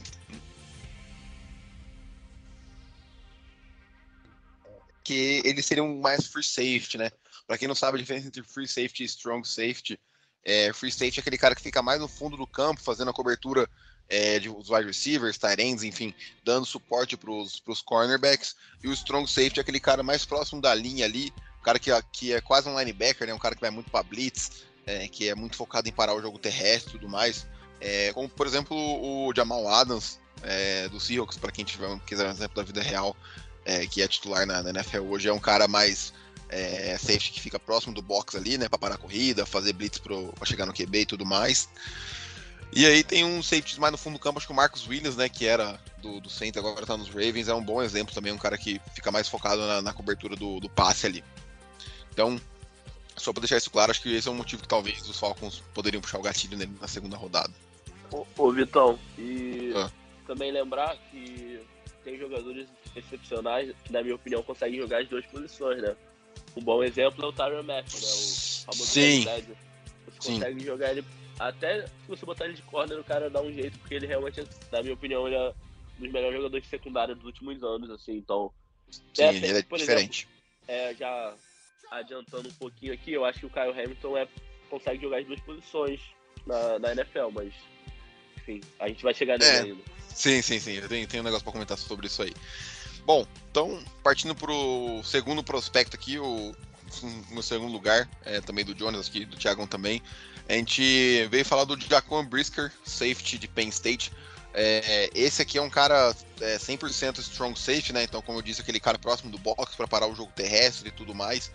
Que 5.04 5.42
eles 5.44 5.66
seriam 5.66 5.96
mais 5.96 6.26
free 6.26 6.44
safety, 6.44 6.98
né? 6.98 7.10
Pra 7.46 7.58
quem 7.58 7.66
não 7.66 7.74
sabe 7.74 7.98
a 7.98 8.00
diferença 8.00 8.28
entre 8.28 8.42
free 8.42 8.68
safety 8.68 9.02
e 9.02 9.06
strong 9.06 9.46
safety, 9.46 9.98
é, 10.44 10.72
free 10.72 10.90
safety 10.90 11.18
é 11.18 11.20
aquele 11.20 11.38
cara 11.38 11.54
que 11.54 11.62
fica 11.62 11.82
mais 11.82 12.00
no 12.00 12.08
fundo 12.08 12.36
do 12.36 12.46
campo, 12.46 12.80
fazendo 12.80 13.10
a 13.10 13.14
cobertura 13.14 13.68
é, 14.12 14.38
de 14.38 14.50
os 14.50 14.68
wide 14.68 14.86
receivers, 14.86 15.38
tight 15.38 15.60
ends, 15.60 15.82
enfim, 15.82 16.14
dando 16.44 16.66
suporte 16.66 17.16
para 17.16 17.30
os 17.30 17.82
cornerbacks. 17.82 18.54
E 18.84 18.88
o 18.88 18.92
strong 18.92 19.26
safety 19.26 19.58
é 19.58 19.62
aquele 19.62 19.80
cara 19.80 20.02
mais 20.02 20.26
próximo 20.26 20.60
da 20.60 20.74
linha 20.74 21.06
ali, 21.06 21.32
um 21.58 21.64
cara 21.64 21.78
que, 21.78 21.90
que 22.12 22.34
é 22.34 22.40
quase 22.42 22.68
um 22.68 22.78
linebacker, 22.78 23.26
né? 23.26 23.32
Um 23.32 23.38
cara 23.38 23.54
que 23.54 23.60
vai 23.62 23.70
muito 23.70 23.90
para 23.90 24.02
blitz, 24.02 24.64
é, 24.84 25.08
que 25.08 25.30
é 25.30 25.34
muito 25.34 25.56
focado 25.56 25.88
em 25.88 25.92
parar 25.92 26.14
o 26.14 26.20
jogo 26.20 26.38
terrestre 26.38 26.90
e 26.90 26.98
tudo 26.98 27.08
mais. 27.08 27.46
É, 27.80 28.12
como, 28.12 28.28
por 28.28 28.46
exemplo, 28.46 28.76
o 28.76 29.32
Jamal 29.34 29.66
Adams, 29.66 30.20
é, 30.42 30.88
do 30.90 31.00
Seahawks, 31.00 31.38
para 31.38 31.50
quem 31.50 31.64
tiver, 31.64 31.98
quiser 32.00 32.26
um 32.26 32.30
exemplo 32.30 32.56
da 32.56 32.62
vida 32.62 32.82
real, 32.82 33.16
é, 33.64 33.86
que 33.86 34.02
é 34.02 34.08
titular 34.08 34.46
na, 34.46 34.62
na, 34.62 34.70
NFL 34.70 35.04
hoje, 35.04 35.28
é 35.28 35.32
um 35.32 35.38
cara 35.38 35.66
mais 35.66 36.12
é, 36.50 36.98
safety 36.98 37.32
que 37.32 37.40
fica 37.40 37.58
próximo 37.58 37.94
do 37.94 38.02
box 38.02 38.36
ali, 38.36 38.58
né, 38.58 38.68
para 38.68 38.78
parar 38.78 38.94
a 38.96 38.98
corrida, 38.98 39.46
fazer 39.46 39.72
blitz 39.72 39.98
para 39.98 40.44
chegar 40.44 40.66
no 40.66 40.74
QB 40.74 41.00
e 41.00 41.06
tudo 41.06 41.24
mais. 41.24 41.68
E 42.74 42.86
aí 42.86 43.04
tem 43.04 43.22
um 43.22 43.42
safety 43.42 43.78
mais 43.78 43.92
no 43.92 43.98
fundo 43.98 44.14
do 44.14 44.18
campo, 44.18 44.38
acho 44.38 44.46
que 44.46 44.52
o 44.52 44.56
Marcos 44.56 44.88
Williams, 44.88 45.16
né, 45.16 45.28
que 45.28 45.46
era 45.46 45.78
do, 45.98 46.20
do 46.20 46.30
center, 46.30 46.64
agora 46.64 46.86
tá 46.86 46.96
nos 46.96 47.08
Ravens, 47.08 47.48
é 47.48 47.54
um 47.54 47.62
bom 47.62 47.82
exemplo 47.82 48.14
também, 48.14 48.32
um 48.32 48.38
cara 48.38 48.56
que 48.56 48.80
fica 48.94 49.10
mais 49.10 49.28
focado 49.28 49.60
na, 49.60 49.82
na 49.82 49.92
cobertura 49.92 50.34
do, 50.34 50.58
do 50.58 50.70
passe 50.70 51.06
ali. 51.06 51.22
Então, 52.10 52.40
só 53.14 53.30
para 53.30 53.42
deixar 53.42 53.58
isso 53.58 53.70
claro, 53.70 53.90
acho 53.90 54.00
que 54.00 54.14
esse 54.14 54.26
é 54.26 54.30
um 54.30 54.36
motivo 54.36 54.62
que 54.62 54.68
talvez 54.68 55.06
os 55.06 55.18
Falcons 55.18 55.62
poderiam 55.74 56.00
puxar 56.00 56.18
o 56.18 56.22
gatilho 56.22 56.56
nele 56.56 56.72
na 56.80 56.88
segunda 56.88 57.16
rodada. 57.16 57.52
Ô, 58.10 58.26
ô 58.38 58.50
Vitão, 58.50 58.98
e 59.18 59.72
ah. 59.76 59.90
também 60.26 60.50
lembrar 60.50 60.96
que 61.10 61.60
tem 62.02 62.18
jogadores 62.18 62.68
excepcionais 62.96 63.74
que, 63.84 63.92
na 63.92 64.02
minha 64.02 64.14
opinião, 64.14 64.42
conseguem 64.42 64.80
jogar 64.80 65.02
as 65.02 65.08
duas 65.08 65.26
posições, 65.26 65.82
né? 65.82 65.94
Um 66.56 66.62
bom 66.62 66.82
exemplo 66.82 67.22
é 67.22 67.28
o 67.28 67.32
Tyron 67.32 67.62
Matthew, 67.62 68.00
né? 68.00 68.06
O 68.06 68.64
famoso 68.64 68.86
Sim. 68.86 69.24
Você 69.24 69.44
Sim. 70.20 70.34
consegue 70.34 70.64
jogar 70.64 70.90
ele 70.90 71.04
até 71.38 71.86
se 71.86 72.08
você 72.08 72.24
botar 72.24 72.44
ele 72.44 72.54
de 72.54 72.62
corner, 72.62 72.98
o 72.98 73.04
cara 73.04 73.30
dá 73.30 73.40
um 73.40 73.52
jeito, 73.52 73.78
porque 73.78 73.94
ele 73.94 74.06
realmente, 74.06 74.46
na 74.70 74.82
minha 74.82 74.94
opinião, 74.94 75.26
ele 75.26 75.36
é 75.36 75.48
um 75.98 76.02
dos 76.02 76.12
melhores 76.12 76.36
jogadores 76.36 76.66
secundários 76.68 77.16
dos 77.16 77.26
últimos 77.26 77.62
anos, 77.62 77.90
assim, 77.90 78.16
então. 78.16 78.52
Sim, 79.14 79.22
é, 79.22 79.36
ele 79.36 79.58
é 79.58 79.62
diferente. 79.62 80.28
Exemplo, 80.68 80.92
é, 80.92 80.94
já 80.94 81.34
adiantando 81.90 82.48
um 82.48 82.54
pouquinho 82.54 82.92
aqui, 82.92 83.12
eu 83.12 83.24
acho 83.24 83.40
que 83.40 83.46
o 83.46 83.50
Kyle 83.50 83.70
Hamilton 83.70 84.16
é, 84.16 84.28
consegue 84.70 85.02
jogar 85.02 85.18
as 85.18 85.26
duas 85.26 85.40
posições 85.40 86.00
na, 86.46 86.78
na 86.78 86.92
NFL, 86.92 87.28
mas 87.32 87.52
enfim, 88.36 88.60
a 88.78 88.88
gente 88.88 89.02
vai 89.02 89.14
chegar 89.14 89.38
nele 89.38 89.50
é, 89.50 89.60
ainda. 89.60 89.82
Sim, 90.08 90.42
sim, 90.42 90.58
sim. 90.58 90.72
Eu 90.72 90.88
tenho, 90.88 91.06
tenho 91.06 91.22
um 91.22 91.24
negócio 91.24 91.44
para 91.44 91.52
comentar 91.52 91.78
sobre 91.78 92.06
isso 92.06 92.22
aí. 92.22 92.32
Bom, 93.04 93.26
então, 93.50 93.82
partindo 94.02 94.34
pro 94.34 95.02
segundo 95.04 95.42
prospecto 95.42 95.96
aqui, 95.96 96.18
o 96.18 96.54
no 97.30 97.42
segundo 97.42 97.72
lugar, 97.72 98.08
é, 98.24 98.40
também 98.40 98.64
do 98.64 98.76
Jonas 98.76 99.08
aqui, 99.08 99.24
do 99.24 99.36
Thiago 99.36 99.66
também. 99.66 100.02
A 100.52 100.54
gente 100.54 101.26
veio 101.30 101.46
falar 101.46 101.64
do 101.64 101.80
Jaquan 101.80 102.26
Brisker, 102.26 102.70
safety 102.84 103.38
de 103.38 103.48
Penn 103.48 103.70
State. 103.70 104.12
É, 104.52 105.08
esse 105.14 105.40
aqui 105.40 105.56
é 105.56 105.62
um 105.62 105.70
cara 105.70 106.14
é, 106.42 106.58
100% 106.58 107.20
strong 107.20 107.58
safety, 107.58 107.94
né? 107.94 108.02
Então, 108.02 108.20
como 108.20 108.36
eu 108.36 108.42
disse, 108.42 108.60
aquele 108.60 108.78
cara 108.78 108.98
próximo 108.98 109.30
do 109.30 109.38
box 109.38 109.74
para 109.74 109.88
parar 109.88 110.08
o 110.08 110.14
jogo 110.14 110.30
terrestre 110.36 110.90
e 110.90 110.92
tudo 110.92 111.14
mais. 111.14 111.50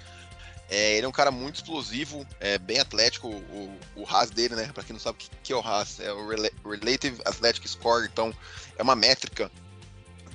É, 0.68 0.98
ele 0.98 1.06
é 1.06 1.08
um 1.08 1.12
cara 1.12 1.30
muito 1.30 1.58
explosivo, 1.58 2.26
é 2.40 2.58
bem 2.58 2.80
atlético, 2.80 3.28
o, 3.28 3.80
o 3.98 4.04
RAS 4.04 4.32
dele, 4.32 4.56
né? 4.56 4.72
Para 4.74 4.84
quem 4.84 4.94
não 4.94 5.00
sabe 5.00 5.18
o 5.18 5.20
que, 5.20 5.30
que 5.44 5.54
é 5.54 5.56
o 5.56 5.62
RAS, 5.62 6.00
é 6.00 6.12
o 6.12 6.28
Relative 6.28 7.22
Athletic 7.24 7.68
Score, 7.68 8.10
então 8.12 8.34
é 8.80 8.82
uma 8.82 8.96
métrica 8.96 9.52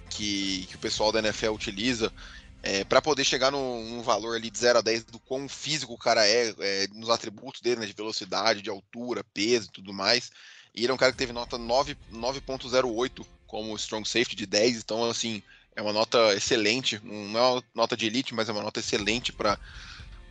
que, 0.08 0.66
que 0.68 0.76
o 0.76 0.78
pessoal 0.78 1.10
da 1.10 1.18
NFL 1.18 1.50
utiliza 1.50 2.12
é, 2.62 2.84
para 2.84 3.02
poder 3.02 3.24
chegar 3.24 3.50
num, 3.50 4.02
valor 4.02 4.36
ali 4.36 4.50
de 4.50 4.58
0 4.58 4.78
a 4.78 4.82
10 4.82 5.04
do 5.04 5.18
quão 5.18 5.48
físico 5.48 5.92
o 5.92 5.98
cara 5.98 6.26
é, 6.26 6.54
é 6.58 6.86
nos 6.94 7.10
atributos 7.10 7.60
dele, 7.60 7.80
né, 7.80 7.86
de 7.86 7.92
velocidade, 7.92 8.62
de 8.62 8.70
altura, 8.70 9.24
peso 9.34 9.68
e 9.68 9.72
tudo 9.72 9.92
mais. 9.92 10.30
E 10.74 10.82
ele 10.82 10.92
é 10.92 10.94
um 10.94 10.98
cara 10.98 11.12
que 11.12 11.18
teve 11.18 11.32
nota 11.32 11.58
9.08 11.58 13.26
como 13.46 13.76
strong 13.76 14.08
safety 14.08 14.36
de 14.36 14.46
10, 14.46 14.76
então 14.78 15.10
assim, 15.10 15.42
é 15.76 15.82
uma 15.82 15.92
nota 15.92 16.34
excelente, 16.34 17.00
não 17.02 17.38
é 17.38 17.42
uma 17.42 17.64
nota 17.74 17.96
de 17.96 18.06
elite, 18.06 18.34
mas 18.34 18.48
é 18.48 18.52
uma 18.52 18.62
nota 18.62 18.80
excelente 18.80 19.32
para 19.32 19.58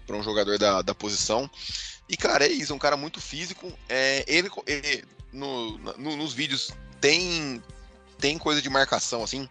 para 0.06 0.18
um 0.18 0.24
jogador 0.24 0.58
da, 0.58 0.82
da 0.82 0.94
posição. 0.94 1.50
E, 2.10 2.18
cara, 2.18 2.46
é 2.46 2.52
isso, 2.52 2.74
é 2.74 2.76
um 2.76 2.80
cara 2.80 2.98
muito 2.98 3.22
físico. 3.22 3.72
É, 3.88 4.26
ele, 4.28 4.50
ele 4.68 5.06
no, 5.32 5.78
no, 5.78 6.18
nos 6.18 6.34
vídeos 6.34 6.72
tem, 7.00 7.64
tem 8.20 8.38
coisa 8.38 8.62
de 8.62 8.70
marcação, 8.70 9.24
assim. 9.24 9.48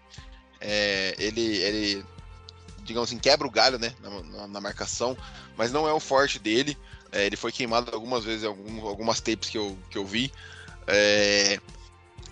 É, 0.61 1.15
ele, 1.19 1.57
ele, 1.57 2.05
digamos 2.91 3.09
assim, 3.09 3.19
quebra 3.19 3.47
o 3.47 3.51
galho, 3.51 3.79
né, 3.79 3.95
na, 4.01 4.23
na, 4.23 4.49
na 4.49 4.61
marcação, 4.61 5.17
mas 5.57 5.73
não 5.73 5.89
é 5.89 5.93
o 5.93 6.01
forte 6.01 6.39
dele. 6.39 6.77
É, 7.13 7.27
ele 7.27 7.37
foi 7.37 7.51
queimado 7.51 7.93
algumas 7.93 8.25
vezes, 8.25 8.45
algum, 8.45 8.87
algumas 8.87 9.21
tapes 9.21 9.49
que 9.49 9.59
eu, 9.59 9.79
que 9.91 9.99
eu 9.99 10.05
vi. 10.05 10.33
É, 10.87 11.59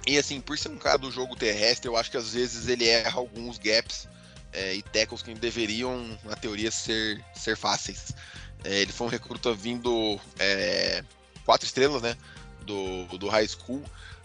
e 0.06 0.18
assim, 0.18 0.40
por 0.40 0.58
ser 0.58 0.68
um 0.68 0.76
cara 0.76 0.98
do 0.98 1.10
jogo 1.10 1.36
terrestre, 1.36 1.88
eu 1.88 1.96
acho 1.96 2.10
que 2.10 2.16
às 2.16 2.32
vezes 2.32 2.68
ele 2.68 2.88
erra 2.88 3.18
alguns 3.18 3.58
gaps 3.58 4.08
é, 4.52 4.74
e 4.74 4.82
tackles 4.82 5.22
que 5.22 5.34
deveriam, 5.34 6.18
na 6.24 6.34
teoria, 6.34 6.70
ser, 6.70 7.24
ser 7.34 7.56
fáceis. 7.56 8.12
É, 8.64 8.80
ele 8.80 8.92
foi 8.92 9.06
um 9.06 9.10
recruta 9.10 9.52
vindo 9.54 10.18
é, 10.38 11.04
quatro 11.44 11.66
estrelas, 11.66 12.02
né? 12.02 12.16
Do, 12.62 13.04
do 13.18 13.28
high 13.28 13.46
school. 13.46 13.82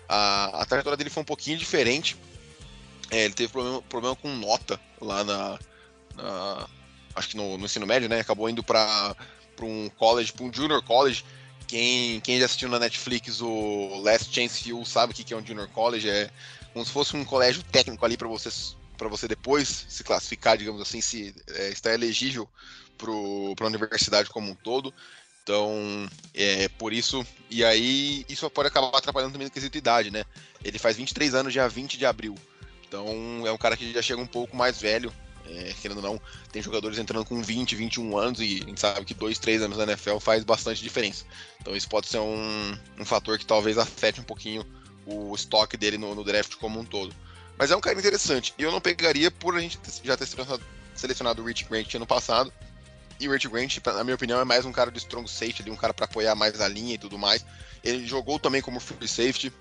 A, 0.09 0.61
a 0.61 0.65
trajetória 0.65 0.97
dele 0.97 1.09
foi 1.09 1.21
um 1.21 1.25
pouquinho 1.25 1.57
diferente. 1.57 2.17
É, 3.11 3.25
ele 3.25 3.33
teve 3.33 3.51
problema, 3.51 3.81
problema 3.83 4.15
com 4.15 4.29
nota 4.35 4.79
lá 4.99 5.23
na. 5.23 5.59
Acho 7.15 7.29
que 7.29 7.37
no, 7.37 7.57
no, 7.57 7.65
ensino 7.65 7.85
médio, 7.85 8.09
né? 8.09 8.19
Acabou 8.19 8.49
indo 8.49 8.63
para 8.63 9.15
um 9.61 9.89
college, 9.89 10.33
para 10.33 10.45
um 10.45 10.53
junior 10.53 10.81
college. 10.83 11.23
Quem, 11.67 12.19
quem 12.19 12.39
já 12.39 12.45
assistiu 12.45 12.69
na 12.69 12.79
Netflix 12.79 13.41
o 13.41 14.01
Last 14.03 14.33
Chance 14.33 14.71
U 14.73 14.85
sabe 14.85 15.13
o 15.13 15.15
que 15.15 15.33
é 15.33 15.37
um 15.37 15.45
junior 15.45 15.67
college. 15.69 16.09
É 16.09 16.29
como 16.73 16.85
se 16.85 16.91
fosse 16.91 17.15
um 17.15 17.23
colégio 17.23 17.63
técnico 17.63 18.03
ali 18.05 18.17
para 18.17 18.27
vocês 18.27 18.75
para 18.97 19.09
você 19.09 19.27
depois 19.27 19.85
se 19.89 20.03
classificar, 20.03 20.57
digamos 20.57 20.81
assim, 20.81 21.01
se 21.01 21.35
é, 21.49 21.73
elegível 21.93 22.47
para 22.97 23.65
a 23.65 23.67
universidade 23.67 24.29
como 24.29 24.51
um 24.51 24.55
todo. 24.55 24.93
Então, 25.43 26.09
é 26.33 26.69
por 26.69 26.93
isso. 26.93 27.25
E 27.49 27.65
aí, 27.65 28.25
isso 28.29 28.49
pode 28.49 28.69
acabar 28.69 28.95
atrapalhando 28.97 29.33
também 29.33 29.47
no 29.47 29.51
quesito 29.51 29.73
de 29.73 29.77
idade, 29.77 30.09
né? 30.09 30.23
Ele 30.63 30.79
faz 30.79 30.95
23 30.95 31.35
anos 31.35 31.51
dia 31.51 31.67
20 31.67 31.97
de 31.97 32.05
abril. 32.05 32.35
Então, 32.87 33.45
é 33.45 33.51
um 33.51 33.57
cara 33.57 33.75
que 33.75 33.91
já 33.91 34.01
chega 34.01 34.21
um 34.21 34.27
pouco 34.27 34.55
mais 34.55 34.79
velho. 34.79 35.13
É, 35.45 35.73
querendo 35.81 35.97
ou 35.97 36.03
não, 36.03 36.21
tem 36.51 36.61
jogadores 36.61 36.97
entrando 36.97 37.25
com 37.25 37.41
20, 37.41 37.75
21 37.75 38.17
anos 38.17 38.39
e 38.39 38.61
a 38.63 38.69
gente 38.69 38.79
sabe 38.79 39.05
que 39.05 39.13
2, 39.13 39.37
3 39.39 39.63
anos 39.63 39.77
na 39.77 39.83
NFL 39.83 40.17
faz 40.19 40.43
bastante 40.43 40.81
diferença. 40.81 41.25
Então, 41.61 41.75
isso 41.75 41.89
pode 41.89 42.07
ser 42.07 42.19
um, 42.19 42.77
um 42.97 43.05
fator 43.05 43.37
que 43.37 43.45
talvez 43.45 43.77
afete 43.77 44.21
um 44.21 44.23
pouquinho 44.23 44.65
o 45.05 45.35
estoque 45.35 45.75
dele 45.75 45.97
no, 45.97 46.15
no 46.15 46.23
draft 46.23 46.55
como 46.55 46.79
um 46.79 46.85
todo. 46.85 47.13
Mas 47.57 47.71
é 47.71 47.75
um 47.75 47.81
cara 47.81 47.97
interessante. 47.99 48.53
E 48.57 48.63
eu 48.63 48.71
não 48.71 48.81
pegaria 48.81 49.29
por 49.29 49.55
a 49.55 49.59
gente 49.59 49.77
já 50.03 50.17
ter 50.17 50.27
selecionado 50.95 51.41
o 51.41 51.45
Rich 51.45 51.65
Grant 51.65 51.93
ano 51.93 52.07
passado. 52.07 52.51
E 53.19 53.27
o 53.27 53.31
Rich 53.31 53.47
Grant, 53.47 53.77
na 53.85 54.03
minha 54.03 54.15
opinião, 54.15 54.39
é 54.39 54.43
mais 54.43 54.65
um 54.65 54.71
cara 54.71 54.91
de 54.91 54.97
strong 54.97 55.29
safety, 55.29 55.61
ali, 55.61 55.71
um 55.71 55.75
cara 55.75 55.93
para 55.93 56.05
apoiar 56.05 56.35
mais 56.35 56.59
a 56.59 56.67
linha 56.67 56.95
e 56.95 56.97
tudo 56.97 57.17
mais. 57.17 57.45
Ele 57.83 58.07
jogou 58.07 58.39
também 58.39 58.61
como 58.61 58.79
free 58.79 59.07
safety, 59.07 59.53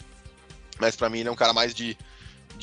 mas 0.81 0.97
para 0.97 1.11
mim 1.11 1.21
ele 1.21 1.29
é 1.29 1.33
um 1.33 1.37
cara 1.37 1.53
mais 1.53 1.75
de, 1.75 1.97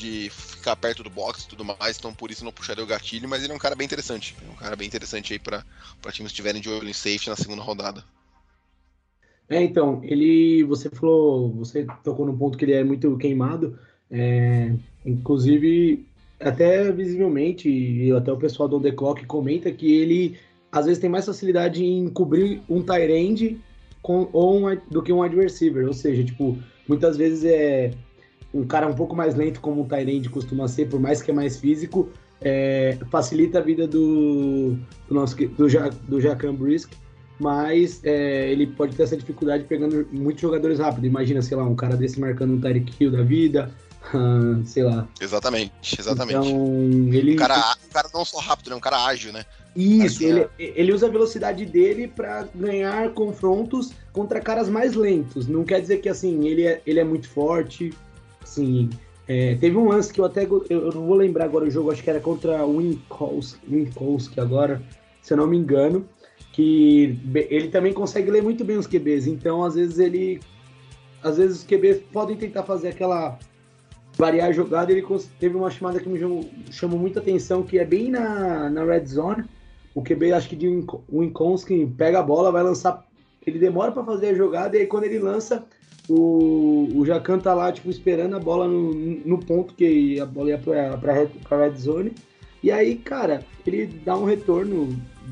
de 0.00 0.30
ficar 0.30 0.74
perto 0.76 1.02
do 1.02 1.10
box 1.10 1.44
e 1.44 1.48
tudo 1.48 1.64
mais, 1.64 1.98
então 1.98 2.14
por 2.14 2.30
isso 2.30 2.44
não 2.44 2.52
puxaria 2.52 2.82
o 2.82 2.86
gatilho, 2.86 3.28
mas 3.28 3.42
ele 3.44 3.52
é 3.52 3.56
um 3.56 3.58
cara 3.58 3.76
bem 3.76 3.84
interessante. 3.84 4.34
É 4.46 4.50
um 4.50 4.56
cara 4.56 4.74
bem 4.74 4.86
interessante 4.86 5.32
aí 5.32 5.38
para 5.38 5.64
times 6.10 6.32
estiverem 6.32 6.60
de 6.60 6.68
olho 6.68 6.88
em 6.88 6.92
safety 6.92 7.28
na 7.28 7.36
segunda 7.36 7.62
rodada. 7.62 8.02
É, 9.48 9.60
então, 9.62 10.00
ele. 10.04 10.62
Você 10.64 10.88
falou, 10.88 11.52
você 11.52 11.84
tocou 12.04 12.24
no 12.24 12.36
ponto 12.36 12.56
que 12.56 12.64
ele 12.64 12.72
é 12.72 12.84
muito 12.84 13.16
queimado. 13.16 13.76
É, 14.08 14.72
inclusive, 15.04 16.06
até 16.38 16.90
visivelmente, 16.92 17.68
e 17.68 18.12
até 18.12 18.32
o 18.32 18.36
pessoal 18.36 18.68
do 18.68 18.80
The 18.80 18.92
Clock 18.92 19.26
comenta 19.26 19.70
que 19.72 19.92
ele 19.92 20.38
às 20.70 20.86
vezes 20.86 21.00
tem 21.00 21.10
mais 21.10 21.26
facilidade 21.26 21.84
em 21.84 22.08
cobrir 22.08 22.62
um 22.68 22.80
tight 22.80 23.12
end 23.12 23.60
com, 24.00 24.28
ou 24.32 24.68
um, 24.70 24.78
do 24.88 25.02
que 25.02 25.12
um 25.12 25.20
wide. 25.20 25.36
Ou 25.84 25.92
seja, 25.92 26.24
tipo, 26.24 26.56
muitas 26.86 27.16
vezes 27.16 27.44
é 27.44 27.92
um 28.52 28.64
cara 28.64 28.86
um 28.86 28.94
pouco 28.94 29.14
mais 29.14 29.34
lento 29.34 29.60
como 29.60 29.86
tight 29.86 30.10
end 30.10 30.28
costuma 30.28 30.66
ser, 30.68 30.88
por 30.88 31.00
mais 31.00 31.22
que 31.22 31.30
é 31.30 31.34
mais 31.34 31.58
físico, 31.58 32.08
é, 32.40 32.98
facilita 33.10 33.58
a 33.58 33.62
vida 33.62 33.86
do, 33.86 34.76
do 35.08 35.14
nosso 35.14 35.36
do, 35.36 35.66
do 36.08 36.20
Jacan 36.20 36.54
Brisk, 36.54 36.92
mas 37.38 38.00
é, 38.04 38.50
ele 38.50 38.66
pode 38.66 38.96
ter 38.96 39.02
essa 39.02 39.16
dificuldade 39.16 39.64
pegando 39.64 40.06
muitos 40.12 40.42
jogadores 40.42 40.78
rápidos. 40.78 41.08
Imagina, 41.08 41.40
sei 41.40 41.56
lá, 41.56 41.64
um 41.64 41.74
cara 41.74 41.96
desse 41.96 42.20
marcando 42.20 42.54
um 42.54 42.60
Tyreek 42.60 42.92
Hill 43.00 43.12
da 43.12 43.22
vida, 43.22 43.70
sei 44.64 44.82
lá. 44.82 45.08
Exatamente, 45.20 45.96
exatamente. 45.98 46.46
Então, 46.46 47.14
ele. 47.14 47.34
Um 47.34 47.36
cara, 47.36 47.76
um 47.88 47.92
cara 47.92 48.10
não 48.12 48.24
só 48.24 48.38
rápido, 48.38 48.70
né? 48.70 48.76
Um 48.76 48.80
cara 48.80 49.04
ágil, 49.06 49.32
né? 49.32 49.44
Isso, 49.76 50.24
ele, 50.24 50.48
ele 50.58 50.92
usa 50.92 51.06
a 51.06 51.10
velocidade 51.10 51.64
dele 51.64 52.08
para 52.08 52.46
ganhar 52.54 53.10
confrontos 53.10 53.92
contra 54.12 54.40
caras 54.40 54.68
mais 54.68 54.94
lentos. 54.94 55.46
Não 55.46 55.64
quer 55.64 55.80
dizer 55.80 55.98
que 55.98 56.08
assim, 56.08 56.46
ele 56.46 56.66
é, 56.66 56.82
ele 56.84 56.98
é 56.98 57.04
muito 57.04 57.28
forte. 57.28 57.92
Assim, 58.42 58.90
é, 59.28 59.54
teve 59.56 59.76
um 59.76 59.88
lance 59.88 60.12
que 60.12 60.20
eu 60.20 60.24
até. 60.24 60.44
Eu, 60.44 60.92
não 60.92 61.06
vou 61.06 61.14
lembrar 61.14 61.44
agora 61.44 61.64
o 61.64 61.70
jogo, 61.70 61.90
acho 61.90 62.02
que 62.02 62.10
era 62.10 62.20
contra 62.20 62.64
o 62.64 62.76
Winkowski 62.76 64.40
agora, 64.40 64.82
se 65.22 65.32
eu 65.32 65.36
não 65.36 65.46
me 65.46 65.56
engano. 65.56 66.06
Que 66.52 67.18
ele 67.48 67.68
também 67.68 67.92
consegue 67.92 68.30
ler 68.30 68.42
muito 68.42 68.64
bem 68.64 68.76
os 68.76 68.86
QBs. 68.86 69.26
Então, 69.26 69.62
às 69.62 69.74
vezes, 69.74 69.98
ele. 69.98 70.40
Às 71.22 71.36
vezes 71.36 71.58
os 71.58 71.64
QBs 71.64 72.00
podem 72.12 72.36
tentar 72.36 72.62
fazer 72.62 72.88
aquela 72.88 73.38
variar 74.20 74.48
a 74.48 74.52
jogada, 74.52 74.92
ele 74.92 75.06
teve 75.38 75.56
uma 75.56 75.70
chamada 75.70 75.98
que 75.98 76.08
me 76.08 76.18
chamou, 76.18 76.44
chamou 76.70 76.98
muita 76.98 77.20
atenção, 77.20 77.62
que 77.62 77.78
é 77.78 77.84
bem 77.84 78.10
na, 78.10 78.68
na 78.68 78.84
red 78.84 79.06
zone. 79.06 79.44
O 79.94 80.02
QB, 80.02 80.32
acho 80.32 80.48
que 80.48 80.56
de 80.56 80.84
Winkowski, 81.10 81.86
pega 81.96 82.20
a 82.20 82.22
bola, 82.22 82.52
vai 82.52 82.62
lançar. 82.62 83.04
Ele 83.46 83.58
demora 83.58 83.90
para 83.90 84.04
fazer 84.04 84.28
a 84.28 84.34
jogada, 84.34 84.76
e 84.76 84.80
aí 84.80 84.86
quando 84.86 85.04
ele 85.04 85.18
lança, 85.18 85.64
o, 86.10 86.88
o 86.92 87.06
Jacan 87.06 87.38
tá 87.38 87.54
lá, 87.54 87.70
tipo, 87.70 87.88
esperando 87.88 88.34
a 88.34 88.40
bola 88.40 88.66
no, 88.66 88.92
no 88.92 89.38
ponto 89.38 89.74
que 89.74 90.18
a 90.18 90.26
bola 90.26 90.50
ia 90.50 90.58
pra, 90.58 90.96
pra, 90.98 91.26
pra 91.48 91.64
red 91.64 91.76
zone. 91.76 92.12
E 92.62 92.70
aí, 92.72 92.96
cara, 92.96 93.44
ele 93.64 93.86
dá 93.86 94.16
um 94.16 94.24
retorno 94.24 94.88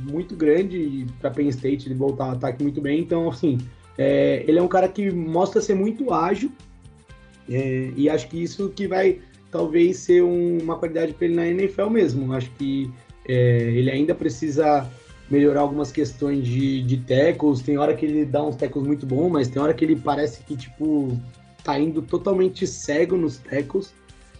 muito 0.08 0.36
grande 0.36 1.06
para 1.20 1.32
Penn 1.32 1.48
State, 1.48 1.88
ele 1.88 1.96
voltar 1.96 2.26
ao 2.26 2.30
ataque 2.32 2.62
muito 2.62 2.80
bem. 2.80 3.00
Então, 3.00 3.28
assim, 3.28 3.58
é, 3.98 4.44
ele 4.46 4.60
é 4.60 4.62
um 4.62 4.68
cara 4.68 4.88
que 4.88 5.10
mostra 5.10 5.60
ser 5.60 5.74
muito 5.74 6.14
ágil, 6.14 6.52
é, 7.50 7.90
e 7.96 8.08
acho 8.08 8.28
que 8.28 8.40
isso 8.40 8.68
que 8.70 8.86
vai 8.86 9.18
talvez 9.50 9.96
ser 9.96 10.22
um, 10.22 10.58
uma 10.58 10.78
qualidade 10.78 11.12
para 11.12 11.26
ele 11.26 11.34
na 11.34 11.46
NFL 11.48 11.88
mesmo. 11.88 12.32
Acho 12.32 12.50
que 12.52 12.88
é, 13.26 13.72
ele 13.74 13.90
ainda 13.90 14.14
precisa 14.14 14.88
melhorar 15.30 15.60
algumas 15.60 15.92
questões 15.92 16.46
de, 16.46 16.82
de 16.82 16.96
tackles. 16.98 17.60
Tem 17.60 17.78
hora 17.78 17.94
que 17.94 18.06
ele 18.06 18.24
dá 18.24 18.42
uns 18.42 18.56
tackles 18.56 18.86
muito 18.86 19.06
bons, 19.06 19.30
mas 19.30 19.48
tem 19.48 19.60
hora 19.60 19.74
que 19.74 19.84
ele 19.84 19.96
parece 19.96 20.42
que, 20.42 20.56
tipo, 20.56 21.18
tá 21.62 21.78
indo 21.78 22.02
totalmente 22.02 22.66
cego 22.66 23.16
nos 23.16 23.36
tackles. 23.38 23.94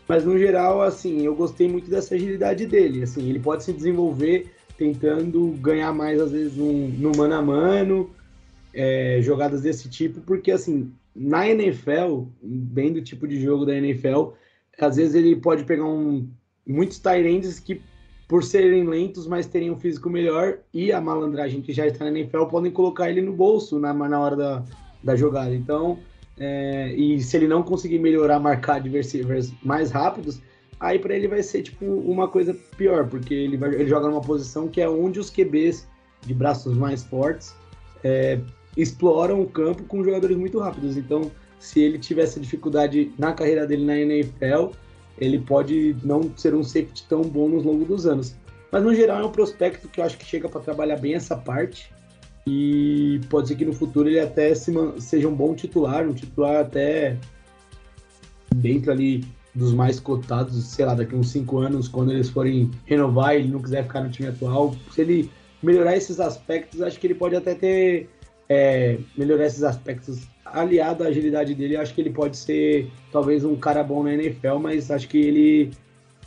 Mas 0.09 0.25
no 0.25 0.39
geral, 0.39 0.81
assim, 0.81 1.23
eu 1.23 1.35
gostei 1.35 1.69
muito 1.69 1.91
dessa 1.91 2.15
agilidade 2.15 2.67
dele. 2.67 3.03
Assim, 3.03 3.29
ele 3.29 3.39
pode 3.39 3.65
se 3.65 3.73
desenvolver 3.73 4.51
tentando 4.79 5.49
ganhar 5.61 5.93
mais, 5.93 6.21
às 6.21 6.31
vezes, 6.31 6.57
no, 6.57 6.89
no 6.89 7.13
mano 7.17 7.35
a 7.35 7.43
mano, 7.43 8.11
é, 8.73 9.19
jogadas 9.21 9.63
desse 9.63 9.89
tipo, 9.89 10.21
porque 10.21 10.53
assim, 10.53 10.93
na 11.15 11.49
NFL, 11.49 12.27
bem 12.41 12.93
do 12.93 13.03
tipo 13.03 13.27
de 13.27 13.41
jogo 13.41 13.67
da 13.67 13.75
NFL, 13.75 14.31
às 14.81 14.97
vezes 14.97 15.17
ele 15.17 15.35
pode 15.35 15.65
pegar 15.65 15.85
um, 15.85 16.29
muitos 16.65 17.01
Tyrands 17.01 17.59
que, 17.59 17.83
por 18.29 18.45
serem 18.45 18.85
lentos, 18.87 19.27
mas 19.27 19.47
terem 19.47 19.71
um 19.71 19.77
físico 19.77 20.11
melhor 20.11 20.59
e 20.73 20.93
a 20.93 21.01
malandragem 21.01 21.63
que 21.63 21.73
já 21.73 21.87
está 21.87 22.05
na 22.05 22.11
NFL, 22.11 22.45
podem 22.45 22.71
colocar 22.71 23.09
ele 23.09 23.23
no 23.23 23.33
bolso 23.33 23.79
na, 23.79 23.95
na 23.95 24.21
hora 24.21 24.37
da, 24.37 24.65
da 25.03 25.17
jogada. 25.17 25.55
Então, 25.55 25.99
é, 26.39 26.93
e 26.95 27.21
se 27.23 27.37
ele 27.39 27.49
não 27.49 27.63
conseguir 27.63 27.99
melhorar, 27.99 28.39
marcar 28.39 28.77
adversários 28.77 29.53
mais 29.65 29.91
rápidos, 29.91 30.43
aí 30.79 30.99
para 30.99 31.17
ele 31.17 31.27
vai 31.27 31.43
ser 31.43 31.63
tipo 31.63 31.85
uma 31.85 32.29
coisa 32.29 32.55
pior, 32.77 33.09
porque 33.09 33.33
ele, 33.33 33.57
vai, 33.57 33.75
ele 33.75 33.89
joga 33.89 34.09
numa 34.09 34.21
posição 34.21 34.69
que 34.69 34.83
é 34.83 34.89
onde 34.89 35.19
os 35.19 35.31
QBs 35.31 35.89
de 36.27 36.35
braços 36.35 36.77
mais 36.77 37.03
fortes 37.03 37.55
é, 38.05 38.39
exploram 38.77 39.41
o 39.41 39.49
campo 39.49 39.85
com 39.85 40.05
jogadores 40.05 40.37
muito 40.37 40.59
rápidos. 40.59 40.99
Então, 40.99 41.31
se 41.59 41.81
ele 41.81 41.99
tiver 41.99 42.23
essa 42.23 42.39
dificuldade 42.39 43.11
na 43.19 43.33
carreira 43.33 43.67
dele 43.67 43.85
na 43.85 43.99
NFL, 43.99 44.73
ele 45.21 45.39
pode 45.39 45.97
não 46.05 46.31
ser 46.37 46.55
um 46.55 46.63
safety 46.63 47.05
tão 47.09 47.23
bom 47.23 47.49
nos 47.49 47.65
longos 47.65 47.89
dos 47.89 48.07
anos. 48.07 48.35
Mas 48.71 48.83
no 48.83 48.95
geral 48.95 49.23
é 49.23 49.25
um 49.27 49.33
prospecto 49.33 49.89
que 49.89 50.01
eu 50.01 50.05
acho 50.05 50.19
que 50.19 50.25
chega 50.25 50.49
para 50.49 50.61
trabalhar 50.61 50.97
bem 50.97 51.15
essa 51.15 51.37
parte 51.37 51.91
e 52.47 53.21
pode 53.29 53.49
ser 53.49 53.57
que 53.57 53.65
no 53.65 53.73
futuro 53.73 54.09
ele 54.09 54.21
até 54.21 54.55
se 54.55 54.73
seja 54.99 55.29
um 55.29 55.35
bom 55.35 55.55
titular, 55.55 56.07
um 56.07 56.15
titular 56.15 56.57
até 56.57 57.17
dentro 58.55 58.91
ali 58.91 59.25
dos 59.55 59.75
mais 59.75 59.99
cotados, 59.99 60.63
sei 60.65 60.85
lá, 60.85 60.95
daqui 60.95 61.15
uns 61.15 61.31
5 61.31 61.59
anos, 61.59 61.89
quando 61.89 62.13
eles 62.13 62.31
forem 62.31 62.71
renovar 62.85 63.35
e 63.35 63.41
ele 63.41 63.49
não 63.49 63.61
quiser 63.61 63.83
ficar 63.85 64.03
no 64.03 64.11
time 64.11 64.29
atual, 64.29 64.75
se 64.93 65.01
ele 65.01 65.31
melhorar 65.63 65.97
esses 65.97 66.21
aspectos, 66.21 66.81
acho 66.81 66.99
que 67.01 67.07
ele 67.07 67.15
pode 67.15 67.35
até 67.35 67.55
ter 67.55 68.09
é, 68.49 68.99
melhorar 69.17 69.47
esses 69.47 69.63
aspectos 69.63 70.27
aliado 70.53 71.05
à 71.05 71.09
agilidade 71.09 71.55
dele, 71.55 71.77
acho 71.77 71.95
que 71.95 72.01
ele 72.01 72.11
pode 72.11 72.37
ser 72.37 72.91
talvez 73.13 73.45
um 73.45 73.57
cara 73.57 73.83
bom 73.83 74.03
na 74.03 74.15
NFL, 74.15 74.57
mas 74.59 74.91
acho 74.91 75.09
que 75.09 75.19
ele, 75.19 75.71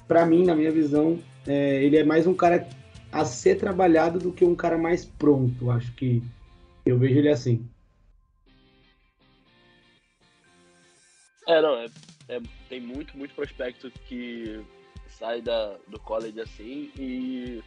para 0.08 0.26
mim, 0.26 0.46
na 0.46 0.56
minha 0.56 0.72
visão, 0.72 1.20
é, 1.48 1.84
ele 1.84 1.98
é 1.98 2.04
mais 2.04 2.28
um 2.28 2.34
cara 2.34 2.68
a 3.12 3.26
ser 3.26 3.58
trabalhado 3.58 4.20
do 4.20 4.32
que 4.32 4.46
um 4.46 4.56
cara 4.56 4.78
mais 4.78 5.06
pronto. 5.06 5.70
Acho 5.70 5.92
que 5.94 6.24
eu 6.86 6.98
vejo 6.98 7.18
ele 7.18 7.30
assim. 7.30 7.68
É, 11.48 11.62
não, 11.62 11.76
é, 11.78 11.88
é, 12.30 12.40
tem 12.70 12.80
muito, 12.80 13.18
muito 13.18 13.34
prospecto 13.34 13.92
que 14.08 14.62
sai 15.10 15.42
da, 15.42 15.76
do 15.88 16.00
college 16.00 16.40
assim 16.40 16.92
e 16.98 17.62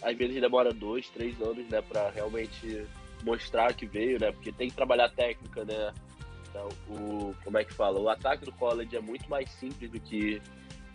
às 0.00 0.16
vezes 0.16 0.40
demora 0.40 0.72
dois, 0.72 1.08
três 1.10 1.40
anos, 1.40 1.68
né, 1.68 1.82
para 1.82 2.10
realmente 2.10 2.86
mostrar 3.26 3.74
que 3.74 3.84
veio, 3.84 4.20
né? 4.20 4.30
Porque 4.30 4.52
tem 4.52 4.70
que 4.70 4.76
trabalhar 4.76 5.08
técnica, 5.10 5.64
né? 5.64 5.92
Então, 6.48 6.68
o, 6.88 7.34
como 7.44 7.58
é 7.58 7.64
que 7.64 7.74
fala? 7.74 7.98
O 7.98 8.08
ataque 8.08 8.44
do 8.44 8.52
college 8.52 8.96
é 8.96 9.00
muito 9.00 9.28
mais 9.28 9.50
simples 9.50 9.90
do 9.90 9.98
que 10.00 10.40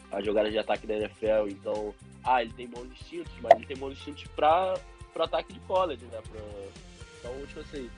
a 0.10 0.22
jogada 0.22 0.50
de 0.50 0.58
ataque 0.58 0.88
da 0.88 0.96
NFL. 0.96 1.50
Então, 1.50 1.94
ah, 2.24 2.42
ele 2.42 2.54
tem 2.54 2.68
bons 2.68 2.90
instintos, 2.94 3.32
mas 3.42 3.54
ele 3.56 3.66
tem 3.66 3.78
bons 3.78 3.92
instintos 3.92 4.24
para 4.36 4.76
o 5.14 5.22
ataque 5.22 5.52
de 5.52 5.60
college, 5.62 6.06
né? 6.06 6.20
Pra, 6.32 6.42
então, 7.20 7.46
tipo 7.46 7.60
assim, 7.60 7.90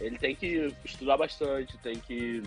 ele 0.00 0.16
tem 0.16 0.34
que 0.34 0.72
estudar 0.84 1.16
bastante, 1.16 1.76
tem 1.78 1.98
que 1.98 2.42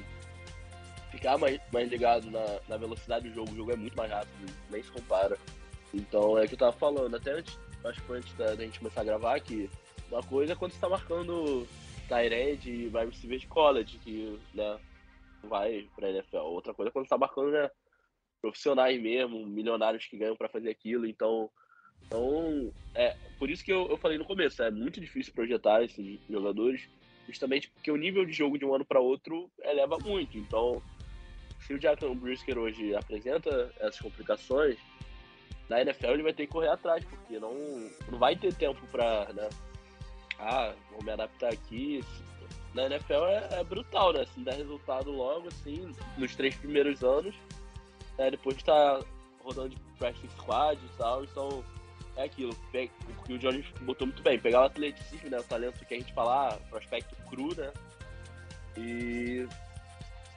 ficar 1.12 1.38
mais, 1.38 1.60
mais 1.72 1.90
ligado 1.90 2.32
na, 2.32 2.60
na 2.68 2.78
velocidade 2.78 3.28
do 3.28 3.36
jogo. 3.36 3.52
O 3.52 3.56
jogo 3.56 3.74
é 3.74 3.76
muito 3.76 3.96
mais 3.96 4.10
rápido, 4.10 4.54
nem 4.72 4.82
se 4.82 4.90
compara. 4.90 5.38
Então, 5.94 6.38
é 6.38 6.46
o 6.46 6.48
que 6.48 6.54
eu 6.56 6.60
tava 6.60 6.72
falando. 6.72 7.14
Até 7.14 7.34
antes, 7.34 7.60
acho 7.84 8.00
que 8.00 8.08
foi 8.08 8.18
antes 8.20 8.34
da, 8.36 8.56
da 8.56 8.64
gente 8.64 8.80
começar 8.80 9.02
a 9.02 9.04
gravar, 9.04 9.40
que 9.42 9.70
uma 10.12 10.24
coisa 10.24 10.54
é 10.54 10.56
quando 10.56 10.72
você 10.72 10.80
tá 10.80 10.90
marcando 10.90 11.68
Tyrande 12.08 12.72
e 12.72 12.88
vai 12.90 13.06
receiver 13.06 13.40
de 13.40 13.48
college, 13.48 13.98
que 14.00 14.40
né, 14.54 14.80
vai 15.44 15.88
pra 15.96 16.10
NFL. 16.10 16.38
Outra 16.38 16.74
coisa 16.74 16.90
é 16.90 16.92
quando 16.92 17.06
você 17.06 17.10
tá 17.10 17.18
marcando 17.18 17.52
né, 17.52 17.70
profissionais 18.42 19.02
mesmo, 19.02 19.46
milionários 19.46 20.06
que 20.06 20.18
ganham 20.18 20.36
para 20.36 20.50
fazer 20.50 20.70
aquilo. 20.70 21.06
Então, 21.06 21.50
então 22.06 22.72
é 22.94 23.16
por 23.40 23.50
isso 23.50 23.64
que 23.64 23.72
eu, 23.72 23.88
eu 23.90 23.98
falei 23.98 24.18
no 24.18 24.26
começo, 24.26 24.62
é 24.62 24.70
muito 24.70 25.00
difícil 25.00 25.34
projetar 25.34 25.84
esses 25.84 26.20
jogadores, 26.30 26.90
justamente 27.28 27.70
porque 27.70 27.92
o 27.92 27.98
nível 27.98 28.26
de 28.26 28.34
jogo 28.34 28.58
de 28.58 28.66
um 28.66 28.74
ano 28.74 28.86
para 28.86 29.00
outro 29.00 29.50
eleva 29.62 29.98
muito. 30.00 30.38
Então, 30.38 30.82
se 31.66 31.74
o 31.74 31.80
Jackson 31.80 32.16
Brisker 32.16 32.58
hoje 32.58 32.94
apresenta 32.94 33.74
essas 33.80 34.00
complicações, 34.00 34.78
na 35.70 35.82
NFL 35.82 36.12
ele 36.12 36.24
vai 36.24 36.34
ter 36.34 36.46
que 36.46 36.52
correr 36.52 36.68
atrás, 36.68 37.04
porque 37.06 37.40
não, 37.40 37.54
não 38.12 38.20
vai 38.20 38.36
ter 38.36 38.54
tempo 38.54 38.86
para 38.88 39.32
né, 39.34 39.50
ah, 40.44 40.74
vou 40.92 41.04
me 41.04 41.12
adaptar 41.12 41.52
aqui. 41.52 42.04
Na 42.74 42.86
NFL 42.88 43.26
é, 43.26 43.60
é 43.60 43.64
brutal, 43.64 44.14
né? 44.14 44.26
Se 44.26 44.38
não 44.38 44.46
der 44.46 44.56
resultado 44.56 45.12
logo, 45.12 45.48
assim, 45.48 45.94
nos 46.18 46.36
três 46.36 46.56
primeiros 46.56 47.04
anos, 47.04 47.36
né? 48.18 48.32
depois 48.32 48.58
de 48.58 48.64
tá 48.64 49.00
rodando 49.44 49.70
de 49.70 49.78
practice 49.98 50.28
squad 50.38 50.80
e 50.84 50.98
tal, 50.98 51.24
então 51.24 51.64
é 52.16 52.24
aquilo, 52.24 52.56
porque 52.72 53.34
o 53.34 53.38
Jones 53.38 53.66
botou 53.82 54.08
muito 54.08 54.24
bem, 54.24 54.40
pegar 54.40 54.62
o 54.62 54.66
atleticismo, 54.66 55.30
né? 55.30 55.40
O 55.40 55.44
talento 55.44 55.86
que 55.86 55.94
a 55.94 55.98
gente 55.98 56.14
fala, 56.14 56.50
ah, 56.50 56.58
prospecto 56.70 57.16
cru, 57.30 57.56
né? 57.56 57.72
E 58.78 59.48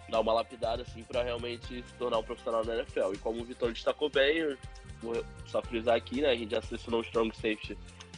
dar 0.09 0.21
uma 0.21 0.33
lapidada 0.33 0.83
assim 0.83 1.03
para 1.03 1.23
realmente 1.23 1.83
se 1.83 1.95
tornar 1.95 2.19
um 2.19 2.23
profissional 2.23 2.64
na 2.64 2.75
NFL. 2.77 3.14
E 3.14 3.19
como 3.19 3.40
o 3.40 3.45
Vitor 3.45 3.73
destacou 3.73 4.09
bem, 4.09 4.57
vou 5.01 5.25
só 5.47 5.61
frisar 5.62 5.97
aqui, 5.97 6.21
né? 6.21 6.31
A 6.31 6.37
gente 6.37 6.51
já 6.51 6.62
selecionou 6.62 7.01
o 7.01 7.05
Strong 7.05 7.35
Safety 7.35 7.77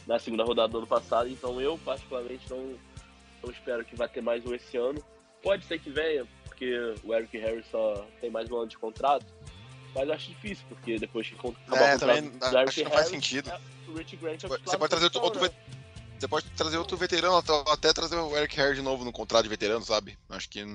na 0.09 0.17
segunda 0.17 0.43
rodada 0.43 0.69
do 0.69 0.79
ano 0.79 0.87
passado, 0.87 1.29
então 1.29 1.61
eu 1.61 1.77
particularmente 1.85 2.49
não, 2.49 2.75
não 3.43 3.51
espero 3.51 3.85
que 3.85 3.95
vai 3.95 4.09
ter 4.09 4.21
mais 4.21 4.43
um 4.43 4.55
esse 4.55 4.75
ano. 4.75 4.99
Pode 5.39 5.63
ser 5.65 5.79
que 5.79 5.91
venha, 5.91 6.25
porque 6.45 6.95
o 7.03 7.13
Eric 7.13 7.37
Harris 7.37 7.65
só 7.69 8.07
tem 8.19 8.31
mais 8.31 8.49
um 8.49 8.57
ano 8.57 8.67
de 8.67 8.77
contrato, 8.79 9.27
mas 9.93 10.09
acho 10.09 10.29
difícil, 10.29 10.65
porque 10.67 10.97
depois 10.97 11.29
que 11.29 11.35
acabar 11.35 11.91
é, 11.91 11.95
o 11.95 11.99
também, 11.99 12.23
do 12.23 12.43
Eric 12.43 12.57
acho 12.57 12.75
que 12.75 12.83
não 12.85 12.91
faz 12.91 13.07
sentido. 13.07 13.51
É, 13.51 13.59
o 13.87 13.93
Rich 13.93 14.15
Grant 14.15 14.43
é 14.43 14.47
o 14.47 14.49
você 14.49 14.77
pode 14.79 14.89
trazer 14.89 15.05
outro, 15.05 15.21
outro 15.21 15.41
né? 15.43 15.49
você 16.17 16.27
pode 16.27 16.49
trazer 16.49 16.77
outro 16.79 16.97
veterano, 16.97 17.43
até 17.71 17.93
trazer 17.93 18.15
o 18.15 18.35
Eric 18.35 18.57
Harris 18.57 18.77
de 18.77 18.81
novo 18.81 19.05
no 19.05 19.11
contrato 19.11 19.43
de 19.43 19.49
veterano, 19.49 19.85
sabe? 19.85 20.17
Acho 20.27 20.49
que 20.49 20.65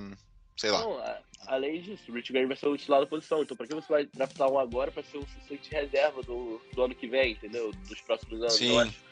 sei 0.55 0.71
lá. 0.71 0.79
Não, 0.79 0.97
além 1.47 1.81
disso, 1.81 2.09
o 2.09 2.15
Rich 2.15 2.31
Grant 2.31 2.47
vai 2.47 2.55
ser 2.55 2.67
o 2.67 2.77
titular 2.77 3.01
da 3.01 3.07
posição, 3.07 3.41
então 3.41 3.57
pra 3.57 3.67
que 3.67 3.75
você 3.75 3.91
vai 3.91 4.05
draftar 4.05 4.49
um 4.49 4.57
agora 4.57 4.93
pra 4.93 5.03
ser 5.03 5.17
o 5.17 5.27
suficiente 5.27 5.71
reserva 5.71 6.23
do, 6.23 6.61
do 6.73 6.83
ano 6.83 6.95
que 6.95 7.05
vem, 7.05 7.33
entendeu? 7.33 7.73
Dos 7.89 7.99
próximos 7.99 8.39
anos. 8.39 8.53
Sim. 8.53 8.71
Eu 8.71 8.79
acho 8.79 9.05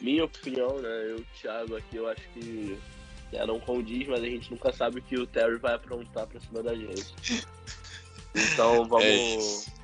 minha 0.00 0.24
opinião, 0.24 0.78
né? 0.80 1.10
Eu, 1.10 1.24
Thiago, 1.40 1.76
aqui, 1.76 1.96
eu 1.96 2.08
acho 2.08 2.22
que 2.34 2.78
é, 3.32 3.46
não 3.46 3.60
condiz, 3.60 4.06
mas 4.08 4.22
a 4.22 4.26
gente 4.26 4.50
nunca 4.50 4.72
sabe 4.72 4.98
o 4.98 5.02
que 5.02 5.16
o 5.16 5.26
Terry 5.26 5.56
vai 5.56 5.74
aprontar 5.74 6.26
pra 6.26 6.40
cima 6.40 6.62
da 6.62 6.74
gente. 6.74 7.44
Então 8.34 8.84
vamos. 8.88 9.66
É 9.66 9.80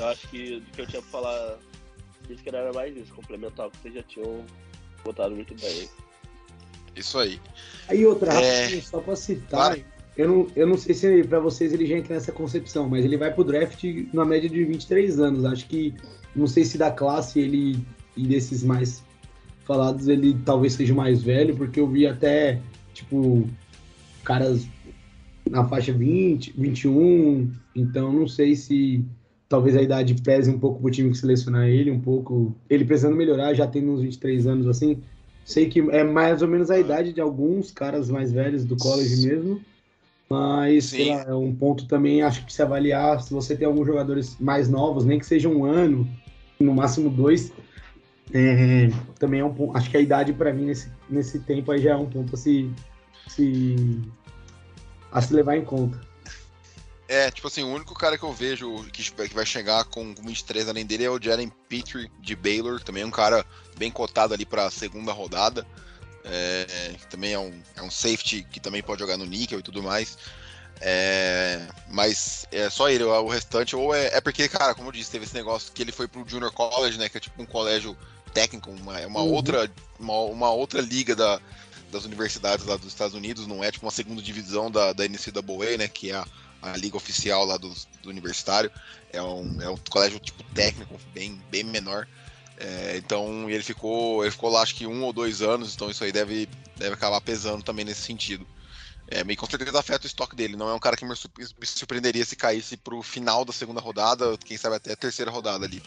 eu 0.00 0.06
acho 0.08 0.28
que 0.28 0.60
do 0.60 0.70
que 0.72 0.80
eu 0.82 0.86
tinha 0.86 1.00
pra 1.02 1.10
falar, 1.10 1.58
isso 2.28 2.42
que 2.42 2.48
era 2.50 2.70
mais 2.72 2.94
isso, 2.96 3.14
complementar 3.14 3.66
o 3.66 3.70
que 3.70 3.78
vocês 3.78 3.94
já 3.94 4.02
tinham 4.02 4.44
botado 5.02 5.34
muito 5.34 5.54
bem. 5.54 5.88
Isso 6.94 7.18
aí. 7.18 7.40
Aí 7.88 8.04
outra, 8.06 8.32
É. 8.34 8.80
só 8.82 9.00
pra 9.00 9.16
citar, 9.16 9.74
Claro. 9.74 9.84
eu, 10.16 10.28
não, 10.28 10.46
eu 10.54 10.66
não 10.66 10.76
sei 10.76 10.94
se 10.94 11.24
pra 11.24 11.40
vocês 11.40 11.72
ele 11.72 11.86
já 11.86 11.96
entra 11.96 12.14
nessa 12.14 12.30
concepção, 12.32 12.88
mas 12.88 13.04
ele 13.04 13.16
vai 13.16 13.32
pro 13.32 13.44
draft 13.44 13.82
na 14.12 14.24
média 14.24 14.48
de 14.50 14.64
23 14.64 15.18
anos. 15.18 15.44
Acho 15.44 15.66
que, 15.66 15.94
não 16.34 16.46
sei 16.46 16.64
se 16.64 16.76
da 16.76 16.90
classe 16.90 17.40
ele 17.40 17.82
e 18.16 18.26
desses 18.26 18.62
mais 18.62 19.02
falados, 19.66 20.08
ele 20.08 20.36
talvez 20.44 20.74
seja 20.74 20.94
mais 20.94 21.22
velho, 21.22 21.56
porque 21.56 21.80
eu 21.80 21.86
vi 21.86 22.06
até, 22.06 22.60
tipo, 22.94 23.48
caras 24.24 24.66
na 25.48 25.64
faixa 25.64 25.92
20, 25.92 26.54
21, 26.56 27.50
então 27.74 28.12
não 28.12 28.26
sei 28.26 28.56
se 28.56 29.04
talvez 29.48 29.76
a 29.76 29.82
idade 29.82 30.14
pese 30.22 30.50
um 30.50 30.58
pouco 30.58 30.80
pro 30.80 30.90
time 30.90 31.10
que 31.10 31.18
selecionar 31.18 31.66
ele, 31.68 31.90
um 31.90 32.00
pouco, 32.00 32.54
ele 32.68 32.84
precisando 32.84 33.16
melhorar, 33.16 33.54
já 33.54 33.66
tem 33.66 33.88
uns 33.88 34.00
23 34.00 34.46
anos 34.46 34.66
assim, 34.66 35.00
Sei 35.46 35.68
que 35.68 35.78
é 35.92 36.02
mais 36.02 36.42
ou 36.42 36.48
menos 36.48 36.72
a 36.72 36.78
idade 36.78 37.12
de 37.12 37.20
alguns 37.20 37.70
caras 37.70 38.10
mais 38.10 38.32
velhos 38.32 38.64
do 38.64 38.76
college 38.76 39.24
mesmo. 39.24 39.60
Mas 40.28 40.92
lá, 40.92 41.22
é 41.22 41.34
um 41.34 41.54
ponto 41.54 41.86
também, 41.86 42.20
acho 42.20 42.44
que 42.44 42.52
se 42.52 42.60
avaliar 42.60 43.22
se 43.22 43.32
você 43.32 43.54
tem 43.54 43.64
alguns 43.64 43.86
jogadores 43.86 44.36
mais 44.40 44.68
novos, 44.68 45.04
nem 45.04 45.20
que 45.20 45.24
seja 45.24 45.48
um 45.48 45.64
ano, 45.64 46.04
no 46.58 46.74
máximo 46.74 47.08
dois. 47.08 47.52
É, 48.32 48.88
também 49.18 49.40
é 49.40 49.44
um 49.44 49.52
ponto. 49.52 49.76
Acho 49.76 49.90
que 49.90 49.96
a 49.96 50.00
idade 50.00 50.32
para 50.32 50.52
mim 50.52 50.66
nesse, 50.66 50.90
nesse 51.08 51.38
tempo 51.40 51.70
aí 51.70 51.80
já 51.80 51.92
é 51.92 51.96
um 51.96 52.08
ponto 52.08 52.34
a 52.34 52.38
se, 52.38 52.70
se, 53.28 54.02
a 55.12 55.20
se 55.20 55.34
levar 55.34 55.56
em 55.56 55.64
conta. 55.64 56.00
É, 57.08 57.30
tipo 57.30 57.46
assim, 57.46 57.62
o 57.62 57.68
único 57.68 57.94
cara 57.94 58.18
que 58.18 58.24
eu 58.24 58.32
vejo 58.32 58.82
que, 58.92 59.12
que 59.12 59.34
vai 59.34 59.46
chegar 59.46 59.84
com 59.84 60.12
23 60.12 60.68
além 60.68 60.84
dele 60.84 61.04
é 61.04 61.10
o 61.10 61.22
Jalen 61.22 61.52
Petrie 61.68 62.10
de 62.20 62.34
Baylor, 62.34 62.82
também 62.82 63.04
é 63.04 63.06
um 63.06 63.12
cara 63.12 63.46
bem 63.78 63.92
cotado 63.92 64.34
ali 64.34 64.44
pra 64.44 64.70
segunda 64.70 65.12
rodada. 65.12 65.64
É, 66.28 66.94
que 66.98 67.06
também 67.06 67.34
é 67.34 67.38
um, 67.38 67.52
é 67.76 67.82
um 67.82 67.90
safety 67.90 68.42
que 68.50 68.58
também 68.58 68.82
pode 68.82 69.00
jogar 69.00 69.16
no 69.16 69.24
níquel 69.24 69.60
e 69.60 69.62
tudo 69.62 69.80
mais. 69.80 70.18
É, 70.80 71.66
mas 71.88 72.46
é 72.50 72.68
só 72.68 72.90
ele, 72.90 73.04
o 73.04 73.28
restante, 73.28 73.76
ou 73.76 73.94
é, 73.94 74.08
é 74.08 74.20
porque, 74.20 74.48
cara, 74.48 74.74
como 74.74 74.88
eu 74.88 74.92
disse, 74.92 75.10
teve 75.10 75.24
esse 75.24 75.34
negócio 75.34 75.72
que 75.72 75.82
ele 75.82 75.92
foi 75.92 76.08
pro 76.08 76.28
Junior 76.28 76.52
College, 76.52 76.98
né? 76.98 77.08
Que 77.08 77.16
é 77.18 77.20
tipo 77.20 77.40
um 77.40 77.46
colégio 77.46 77.96
técnico, 78.36 78.70
uma, 78.70 79.00
é 79.00 79.06
uma 79.06 79.22
Uhum. 79.22 79.32
outra, 79.32 79.70
uma, 79.98 80.18
uma 80.24 80.50
outra 80.50 80.82
liga 80.82 81.16
da, 81.16 81.40
das 81.90 82.04
universidades 82.04 82.66
lá 82.66 82.76
dos 82.76 82.88
Estados 82.88 83.14
Unidos, 83.14 83.46
não 83.46 83.64
é 83.64 83.72
tipo 83.72 83.86
uma 83.86 83.90
segunda 83.90 84.20
divisão 84.20 84.70
da, 84.70 84.92
da 84.92 85.04
NCAA, 85.06 85.78
né? 85.78 85.88
Que 85.88 86.10
é 86.10 86.16
a, 86.16 86.26
a 86.60 86.76
liga 86.76 86.98
oficial 86.98 87.46
lá 87.46 87.56
do, 87.56 87.72
do 88.02 88.10
universitário. 88.10 88.70
É 89.10 89.22
um, 89.22 89.62
é 89.62 89.70
um 89.70 89.76
colégio 89.88 90.20
tipo 90.20 90.42
técnico, 90.52 91.00
bem, 91.14 91.40
bem 91.50 91.64
menor. 91.64 92.06
É, 92.58 92.96
então 92.98 93.48
ele 93.48 93.62
ficou, 93.62 94.22
ele 94.22 94.30
ficou 94.30 94.50
lá 94.50 94.60
acho 94.60 94.74
que 94.74 94.86
um 94.86 95.02
ou 95.04 95.14
dois 95.14 95.40
anos, 95.40 95.74
então 95.74 95.90
isso 95.90 96.04
aí 96.04 96.12
deve, 96.12 96.46
deve 96.76 96.92
acabar 96.92 97.22
pesando 97.22 97.62
também 97.62 97.86
nesse 97.86 98.02
sentido. 98.02 98.46
É, 99.08 99.24
meio 99.24 99.38
com 99.38 99.46
certeza 99.46 99.78
afeta 99.78 100.04
o 100.04 100.06
estoque 100.06 100.36
dele. 100.36 100.56
Não 100.56 100.68
é 100.68 100.74
um 100.74 100.78
cara 100.78 100.96
que 100.96 101.06
me 101.06 101.16
sur- 101.16 101.30
me 101.38 101.66
surpreenderia 101.66 102.24
se 102.24 102.36
caísse 102.36 102.76
pro 102.76 103.02
final 103.02 103.46
da 103.46 103.52
segunda 103.52 103.80
rodada, 103.80 104.36
quem 104.44 104.58
sabe 104.58 104.76
até 104.76 104.92
a 104.92 104.96
terceira 104.96 105.30
rodada 105.30 105.64
ali. 105.64 105.80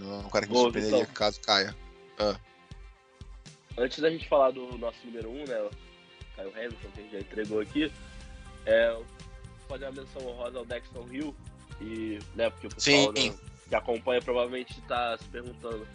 Não 0.00 0.14
é 0.14 0.18
um 0.18 0.30
cara 0.30 0.46
que 0.46 0.52
me 0.52 0.58
Ô, 0.58 0.62
surpreenderia 0.62 1.00
Vitão. 1.00 1.14
caso 1.14 1.40
caia. 1.42 1.76
Antes 3.76 3.98
da 3.98 4.10
gente 4.10 4.26
falar 4.28 4.50
do 4.50 4.78
nosso 4.78 4.98
número 5.04 5.30
1, 5.30 5.32
um, 5.32 5.44
né? 5.44 5.70
Caio 6.36 6.50
Hamilton, 6.50 6.88
que 6.94 7.00
a 7.00 7.02
gente 7.02 7.12
já 7.12 7.20
entregou 7.20 7.60
aqui, 7.60 7.92
é, 8.64 8.98
fazer 9.68 9.84
uma 9.86 10.02
menção 10.02 10.26
honrosa 10.26 10.58
ao 10.58 10.64
Dexton 10.64 11.06
Hill, 11.10 11.36
e, 11.80 12.18
né, 12.34 12.50
porque 12.50 12.66
o 12.66 12.70
pessoal 12.70 13.12
né, 13.12 13.34
que 13.68 13.74
acompanha 13.74 14.20
provavelmente 14.22 14.78
está 14.78 15.16
se 15.18 15.24
perguntando. 15.24 15.86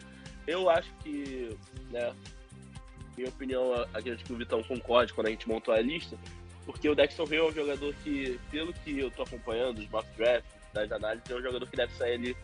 Eu 0.47 0.69
acho 0.69 0.91
que, 1.03 1.57
né, 1.89 2.13
minha 3.17 3.29
opinião, 3.29 3.73
acredito 3.93 4.23
que 4.25 4.33
o 4.33 4.37
Vitão 4.37 4.63
concorde 4.63 5.13
quando 5.13 5.27
a 5.27 5.29
gente 5.31 5.47
montou 5.47 5.73
a 5.73 5.81
lista, 5.81 6.17
porque 6.65 6.89
o 6.89 6.95
Dexton 6.95 7.25
Hill 7.25 7.45
é 7.45 7.49
um 7.49 7.53
jogador 7.53 7.93
que, 8.03 8.39
pelo 8.51 8.73
que 8.73 8.99
eu 8.99 9.11
tô 9.11 9.23
acompanhando, 9.23 9.79
os 9.79 9.89
mock 9.89 10.07
drafts, 10.15 10.53
das 10.73 10.91
análises, 10.91 11.29
é 11.29 11.35
um 11.35 11.41
jogador 11.41 11.65
que 11.67 11.77
deve 11.77 11.93
sair 11.93 12.13
ali 12.15 12.37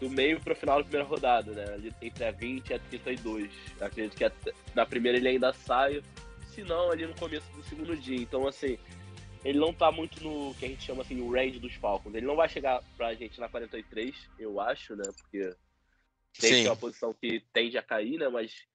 do 0.00 0.10
meio 0.10 0.40
para 0.40 0.52
o 0.52 0.56
final 0.56 0.78
da 0.78 0.84
primeira 0.84 1.08
rodada, 1.08 1.52
né? 1.52 1.74
Ali 1.74 1.92
entre 2.02 2.24
a 2.24 2.30
20 2.30 2.70
e 2.70 2.74
a 2.74 2.78
32. 2.78 3.50
Acredito 3.80 4.16
que 4.16 4.24
até- 4.24 4.52
na 4.74 4.84
primeira 4.84 5.16
ele 5.18 5.28
ainda 5.28 5.52
saia, 5.52 6.02
se 6.48 6.62
não, 6.62 6.90
ali 6.90 7.06
no 7.06 7.14
começo 7.14 7.50
do 7.52 7.62
segundo 7.62 7.96
dia. 7.96 8.16
Então, 8.16 8.46
assim, 8.46 8.78
ele 9.44 9.58
não 9.58 9.72
tá 9.72 9.90
muito 9.92 10.22
no 10.22 10.54
que 10.54 10.64
a 10.64 10.68
gente 10.68 10.82
chama 10.82 11.02
assim, 11.02 11.20
o 11.20 11.30
range 11.32 11.58
dos 11.58 11.74
Falcons. 11.74 12.14
Ele 12.14 12.26
não 12.26 12.36
vai 12.36 12.48
chegar 12.48 12.82
pra 12.96 13.14
gente 13.14 13.38
na 13.40 13.48
43, 13.48 14.14
eu 14.38 14.60
acho, 14.60 14.94
né? 14.96 15.04
Porque 15.16 15.54
tem 16.38 16.50
é 16.66 16.70
uma 16.70 16.76
posição 16.76 17.14
que 17.14 17.40
tende 17.52 17.78
a 17.78 17.82
cair, 17.82 18.18
né? 18.18 18.28
Mas 18.28 18.66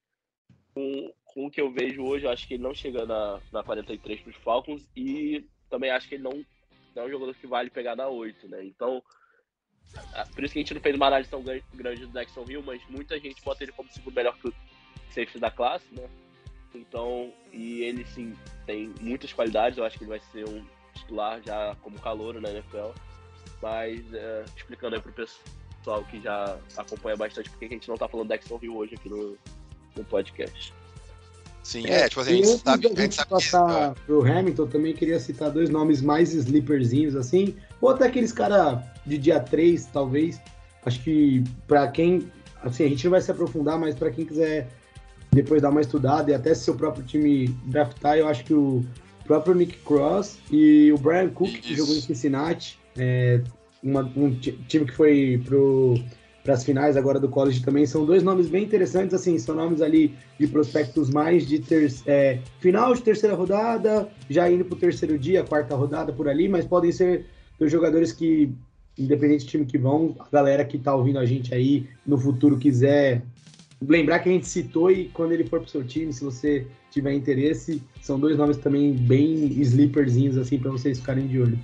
com, 0.74 1.12
com 1.24 1.46
o 1.46 1.50
que 1.50 1.60
eu 1.60 1.70
vejo 1.70 2.02
hoje, 2.02 2.24
eu 2.24 2.30
acho 2.30 2.48
que 2.48 2.54
ele 2.54 2.62
não 2.62 2.74
chega 2.74 3.04
na, 3.06 3.40
na 3.52 3.62
43 3.62 4.20
pros 4.20 4.36
Falcons 4.36 4.88
e 4.96 5.44
também 5.70 5.90
acho 5.90 6.08
que 6.08 6.16
ele 6.16 6.24
não, 6.24 6.44
não 6.94 7.02
é 7.02 7.06
um 7.06 7.10
jogador 7.10 7.34
que 7.34 7.46
vale 7.46 7.70
pegar 7.70 7.94
na 7.94 8.08
8, 8.08 8.48
né? 8.48 8.64
Então, 8.64 9.02
por 10.34 10.44
isso 10.44 10.52
que 10.52 10.58
a 10.58 10.62
gente 10.62 10.74
não 10.74 10.80
fez 10.80 10.94
uma 10.96 11.06
análise 11.06 11.28
tão 11.30 11.42
gran- 11.42 11.60
grande 11.74 12.06
do 12.06 12.12
Dexon 12.12 12.44
Hill, 12.48 12.62
mas 12.62 12.80
muita 12.88 13.18
gente 13.18 13.42
bota 13.44 13.62
ele 13.62 13.72
como 13.72 13.88
o 13.88 13.92
segundo 13.92 14.14
melhor 14.14 14.34
que 14.38 14.52
safety 15.10 15.38
da 15.38 15.50
classe, 15.50 15.84
né? 15.92 16.04
Então, 16.74 17.30
e 17.52 17.82
ele 17.82 18.04
sim 18.06 18.34
tem 18.66 18.94
muitas 19.00 19.32
qualidades, 19.32 19.76
eu 19.78 19.84
acho 19.84 19.98
que 19.98 20.04
ele 20.04 20.10
vai 20.10 20.20
ser 20.32 20.48
um 20.48 20.64
titular 20.94 21.40
já 21.44 21.76
como 21.82 21.98
calouro 22.00 22.40
na 22.40 22.50
NFL. 22.50 22.92
Mas 23.60 24.00
é, 24.14 24.44
explicando 24.56 24.96
aí 24.96 25.02
pro 25.02 25.12
pessoal 25.12 26.02
que 26.10 26.20
já 26.20 26.58
acompanha 26.76 27.16
bastante 27.16 27.50
porque 27.50 27.66
a 27.66 27.68
gente 27.68 27.88
não 27.88 27.96
tá 27.96 28.08
falando 28.08 28.28
Dexon 28.28 28.58
Hill 28.62 28.76
hoje 28.76 28.94
aqui 28.94 29.08
no, 29.08 29.36
no 29.96 30.04
podcast. 30.04 30.72
Sim, 31.62 31.86
é, 31.86 32.08
tipo 32.08 32.20
assim, 32.20 32.32
a 32.32 32.34
gente 32.36 32.58
sabe, 32.58 32.86
a 32.86 33.00
gente 33.02 33.14
sabe 33.14 33.28
que- 33.28 33.34
passar 33.34 33.94
pro 34.06 34.26
Hamilton, 34.26 34.66
também 34.66 34.94
queria 34.94 35.20
citar 35.20 35.50
dois 35.50 35.70
nomes 35.70 36.00
mais 36.02 36.32
sleeperzinhos, 36.34 37.14
assim, 37.14 37.56
ou 37.82 37.90
até 37.90 38.06
aqueles 38.06 38.32
cara 38.32 38.82
de 39.04 39.18
dia 39.18 39.40
3, 39.40 39.84
talvez. 39.86 40.40
Acho 40.86 41.00
que 41.02 41.42
pra 41.66 41.88
quem, 41.88 42.30
assim, 42.62 42.84
a 42.84 42.88
gente 42.88 43.04
não 43.04 43.10
vai 43.10 43.20
se 43.20 43.30
aprofundar, 43.30 43.78
mas 43.78 43.94
pra 43.94 44.10
quem 44.10 44.24
quiser 44.24 44.68
depois 45.32 45.60
dar 45.60 45.70
uma 45.70 45.80
estudada 45.80 46.30
e 46.30 46.34
até 46.34 46.54
se 46.54 46.64
seu 46.64 46.74
próprio 46.74 47.04
time 47.04 47.48
draftar, 47.66 48.16
eu 48.16 48.28
acho 48.28 48.44
que 48.44 48.54
o 48.54 48.84
próprio 49.24 49.54
Nick 49.54 49.78
Cross 49.78 50.38
e 50.50 50.92
o 50.92 50.98
Brian 50.98 51.28
Cook, 51.30 51.50
que 51.50 51.72
Isso. 51.72 51.76
jogou 51.82 51.94
em 51.96 52.00
Cincinnati, 52.00 52.78
é, 52.96 53.40
uma- 53.82 54.10
um 54.16 54.30
ti- 54.34 54.52
time 54.68 54.84
que 54.84 54.92
foi 54.92 55.42
para 56.44 56.54
as 56.54 56.64
finais 56.64 56.96
agora 56.96 57.18
do 57.18 57.28
college 57.28 57.62
também 57.64 57.86
são 57.86 58.04
dois 58.04 58.22
nomes 58.22 58.48
bem 58.48 58.64
interessantes 58.64 59.14
assim 59.14 59.38
são 59.38 59.54
nomes 59.54 59.80
ali 59.80 60.12
de 60.38 60.48
prospectos 60.48 61.08
mais 61.08 61.46
de 61.46 61.60
ter, 61.60 61.92
é, 62.04 62.40
final 62.60 62.92
de 62.94 63.00
terceira 63.02 63.34
rodada, 63.34 64.08
já 64.28 64.50
indo 64.50 64.64
para 64.64 64.74
o 64.76 64.78
terceiro 64.78 65.16
dia, 65.18 65.44
quarta 65.44 65.74
rodada 65.76 66.12
por 66.12 66.28
ali, 66.28 66.48
mas 66.48 66.66
podem 66.66 66.90
ser 66.92 67.26
dois 67.58 67.70
jogadores 67.70 68.12
que, 68.12 68.52
independente 68.98 69.44
do 69.44 69.48
time 69.48 69.66
que 69.66 69.78
vão, 69.78 70.16
a 70.18 70.28
galera 70.30 70.64
que 70.64 70.78
tá 70.78 70.94
ouvindo 70.94 71.18
a 71.18 71.26
gente 71.26 71.54
aí 71.54 71.88
no 72.06 72.18
futuro 72.18 72.58
quiser 72.58 73.22
lembrar 73.80 74.20
que 74.20 74.28
a 74.28 74.32
gente 74.32 74.46
citou 74.46 74.90
e 74.90 75.08
quando 75.08 75.32
ele 75.32 75.44
for 75.44 75.60
pro 75.60 75.68
seu 75.68 75.84
time, 75.84 76.12
se 76.12 76.22
você 76.22 76.66
tiver 76.90 77.12
interesse, 77.12 77.82
são 78.00 78.18
dois 78.18 78.36
nomes 78.36 78.56
também 78.56 78.92
bem 78.92 79.46
sleeperzinhos 79.60 80.36
assim 80.36 80.58
para 80.58 80.70
vocês 80.70 80.98
ficarem 80.98 81.26
de 81.26 81.40
olho. 81.40 81.58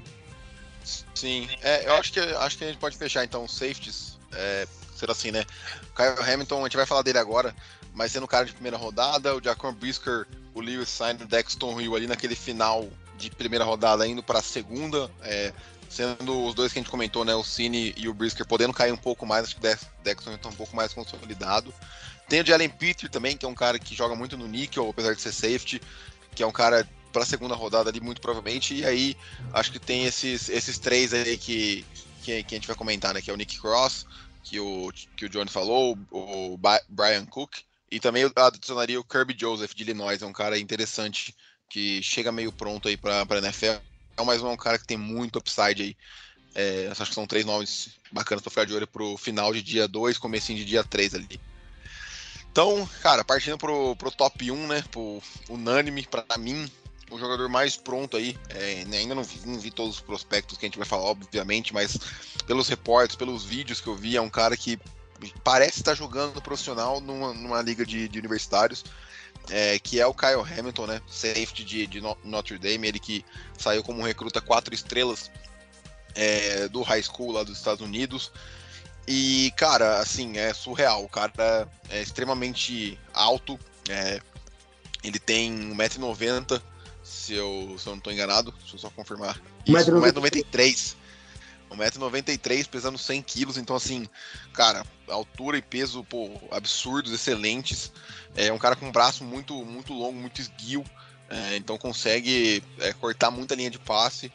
Sim, 1.14 1.46
é, 1.62 1.86
eu 1.86 1.94
acho 1.94 2.12
que, 2.12 2.20
acho 2.20 2.58
que 2.58 2.64
a 2.64 2.68
gente 2.68 2.78
pode 2.78 2.96
fechar 2.96 3.24
então 3.24 3.46
safeties. 3.46 4.18
É, 4.32 4.66
assim, 5.08 5.30
né? 5.30 5.44
O 5.90 5.94
Kyle 5.94 6.32
Hamilton, 6.32 6.60
a 6.60 6.64
gente 6.64 6.76
vai 6.76 6.86
falar 6.86 7.02
dele 7.02 7.18
agora, 7.18 7.54
mas 7.94 8.10
sendo 8.12 8.24
um 8.24 8.28
cara 8.28 8.44
de 8.44 8.52
primeira 8.52 8.76
rodada, 8.76 9.36
o 9.36 9.42
Jacob 9.42 9.76
Brisker, 9.76 10.26
o 10.54 10.60
Lewis 10.60 10.88
Sign, 10.88 11.22
o 11.22 11.26
Dexton 11.26 11.80
Hill 11.80 11.94
ali 11.94 12.06
naquele 12.06 12.34
final 12.34 12.88
de 13.16 13.30
primeira 13.30 13.64
rodada 13.64 14.06
indo 14.06 14.22
para 14.22 14.40
a 14.40 14.42
segunda, 14.42 15.10
é, 15.22 15.52
sendo 15.88 16.44
os 16.44 16.54
dois 16.54 16.72
que 16.72 16.78
a 16.78 16.82
gente 16.82 16.90
comentou, 16.90 17.24
né? 17.24 17.34
O 17.34 17.44
Cine 17.44 17.94
e 17.96 18.08
o 18.08 18.14
Brisker 18.14 18.46
podendo 18.46 18.72
cair 18.72 18.92
um 18.92 18.96
pouco 18.96 19.24
mais, 19.26 19.44
acho 19.44 19.54
que 19.54 19.60
o 19.60 19.62
Dex- 19.62 19.88
Dexton 20.02 20.32
Hill 20.32 20.38
tá 20.38 20.48
um 20.48 20.54
pouco 20.54 20.76
mais 20.76 20.92
consolidado. 20.92 21.72
Tem 22.28 22.42
o 22.42 22.46
Jalen 22.46 22.68
Peter 22.68 23.08
também, 23.08 23.36
que 23.36 23.46
é 23.46 23.48
um 23.48 23.54
cara 23.54 23.78
que 23.78 23.94
joga 23.94 24.14
muito 24.14 24.36
no 24.36 24.46
níquel, 24.46 24.88
apesar 24.90 25.14
de 25.14 25.20
ser 25.20 25.32
safety, 25.32 25.80
que 26.34 26.42
é 26.42 26.46
um 26.46 26.52
cara 26.52 26.86
para 27.12 27.22
a 27.22 27.26
segunda 27.26 27.54
rodada 27.54 27.88
ali, 27.88 28.00
muito 28.00 28.20
provavelmente, 28.20 28.74
e 28.74 28.84
aí 28.84 29.16
acho 29.52 29.72
que 29.72 29.78
tem 29.78 30.04
esses, 30.04 30.48
esses 30.50 30.78
três 30.78 31.14
aí 31.14 31.38
que, 31.38 31.84
que, 32.22 32.42
que 32.42 32.54
a 32.54 32.58
gente 32.58 32.66
vai 32.66 32.76
comentar, 32.76 33.14
né? 33.14 33.22
Que 33.22 33.30
é 33.30 33.34
o 33.34 33.36
Nick 33.36 33.58
Cross, 33.58 34.06
que 34.44 34.60
o, 34.60 34.92
que 35.16 35.24
o 35.24 35.28
Johnny 35.28 35.50
falou, 35.50 35.98
o, 36.10 36.54
o 36.54 36.58
Brian 36.88 37.24
Cook, 37.24 37.56
e 37.90 37.98
também 37.98 38.30
adicionaria 38.36 39.00
o 39.00 39.04
Kirby 39.04 39.34
Joseph 39.38 39.74
de 39.74 39.82
Illinois, 39.82 40.20
é 40.20 40.26
um 40.26 40.32
cara 40.32 40.58
interessante 40.58 41.34
que 41.68 42.02
chega 42.02 42.30
meio 42.30 42.52
pronto 42.52 42.88
aí 42.88 42.96
para 42.96 43.22
a 43.22 43.38
NFL, 43.38 43.80
mas 44.24 44.42
é 44.42 44.46
um 44.46 44.56
cara 44.56 44.78
que 44.78 44.86
tem 44.86 44.96
muito 44.96 45.38
upside 45.38 45.82
aí. 45.82 45.96
É, 46.54 46.88
acho 46.90 47.06
que 47.06 47.14
são 47.14 47.26
três 47.26 47.44
nomes 47.44 47.90
bacanas 48.10 48.42
para 48.42 48.50
ficar 48.50 48.64
de 48.64 48.74
olho 48.74 48.86
pro 48.86 49.16
final 49.16 49.52
de 49.52 49.62
dia 49.62 49.86
2, 49.86 50.18
comecinho 50.18 50.58
de 50.58 50.64
dia 50.64 50.82
3 50.82 51.14
ali. 51.14 51.40
Então, 52.50 52.88
cara, 53.02 53.22
partindo 53.22 53.58
pro, 53.58 53.94
pro 53.96 54.10
top 54.10 54.50
1, 54.50 54.66
né? 54.66 54.82
Pro 54.90 55.22
unânime, 55.48 56.06
pra 56.06 56.38
mim, 56.38 56.68
o 57.10 57.18
jogador 57.18 57.48
mais 57.48 57.76
pronto 57.76 58.16
aí. 58.16 58.36
É, 58.48 58.84
né, 58.86 58.98
ainda 58.98 59.14
não 59.14 59.22
vi, 59.22 59.40
não 59.46 59.58
vi, 59.58 59.70
todos 59.70 59.96
os 59.96 60.00
prospectos 60.00 60.58
que 60.58 60.66
a 60.66 60.68
gente 60.68 60.78
vai 60.78 60.86
falar, 60.86 61.04
obviamente, 61.04 61.72
mas 61.72 61.96
pelos 62.46 62.68
reportes, 62.68 63.16
pelos 63.16 63.44
vídeos 63.44 63.80
que 63.80 63.86
eu 63.86 63.94
vi, 63.94 64.16
é 64.16 64.20
um 64.20 64.30
cara 64.30 64.56
que 64.56 64.78
parece 65.42 65.80
estar 65.80 65.94
jogando 65.94 66.40
profissional 66.40 67.00
numa, 67.00 67.34
numa 67.34 67.62
liga 67.62 67.84
de, 67.84 68.08
de 68.08 68.18
universitários. 68.18 68.84
É, 69.50 69.78
que 69.78 69.98
é 70.00 70.06
o 70.06 70.12
Kyle 70.12 70.42
Hamilton, 70.42 70.86
né? 70.86 71.02
Safety 71.06 71.64
de, 71.64 71.86
de 71.86 72.02
Notre 72.22 72.58
Dame, 72.58 72.88
ele 72.88 72.98
que 72.98 73.24
saiu 73.56 73.82
como 73.82 74.02
recruta 74.02 74.40
quatro 74.40 74.74
estrelas 74.74 75.30
é, 76.14 76.68
do 76.68 76.82
high 76.82 77.02
school 77.02 77.32
lá 77.32 77.42
dos 77.42 77.56
Estados 77.56 77.80
Unidos. 77.80 78.30
E, 79.06 79.50
cara, 79.56 80.00
assim, 80.00 80.36
é 80.36 80.52
surreal. 80.52 81.02
O 81.02 81.08
cara 81.08 81.66
é 81.88 82.02
extremamente 82.02 82.98
alto. 83.14 83.58
É, 83.88 84.20
ele 85.02 85.18
tem 85.18 85.72
1,90m, 85.74 86.60
se 87.02 87.32
eu, 87.32 87.74
se 87.78 87.86
eu 87.86 87.92
não 87.92 87.98
estou 87.98 88.12
enganado. 88.12 88.52
Deixa 88.60 88.74
eu 88.74 88.78
só 88.78 88.90
confirmar. 88.90 89.40
Isso, 89.66 89.90
1,93m. 89.90 90.94
1,93m, 91.70 92.68
pesando 92.68 92.98
100 92.98 93.22
quilos. 93.22 93.56
Então, 93.58 93.76
assim, 93.76 94.08
cara, 94.52 94.84
altura 95.08 95.58
e 95.58 95.62
peso, 95.62 96.04
pô, 96.04 96.30
absurdos, 96.50 97.12
excelentes. 97.12 97.92
É 98.36 98.52
um 98.52 98.58
cara 98.58 98.76
com 98.76 98.86
um 98.86 98.92
braço 98.92 99.24
muito, 99.24 99.54
muito 99.64 99.92
longo, 99.92 100.18
muito 100.18 100.40
esguio. 100.40 100.84
É, 101.30 101.56
então 101.56 101.76
consegue 101.76 102.62
é, 102.78 102.92
cortar 102.94 103.30
muita 103.30 103.54
linha 103.54 103.70
de 103.70 103.78
passe. 103.78 104.32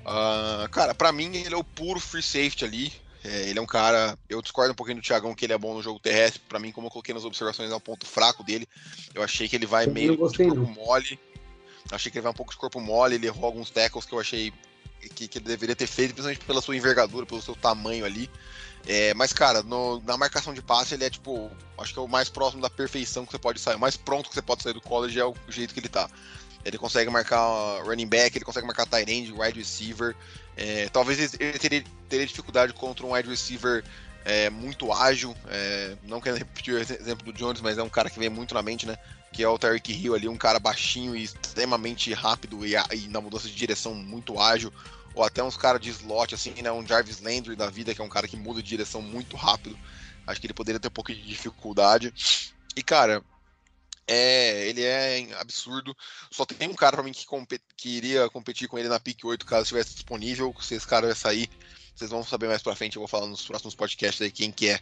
Uh, 0.00 0.68
cara, 0.70 0.94
para 0.94 1.12
mim 1.12 1.34
ele 1.36 1.54
é 1.54 1.56
o 1.56 1.64
puro 1.64 2.00
free 2.00 2.22
safety 2.22 2.64
ali. 2.64 2.92
É, 3.24 3.48
ele 3.48 3.58
é 3.58 3.62
um 3.62 3.66
cara. 3.66 4.18
Eu 4.28 4.40
discordo 4.40 4.72
um 4.72 4.74
pouquinho 4.74 4.98
do 4.98 5.02
Thiagão 5.02 5.34
que 5.34 5.44
ele 5.44 5.52
é 5.52 5.58
bom 5.58 5.74
no 5.74 5.82
jogo 5.82 5.98
terrestre. 5.98 6.40
Para 6.48 6.58
mim, 6.58 6.70
como 6.70 6.86
eu 6.86 6.90
coloquei 6.90 7.14
nas 7.14 7.24
observações, 7.24 7.70
é 7.70 7.74
um 7.74 7.80
ponto 7.80 8.06
fraco 8.06 8.44
dele. 8.44 8.68
Eu 9.14 9.22
achei 9.22 9.48
que 9.48 9.56
ele 9.56 9.66
vai 9.66 9.86
meio 9.86 10.12
de 10.12 10.18
corpo 10.18 10.66
mole. 10.66 11.18
Achei 11.90 12.12
que 12.12 12.18
ele 12.18 12.22
vai 12.22 12.32
um 12.32 12.34
pouco 12.34 12.52
de 12.52 12.58
corpo 12.58 12.80
mole. 12.80 13.14
Ele 13.14 13.26
errou 13.26 13.46
alguns 13.46 13.70
tackles 13.70 14.04
que 14.04 14.12
eu 14.12 14.20
achei 14.20 14.52
que, 15.14 15.28
que 15.28 15.38
ele 15.38 15.46
deveria 15.46 15.76
ter 15.76 15.86
feito, 15.86 16.14
principalmente 16.14 16.44
pela 16.44 16.60
sua 16.60 16.76
envergadura, 16.76 17.26
pelo 17.26 17.42
seu 17.42 17.54
tamanho 17.54 18.04
ali. 18.04 18.30
É, 18.86 19.12
mas, 19.14 19.32
cara, 19.32 19.62
no, 19.62 20.00
na 20.00 20.16
marcação 20.16 20.54
de 20.54 20.62
passe, 20.62 20.94
ele 20.94 21.04
é 21.04 21.10
tipo. 21.10 21.50
Acho 21.76 21.92
que 21.92 21.98
é 21.98 22.02
o 22.02 22.08
mais 22.08 22.28
próximo 22.28 22.62
da 22.62 22.70
perfeição 22.70 23.26
que 23.26 23.32
você 23.32 23.38
pode 23.38 23.60
sair. 23.60 23.76
O 23.76 23.78
mais 23.78 23.96
pronto 23.96 24.28
que 24.28 24.34
você 24.34 24.42
pode 24.42 24.62
sair 24.62 24.72
do 24.72 24.80
college 24.80 25.18
é 25.18 25.24
o 25.24 25.34
jeito 25.48 25.74
que 25.74 25.80
ele 25.80 25.88
tá. 25.88 26.08
Ele 26.64 26.78
consegue 26.78 27.10
marcar 27.10 27.82
running 27.84 28.06
back, 28.06 28.36
ele 28.36 28.44
consegue 28.44 28.66
marcar 28.66 28.86
tight 28.86 29.10
end, 29.10 29.32
wide 29.32 29.58
receiver. 29.58 30.14
É, 30.56 30.88
talvez 30.88 31.34
ele 31.38 31.58
teria, 31.58 31.84
teria, 32.08 32.26
dificuldade 32.26 32.72
contra 32.72 33.06
um 33.06 33.12
wide 33.12 33.28
receiver 33.28 33.84
é, 34.28 34.50
muito 34.50 34.92
ágil. 34.92 35.34
É, 35.48 35.96
não 36.02 36.20
quero 36.20 36.36
repetir 36.36 36.74
o 36.74 36.78
exemplo 36.78 37.24
do 37.24 37.32
Jones, 37.32 37.62
mas 37.62 37.78
é 37.78 37.82
um 37.82 37.88
cara 37.88 38.10
que 38.10 38.18
vem 38.18 38.28
muito 38.28 38.54
na 38.54 38.62
mente, 38.62 38.86
né? 38.86 38.98
Que 39.32 39.42
é 39.42 39.48
o 39.48 39.58
Tarek 39.58 39.90
Hill 39.90 40.14
ali, 40.14 40.28
um 40.28 40.36
cara 40.36 40.58
baixinho 40.58 41.16
e 41.16 41.22
extremamente 41.22 42.12
rápido 42.12 42.64
e, 42.66 42.74
e 42.74 43.08
na 43.08 43.22
mudança 43.22 43.48
de 43.48 43.54
direção 43.54 43.94
muito 43.94 44.38
ágil. 44.38 44.70
Ou 45.14 45.24
até 45.24 45.42
uns 45.42 45.56
caras 45.56 45.80
de 45.80 45.88
slot, 45.88 46.34
assim, 46.34 46.52
né? 46.60 46.70
Um 46.70 46.86
Jarvis 46.86 47.22
Landry 47.22 47.56
da 47.56 47.70
vida, 47.70 47.94
que 47.94 48.02
é 48.02 48.04
um 48.04 48.08
cara 48.08 48.28
que 48.28 48.36
muda 48.36 48.62
de 48.62 48.68
direção 48.68 49.00
muito 49.00 49.34
rápido. 49.34 49.78
Acho 50.26 50.38
que 50.38 50.46
ele 50.46 50.54
poderia 50.54 50.78
ter 50.78 50.88
um 50.88 50.92
pouco 50.92 51.12
de 51.12 51.22
dificuldade. 51.22 52.12
E, 52.76 52.82
cara, 52.82 53.24
é, 54.06 54.68
ele 54.68 54.82
é 54.82 55.26
absurdo. 55.40 55.96
Só 56.30 56.44
tem 56.44 56.68
um 56.68 56.74
cara 56.74 56.96
para 56.96 57.02
mim 57.02 57.12
que, 57.12 57.26
que, 57.74 57.88
iria 57.88 58.28
competir 58.28 58.68
com 58.68 58.78
ele 58.78 58.90
na 58.90 59.00
pick 59.00 59.24
8 59.24 59.46
caso 59.46 59.62
estivesse 59.62 59.94
disponível. 59.94 60.54
Se 60.60 60.74
esse 60.74 60.86
cara 60.86 61.06
vai 61.06 61.16
sair, 61.16 61.48
vocês 61.98 62.10
vão 62.10 62.24
saber 62.24 62.48
mais 62.48 62.62
pra 62.62 62.76
frente. 62.76 62.96
Eu 62.96 63.00
vou 63.00 63.08
falar 63.08 63.26
nos 63.26 63.44
próximos 63.44 63.74
podcasts 63.74 64.22
aí 64.22 64.30
quem 64.30 64.52
que 64.52 64.68
é. 64.68 64.80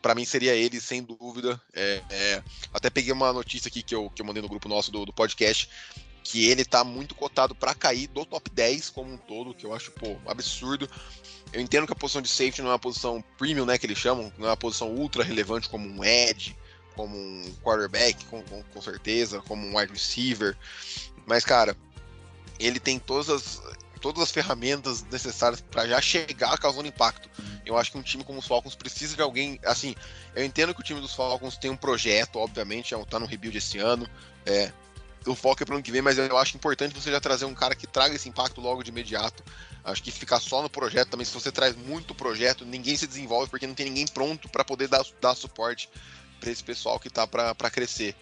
Para 0.00 0.14
mim 0.14 0.24
seria 0.24 0.54
ele, 0.54 0.80
sem 0.80 1.02
dúvida. 1.02 1.60
É, 1.72 2.02
é, 2.10 2.42
até 2.72 2.88
peguei 2.88 3.12
uma 3.12 3.32
notícia 3.32 3.68
aqui 3.68 3.82
que 3.82 3.94
eu, 3.94 4.10
que 4.10 4.22
eu 4.22 4.26
mandei 4.26 4.42
no 4.42 4.48
grupo 4.48 4.68
nosso 4.68 4.90
do, 4.90 5.04
do 5.04 5.12
podcast. 5.12 5.68
Que 6.24 6.48
ele 6.48 6.64
tá 6.64 6.82
muito 6.82 7.14
cotado 7.14 7.54
para 7.54 7.74
cair 7.74 8.08
do 8.08 8.24
top 8.24 8.50
10 8.50 8.90
como 8.90 9.12
um 9.12 9.16
todo, 9.16 9.54
que 9.54 9.64
eu 9.64 9.72
acho, 9.72 9.92
pô, 9.92 10.16
absurdo. 10.26 10.88
Eu 11.52 11.60
entendo 11.60 11.86
que 11.86 11.92
a 11.92 11.96
posição 11.96 12.20
de 12.20 12.28
safety 12.28 12.62
não 12.62 12.70
é 12.70 12.72
uma 12.72 12.78
posição 12.78 13.22
premium, 13.38 13.64
né, 13.64 13.78
que 13.78 13.86
eles 13.86 13.96
chamam, 13.96 14.32
não 14.36 14.48
é 14.48 14.50
uma 14.50 14.56
posição 14.56 14.90
ultra 14.90 15.22
relevante 15.22 15.68
como 15.68 15.88
um 15.88 16.02
edge, 16.02 16.56
como 16.96 17.16
um 17.16 17.54
quarterback, 17.62 18.24
com, 18.24 18.42
com, 18.42 18.60
com 18.64 18.82
certeza, 18.82 19.40
como 19.42 19.64
um 19.64 19.78
wide 19.78 19.92
receiver. 19.92 20.56
Mas, 21.26 21.44
cara, 21.44 21.76
ele 22.58 22.80
tem 22.80 22.98
todas 22.98 23.28
as, 23.30 23.62
todas 24.06 24.22
as 24.22 24.30
ferramentas 24.30 25.02
necessárias 25.10 25.60
para 25.60 25.84
já 25.88 26.00
chegar 26.00 26.56
causando 26.58 26.86
impacto. 26.86 27.28
Eu 27.64 27.76
acho 27.76 27.90
que 27.90 27.98
um 27.98 28.02
time 28.02 28.22
como 28.22 28.38
os 28.38 28.46
Falcons 28.46 28.76
precisa 28.76 29.16
de 29.16 29.22
alguém. 29.22 29.58
Assim, 29.64 29.96
eu 30.32 30.44
entendo 30.44 30.72
que 30.72 30.80
o 30.80 30.84
time 30.84 31.00
dos 31.00 31.12
Falcons 31.12 31.56
tem 31.56 31.72
um 31.72 31.76
projeto, 31.76 32.36
obviamente, 32.38 32.94
é 32.94 33.04
tá 33.04 33.18
no 33.18 33.26
rebuild 33.26 33.58
esse 33.58 33.78
ano. 33.78 34.08
É, 34.44 34.70
o 35.26 35.34
foco 35.34 35.60
é 35.60 35.66
para 35.66 35.72
o 35.72 35.76
ano 35.76 35.82
que 35.82 35.90
vem, 35.90 36.02
mas 36.02 36.18
eu 36.18 36.38
acho 36.38 36.56
importante 36.56 36.94
você 36.94 37.10
já 37.10 37.20
trazer 37.20 37.46
um 37.46 37.54
cara 37.54 37.74
que 37.74 37.84
traga 37.84 38.14
esse 38.14 38.28
impacto 38.28 38.60
logo 38.60 38.84
de 38.84 38.90
imediato. 38.90 39.42
Acho 39.82 40.00
que 40.00 40.12
ficar 40.12 40.38
só 40.38 40.62
no 40.62 40.70
projeto 40.70 41.08
também, 41.08 41.24
se 41.24 41.34
você 41.34 41.50
traz 41.50 41.74
muito 41.74 42.14
projeto, 42.14 42.64
ninguém 42.64 42.96
se 42.96 43.08
desenvolve 43.08 43.50
porque 43.50 43.66
não 43.66 43.74
tem 43.74 43.86
ninguém 43.86 44.06
pronto 44.06 44.48
para 44.48 44.64
poder 44.64 44.86
dar, 44.86 45.04
dar 45.20 45.34
suporte 45.34 45.90
para 46.38 46.48
esse 46.48 46.62
pessoal 46.62 47.00
que 47.00 47.10
tá 47.10 47.26
para 47.26 47.70
crescer. 47.70 48.14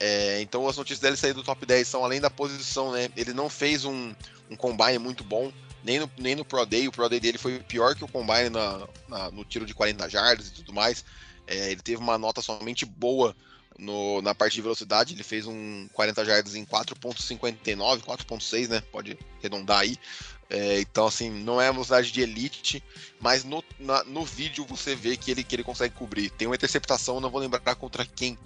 É, 0.00 0.40
então 0.40 0.66
as 0.66 0.76
notícias 0.76 0.98
dele 0.98 1.16
sair 1.16 1.34
do 1.34 1.44
top 1.44 1.64
10 1.64 1.86
são 1.86 2.04
além 2.04 2.20
da 2.20 2.30
posição, 2.30 2.90
né? 2.90 3.10
Ele 3.16 3.34
não 3.34 3.48
fez 3.50 3.84
um, 3.84 4.14
um 4.50 4.56
combine 4.56 4.98
muito 4.98 5.22
bom, 5.22 5.52
nem 5.84 6.00
no, 6.00 6.10
nem 6.18 6.34
no 6.34 6.44
Pro 6.44 6.66
Day. 6.66 6.88
O 6.88 6.92
Pro 6.92 7.08
Day 7.08 7.20
dele 7.20 7.38
foi 7.38 7.60
pior 7.60 7.94
que 7.94 8.04
o 8.04 8.08
combine 8.08 8.50
na, 8.50 8.86
na 9.08 9.30
no 9.30 9.44
tiro 9.44 9.64
de 9.64 9.74
40 9.74 10.08
jardas 10.08 10.48
e 10.48 10.52
tudo 10.52 10.72
mais. 10.72 11.04
É, 11.46 11.70
ele 11.70 11.80
teve 11.80 12.02
uma 12.02 12.18
nota 12.18 12.42
somente 12.42 12.84
boa 12.84 13.34
no, 13.78 14.20
na 14.22 14.34
parte 14.34 14.54
de 14.54 14.62
velocidade. 14.62 15.14
Ele 15.14 15.22
fez 15.22 15.46
um 15.46 15.88
40 15.92 16.24
jardas 16.24 16.54
em 16.54 16.64
4.59, 16.64 18.02
4.6, 18.02 18.68
né? 18.68 18.82
Pode 18.92 19.18
arredondar 19.38 19.80
aí. 19.80 19.96
É, 20.50 20.80
então, 20.80 21.06
assim, 21.06 21.30
não 21.30 21.60
é 21.60 21.68
a 21.68 21.72
velocidade 21.72 22.10
de 22.10 22.20
elite, 22.20 22.82
mas 23.20 23.44
no, 23.44 23.62
na, 23.78 24.02
no 24.02 24.24
vídeo 24.24 24.66
você 24.66 24.96
vê 24.96 25.16
que 25.16 25.30
ele, 25.30 25.44
que 25.44 25.54
ele 25.54 25.62
consegue 25.62 25.94
cobrir. 25.94 26.28
Tem 26.30 26.48
uma 26.48 26.56
interceptação, 26.56 27.20
não 27.20 27.30
vou 27.30 27.40
lembrar 27.40 27.76
contra 27.76 28.04
quem, 28.04 28.36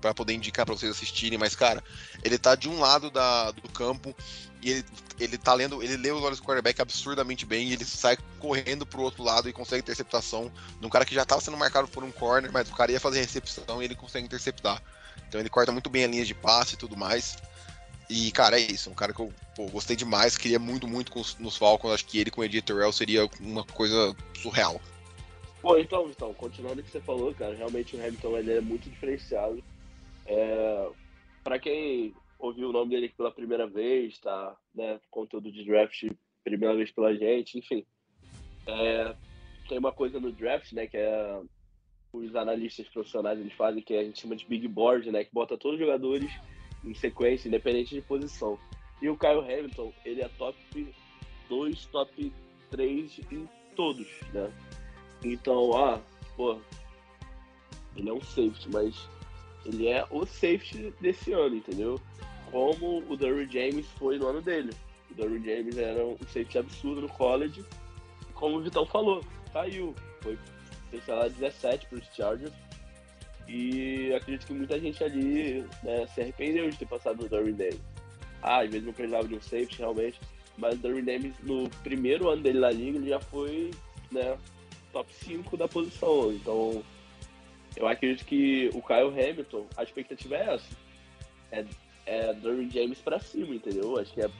para 0.00 0.14
poder 0.14 0.34
indicar 0.34 0.64
para 0.64 0.74
vocês 0.74 0.90
assistirem, 0.90 1.38
mas, 1.38 1.54
cara, 1.54 1.82
ele 2.22 2.38
tá 2.38 2.54
de 2.54 2.68
um 2.68 2.80
lado 2.80 3.10
da, 3.10 3.50
do 3.50 3.68
campo 3.68 4.14
e 4.62 4.70
ele, 4.70 4.84
ele 5.18 5.38
tá 5.38 5.54
lendo, 5.54 5.82
ele 5.82 5.96
lê 5.96 6.10
os 6.10 6.22
olhos 6.22 6.38
do 6.38 6.44
quarterback 6.44 6.80
absurdamente 6.80 7.46
bem 7.46 7.68
e 7.68 7.72
ele 7.72 7.84
sai 7.84 8.16
correndo 8.38 8.86
pro 8.86 9.02
outro 9.02 9.22
lado 9.22 9.48
e 9.48 9.52
consegue 9.52 9.80
interceptação 9.80 10.50
de 10.80 10.86
um 10.86 10.90
cara 10.90 11.04
que 11.04 11.14
já 11.14 11.24
tava 11.24 11.40
sendo 11.40 11.56
marcado 11.56 11.88
por 11.88 12.02
um 12.02 12.10
corner, 12.10 12.52
mas 12.52 12.68
o 12.68 12.74
cara 12.74 12.92
ia 12.92 13.00
fazer 13.00 13.20
recepção 13.20 13.82
e 13.82 13.84
ele 13.84 13.94
consegue 13.94 14.26
interceptar. 14.26 14.82
Então 15.28 15.40
ele 15.40 15.48
corta 15.48 15.72
muito 15.72 15.90
bem 15.90 16.04
a 16.04 16.08
linha 16.08 16.24
de 16.24 16.34
passe 16.34 16.74
e 16.74 16.78
tudo 16.78 16.96
mais. 16.96 17.36
E, 18.08 18.32
cara, 18.32 18.58
é 18.58 18.62
isso. 18.62 18.90
Um 18.90 18.94
cara 18.94 19.12
que 19.12 19.20
eu 19.20 19.32
pô, 19.54 19.66
gostei 19.66 19.94
demais, 19.94 20.36
queria 20.36 20.58
muito, 20.58 20.88
muito 20.88 21.12
com, 21.12 21.22
nos 21.38 21.56
Falcons. 21.56 21.92
Acho 21.92 22.06
que 22.06 22.18
ele 22.18 22.30
com 22.30 22.40
o 22.40 22.44
Eddie 22.44 22.62
Terrell 22.62 22.92
seria 22.92 23.28
uma 23.40 23.64
coisa 23.64 24.16
surreal. 24.34 24.80
Pô, 25.60 25.76
então, 25.76 26.08
então, 26.08 26.32
continuando 26.34 26.80
o 26.80 26.84
que 26.84 26.90
você 26.90 27.00
falou, 27.00 27.34
cara, 27.34 27.54
realmente 27.54 27.96
o 27.96 28.00
Hamilton 28.00 28.38
ele 28.38 28.52
é 28.52 28.60
muito 28.60 28.88
diferenciado. 28.88 29.62
É, 30.28 30.90
para 31.42 31.58
quem 31.58 32.14
ouviu 32.38 32.68
o 32.68 32.72
nome 32.72 32.90
dele 32.90 33.08
pela 33.08 33.32
primeira 33.32 33.66
vez, 33.66 34.18
tá, 34.18 34.56
né, 34.74 35.00
conteúdo 35.10 35.50
de 35.50 35.64
draft 35.64 36.04
primeira 36.44 36.76
vez 36.76 36.90
pela 36.92 37.14
gente, 37.14 37.58
enfim. 37.58 37.84
É, 38.66 39.14
tem 39.68 39.78
uma 39.78 39.92
coisa 39.92 40.20
no 40.20 40.30
draft, 40.30 40.72
né, 40.72 40.86
que 40.86 40.96
é 40.96 41.40
os 42.12 42.34
analistas 42.34 42.88
profissionais 42.88 43.38
eles 43.38 43.52
fazem 43.52 43.82
que 43.82 43.94
a 43.94 44.02
gente 44.02 44.20
chama 44.20 44.36
de 44.36 44.46
big 44.46 44.66
board, 44.68 45.10
né, 45.10 45.24
que 45.24 45.32
bota 45.32 45.58
todos 45.58 45.78
os 45.78 45.84
jogadores 45.84 46.30
em 46.84 46.94
sequência, 46.94 47.48
independente 47.48 47.94
de 47.94 48.02
posição. 48.02 48.58
E 49.00 49.08
o 49.08 49.16
Kyle 49.16 49.40
Hamilton, 49.40 49.92
ele 50.04 50.22
é 50.22 50.28
top 50.38 50.56
2, 51.48 51.86
top 51.86 52.32
3 52.70 53.20
em 53.30 53.48
todos, 53.76 54.08
né? 54.32 54.52
Então, 55.24 55.76
ah, 55.76 56.00
pô, 56.36 56.58
ele 57.96 58.08
é 58.08 58.12
um 58.12 58.20
safety, 58.20 58.68
mas 58.72 59.08
ele 59.64 59.88
é 59.88 60.04
o 60.10 60.24
safety 60.24 60.92
desse 61.00 61.32
ano, 61.32 61.56
entendeu? 61.56 62.00
Como 62.50 63.04
o 63.08 63.16
Derry 63.16 63.48
James 63.50 63.86
foi 63.98 64.18
no 64.18 64.28
ano 64.28 64.40
dele. 64.40 64.72
O 65.10 65.14
Derry 65.14 65.42
James 65.44 65.76
era 65.76 66.04
um 66.04 66.16
safety 66.26 66.58
absurdo 66.58 67.02
no 67.02 67.08
college. 67.08 67.64
Como 68.34 68.56
o 68.56 68.62
Vitão 68.62 68.86
falou, 68.86 69.22
caiu. 69.52 69.94
Foi, 70.20 70.38
sei 71.04 71.14
lá, 71.14 71.28
17 71.28 71.86
para 71.86 71.98
os 71.98 72.06
Chargers 72.14 72.52
e 73.48 74.12
acredito 74.14 74.46
que 74.46 74.52
muita 74.52 74.78
gente 74.78 75.02
ali 75.02 75.64
né, 75.82 76.06
se 76.08 76.20
arrependeu 76.20 76.68
de 76.68 76.76
ter 76.76 76.86
passado 76.86 77.22
no 77.22 77.28
Darwin 77.28 77.54
Davis. 77.54 77.80
Ah, 78.42 78.60
às 78.60 78.70
vezes 78.70 78.86
não 78.86 78.92
precisava 78.92 79.26
de 79.26 79.34
um 79.34 79.40
safety 79.40 79.78
realmente, 79.78 80.20
mas 80.56 80.74
o 80.74 80.78
Darwin 80.78 81.02
Davis 81.02 81.32
no 81.42 81.68
primeiro 81.82 82.28
ano 82.28 82.42
dele 82.42 82.60
na 82.60 82.70
liga 82.70 82.98
ele 82.98 83.08
já 83.08 83.18
foi 83.18 83.70
né, 84.12 84.36
top 84.92 85.12
5 85.12 85.56
da 85.56 85.66
posição. 85.66 86.30
Então 86.30 86.84
eu 87.78 87.86
acredito 87.86 88.24
que 88.24 88.70
o 88.74 88.82
Kyle 88.82 89.08
Hamilton, 89.08 89.66
a 89.76 89.84
expectativa 89.84 90.36
é 90.36 90.54
essa. 90.54 90.76
É, 91.52 91.64
é 92.06 92.34
Darwin 92.34 92.68
James 92.68 92.98
pra 92.98 93.20
cima, 93.20 93.54
entendeu? 93.54 93.98
Acho 93.98 94.12
que 94.12 94.20
é. 94.20 94.30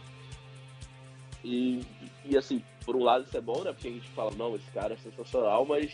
E, 1.45 1.81
e 2.25 2.37
assim, 2.37 2.63
por 2.85 2.97
um 2.97 3.05
lado 3.05 3.25
isso 3.25 3.37
é 3.37 3.41
bom, 3.41 3.63
né? 3.63 3.73
Porque 3.73 3.87
a 3.87 3.93
gente 3.93 4.09
fala, 4.09 4.33
não, 4.33 4.57
esse 4.57 4.69
cara 4.73 4.95
é 4.95 4.97
sensacional, 4.97 5.65
mas 5.65 5.93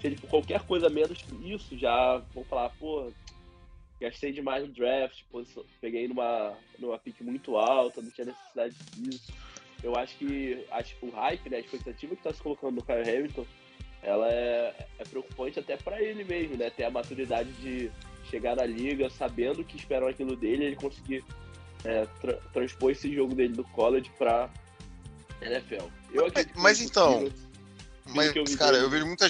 se 0.00 0.06
ele 0.06 0.16
for 0.16 0.28
qualquer 0.28 0.62
coisa 0.62 0.88
menos 0.88 1.20
que 1.20 1.52
isso, 1.52 1.76
já 1.76 2.18
vão 2.32 2.44
falar, 2.44 2.70
pô, 2.78 3.10
gastei 4.00 4.30
demais 4.32 4.64
no 4.64 4.72
draft, 4.72 5.24
peguei 5.80 6.06
numa, 6.06 6.56
numa 6.78 6.98
pick 6.98 7.20
muito 7.20 7.56
alta, 7.56 8.00
não 8.00 8.10
tinha 8.10 8.26
necessidade 8.26 8.76
disso. 8.94 9.32
Eu 9.82 9.96
acho 9.96 10.16
que 10.18 10.64
acho, 10.70 10.94
o 11.02 11.10
hype, 11.10 11.50
né, 11.50 11.56
a 11.56 11.60
expectativa 11.60 12.14
que 12.14 12.20
está 12.20 12.32
se 12.32 12.40
colocando 12.40 12.76
no 12.76 12.82
Kyle 12.82 13.02
Hamilton, 13.02 13.44
ela 14.06 14.28
é, 14.30 14.72
é 15.00 15.04
preocupante 15.04 15.58
até 15.58 15.76
para 15.76 16.00
ele 16.00 16.22
mesmo, 16.22 16.56
né? 16.56 16.70
Ter 16.70 16.84
a 16.84 16.90
maturidade 16.90 17.50
de 17.54 17.90
chegar 18.30 18.54
na 18.56 18.64
liga 18.64 19.10
sabendo 19.10 19.64
que 19.64 19.76
esperam 19.76 20.06
aquilo 20.06 20.36
dele 20.36 20.64
ele 20.64 20.76
conseguir 20.76 21.24
é, 21.84 22.06
tra 22.20 22.34
transpor 22.52 22.92
esse 22.92 23.12
jogo 23.12 23.34
dele 23.34 23.54
do 23.54 23.64
college 23.64 24.10
para 24.16 24.48
NFL. 25.42 25.86
Eu 26.12 26.30
mas, 26.32 26.46
mas 26.54 26.80
então, 26.80 27.28
mas, 28.06 28.54
cara, 28.54 28.76
eu 28.76 28.88
vejo 28.88 29.06
muita 29.06 29.28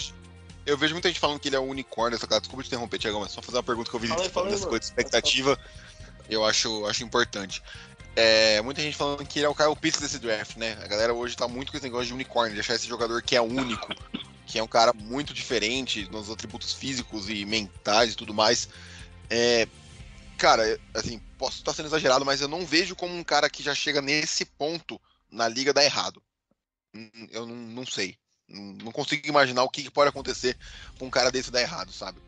eu 0.66 0.77
vejo 0.77 0.95
muita 0.95 1.09
gente 1.09 1.20
falando 1.20 1.41
que 1.41 1.49
ele 1.49 1.57
é 1.57 1.61
um 1.61 1.70
unicórnio, 1.70 2.16
essa 2.16 2.27
cara. 2.27 2.41
Desculpa 2.41 2.62
te 2.62 2.66
interromper, 2.66 2.99
Tiagão, 2.99 3.20
mas 3.20 3.33
só 3.33 3.41
fazer 3.41 3.57
uma 3.57 3.62
pergunta 3.62 3.89
que 3.89 3.97
eu 3.97 4.01
vi 4.01 4.09
falando 4.09 4.31
fala, 4.31 4.51
dessa 4.51 4.66
coisa 4.66 4.81
de 4.81 4.87
expectativa. 4.87 5.59
Eu 6.29 6.45
acho, 6.45 6.85
acho 6.87 7.05
importante. 7.05 7.62
É, 8.16 8.61
muita 8.62 8.83
gente 8.83 8.97
falando 8.97 9.24
que 9.24 9.39
ele 9.39 9.47
é 9.47 9.49
o 9.49 9.55
Kyle 9.55 9.77
Pitts 9.77 10.01
desse 10.01 10.18
draft, 10.18 10.57
né? 10.57 10.77
A 10.83 10.89
galera 10.89 11.14
hoje 11.14 11.37
tá 11.37 11.47
muito 11.47 11.70
com 11.70 11.79
esse 11.79 11.87
negócio 11.87 12.07
de 12.07 12.14
unicórnio, 12.14 12.55
de 12.55 12.61
achar 12.61 12.74
esse 12.74 12.89
jogador 12.89 13.22
que 13.22 13.37
é 13.37 13.41
único, 13.41 13.89
que 14.47 14.59
é 14.59 14.62
um 14.62 14.68
cara 14.68 14.92
muito 14.92 15.34
diferente 15.34 16.09
nos 16.11 16.30
atributos 16.30 16.72
físicos 16.72 17.28
e 17.28 17.44
mentais 17.44 18.12
e 18.12 18.16
tudo 18.16 18.32
mais. 18.32 18.68
É, 19.28 19.66
cara, 20.38 20.80
assim, 20.94 21.18
posso 21.36 21.59
estar 21.59 21.74
sendo 21.74 21.86
exagerado, 21.86 22.24
mas 22.24 22.40
eu 22.40 22.49
não 22.49 22.64
vejo 22.64 22.94
como 22.94 23.14
um 23.14 23.24
cara 23.24 23.51
que 23.51 23.62
já 23.62 23.74
chega 23.74 24.01
nesse 24.01 24.44
ponto 24.44 25.01
na 25.30 25.49
liga 25.49 25.72
dar 25.72 25.84
errado. 25.84 26.22
Hum, 26.94 27.11
eu 27.30 27.44
não, 27.44 27.57
não 27.57 27.86
sei. 27.86 28.16
Não 28.49 28.92
consigo 28.92 29.26
imaginar 29.26 29.64
o 29.64 29.68
que 29.68 29.90
pode 29.90 30.09
acontecer 30.09 30.57
com 30.99 31.07
um 31.07 31.11
cara 31.11 31.32
desse 31.32 31.51
dar 31.51 31.61
errado, 31.61 31.92
sabe? 31.92 32.20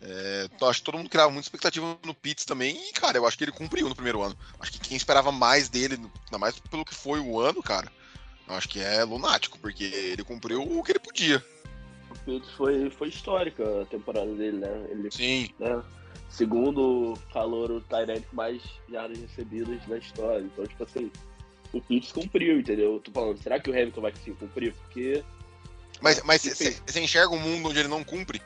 É, 0.00 0.48
acho 0.66 0.78
que 0.78 0.84
todo 0.84 0.96
mundo 0.96 1.10
criava 1.10 1.30
muita 1.30 1.46
expectativa 1.46 1.98
no 2.04 2.14
Pitts 2.14 2.44
também, 2.44 2.88
e, 2.88 2.92
cara, 2.92 3.18
eu 3.18 3.26
acho 3.26 3.36
que 3.36 3.44
ele 3.44 3.52
cumpriu 3.52 3.88
no 3.88 3.94
primeiro 3.94 4.22
ano. 4.22 4.36
Acho 4.60 4.72
que 4.72 4.78
quem 4.78 4.96
esperava 4.96 5.32
mais 5.32 5.68
dele, 5.68 5.96
ainda 5.96 6.38
mais 6.38 6.58
pelo 6.58 6.84
que 6.84 6.94
foi 6.94 7.20
o 7.20 7.40
ano, 7.40 7.62
cara, 7.62 7.92
eu 8.48 8.54
acho 8.54 8.68
que 8.68 8.80
é 8.80 9.04
lunático, 9.04 9.58
porque 9.58 9.84
ele 9.84 10.24
cumpriu 10.24 10.62
o 10.62 10.82
que 10.82 10.92
ele 10.92 10.98
podia. 10.98 11.44
O 12.10 12.18
Pitts 12.20 12.50
foi, 12.52 12.90
foi 12.90 13.08
histórica 13.08 13.82
a 13.82 13.86
temporada 13.86 14.32
dele, 14.34 14.58
né? 14.58 14.86
Ele, 14.90 15.10
Sim. 15.10 15.50
Né? 15.58 15.82
Segundo 16.30 17.14
calor, 17.32 17.70
o 17.70 17.80
Tyrant 17.82 18.24
mais 18.32 18.62
jardas 18.90 19.18
recebidas 19.18 19.86
na 19.86 19.98
história. 19.98 20.40
Então, 20.40 20.66
tipo 20.66 20.82
assim, 20.84 21.10
o 21.72 21.80
Pitts 21.80 22.12
cumpriu, 22.12 22.58
entendeu? 22.58 22.94
Eu 22.94 23.00
tô 23.00 23.10
falando, 23.10 23.42
será 23.42 23.60
que 23.60 23.70
o 23.70 23.72
Hamilton 23.72 24.00
vai 24.00 24.12
conseguir 24.12 24.36
cumprir? 24.36 24.74
Porque. 24.74 25.22
Mas 26.00 26.42
você 26.42 27.00
enxerga 27.00 27.34
um 27.34 27.40
mundo 27.40 27.68
onde 27.68 27.80
ele 27.80 27.88
não 27.88 28.04
cumpre? 28.04 28.40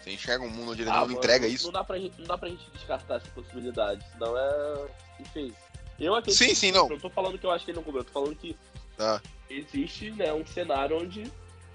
Você 0.00 0.12
enxerga 0.12 0.44
um 0.44 0.50
mundo 0.50 0.72
onde 0.72 0.82
ele 0.82 0.90
ah, 0.90 0.94
não 0.94 1.00
mano, 1.02 1.18
entrega 1.18 1.46
isso? 1.48 1.66
Não 1.66 1.72
dá, 1.72 1.84
pra 1.84 1.98
gente, 1.98 2.18
não 2.18 2.26
dá 2.26 2.38
pra 2.38 2.48
gente 2.48 2.70
descartar 2.72 3.16
essa 3.16 3.28
possibilidade, 3.30 4.04
senão 4.12 4.36
é. 4.38 4.88
Enfim. 5.20 5.52
Eu 5.98 6.14
acredito. 6.14 6.38
Sim, 6.38 6.54
sim, 6.54 6.70
não. 6.70 6.88
Eu 6.88 7.00
tô 7.00 7.10
falando 7.10 7.36
que 7.38 7.44
eu 7.44 7.50
acho 7.50 7.64
que 7.64 7.72
ele 7.72 7.76
não 7.76 7.82
cumpriu, 7.82 8.02
eu 8.02 8.04
tô 8.04 8.12
falando 8.12 8.36
que 8.36 8.56
ah. 8.98 9.20
existe 9.48 10.10
né, 10.12 10.32
um 10.32 10.46
cenário 10.46 10.98
onde 10.98 11.24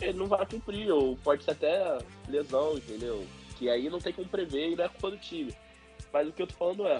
ele 0.01 0.17
não 0.17 0.27
vai 0.27 0.45
cumprir, 0.45 0.91
ou 0.91 1.15
pode 1.17 1.43
ser 1.43 1.51
até 1.51 1.97
lesão, 2.27 2.77
entendeu? 2.77 3.25
Que 3.57 3.69
aí 3.69 3.89
não 3.89 3.99
tem 3.99 4.11
como 4.11 4.27
prever 4.27 4.71
e 4.71 4.75
não 4.75 4.85
é 4.85 4.89
culpa 4.89 5.11
do 5.11 5.17
time. 5.17 5.53
Mas 6.11 6.27
o 6.27 6.31
que 6.31 6.41
eu 6.41 6.47
tô 6.47 6.53
falando 6.55 6.87
é, 6.87 6.97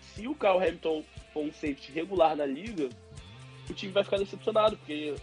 se 0.00 0.28
o 0.28 0.34
Carl 0.34 0.58
Hamilton 0.58 1.04
for 1.32 1.44
um 1.44 1.52
safety 1.52 1.92
regular 1.92 2.36
na 2.36 2.44
liga, 2.44 2.88
o 3.68 3.72
time 3.72 3.92
vai 3.92 4.04
ficar 4.04 4.18
decepcionado, 4.18 4.76
porque 4.76 5.14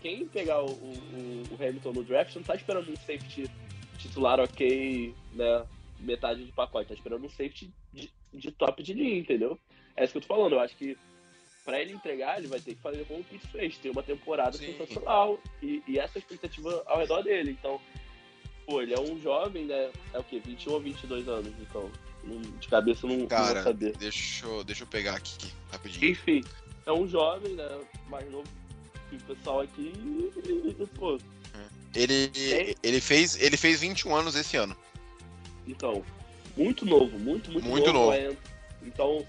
quem 0.00 0.26
pegar 0.28 0.62
o, 0.62 0.70
o, 0.70 1.42
o 1.50 1.54
Hamilton 1.54 1.92
no 1.92 2.04
draft 2.04 2.34
não 2.36 2.42
tá 2.42 2.54
esperando 2.54 2.90
um 2.90 2.96
safety 2.96 3.50
titular 3.98 4.38
ok, 4.40 5.14
né? 5.32 5.66
Metade 5.98 6.44
do 6.44 6.52
pacote, 6.52 6.88
tá 6.88 6.94
esperando 6.94 7.26
um 7.26 7.30
safety 7.30 7.72
de, 7.92 8.10
de 8.32 8.52
top 8.52 8.82
de 8.82 8.94
linha, 8.94 9.18
entendeu? 9.18 9.58
É 9.96 10.04
isso 10.04 10.12
que 10.12 10.18
eu 10.18 10.22
tô 10.22 10.28
falando. 10.28 10.52
Eu 10.52 10.60
acho 10.60 10.76
que 10.76 10.96
para 11.68 11.82
ele 11.82 11.92
entregar, 11.92 12.38
ele 12.38 12.46
vai 12.46 12.58
ter 12.58 12.74
que 12.74 12.80
fazer 12.80 13.04
como 13.04 13.20
o 13.20 13.48
fez, 13.52 13.76
ter 13.76 13.90
uma 13.90 14.02
temporada 14.02 14.56
Sim. 14.56 14.72
sensacional. 14.72 15.38
E, 15.62 15.82
e 15.86 15.98
essa 15.98 16.16
expectativa 16.18 16.82
ao 16.86 16.96
redor 16.96 17.20
dele. 17.20 17.50
Então, 17.50 17.78
pô, 18.64 18.80
ele 18.80 18.94
é 18.94 18.98
um 18.98 19.20
jovem, 19.20 19.66
né? 19.66 19.90
É 20.14 20.18
o 20.18 20.24
quê? 20.24 20.40
21 20.42 20.72
ou 20.72 20.80
22 20.80 21.28
anos, 21.28 21.52
então. 21.60 21.90
De 22.58 22.68
cabeça 22.68 23.06
não, 23.06 23.26
Cara, 23.26 23.42
não 23.42 23.54
vou 23.54 23.62
saber. 23.64 23.94
Deixa 23.98 24.46
eu, 24.46 24.64
deixa 24.64 24.84
eu 24.84 24.86
pegar 24.86 25.16
aqui, 25.16 25.52
rapidinho. 25.70 26.10
Enfim, 26.10 26.42
é 26.86 26.92
um 26.92 27.06
jovem, 27.06 27.52
né? 27.52 27.80
Mais 28.08 28.30
novo 28.30 28.48
que 29.10 29.16
o 29.16 29.20
pessoal 29.20 29.60
aqui. 29.60 29.92
E, 29.94 30.86
pô. 30.98 31.18
Ele, 31.94 32.32
é. 32.34 32.74
ele, 32.82 33.00
fez, 33.00 33.38
ele 33.42 33.58
fez 33.58 33.80
21 33.80 34.16
anos 34.16 34.34
esse 34.36 34.56
ano. 34.56 34.74
Então, 35.66 36.02
muito 36.56 36.86
novo, 36.86 37.18
muito, 37.18 37.52
muito, 37.52 37.68
muito 37.68 37.92
novo. 37.92 38.10
novo. 38.10 38.12
É. 38.14 38.34
Então, 38.82 39.26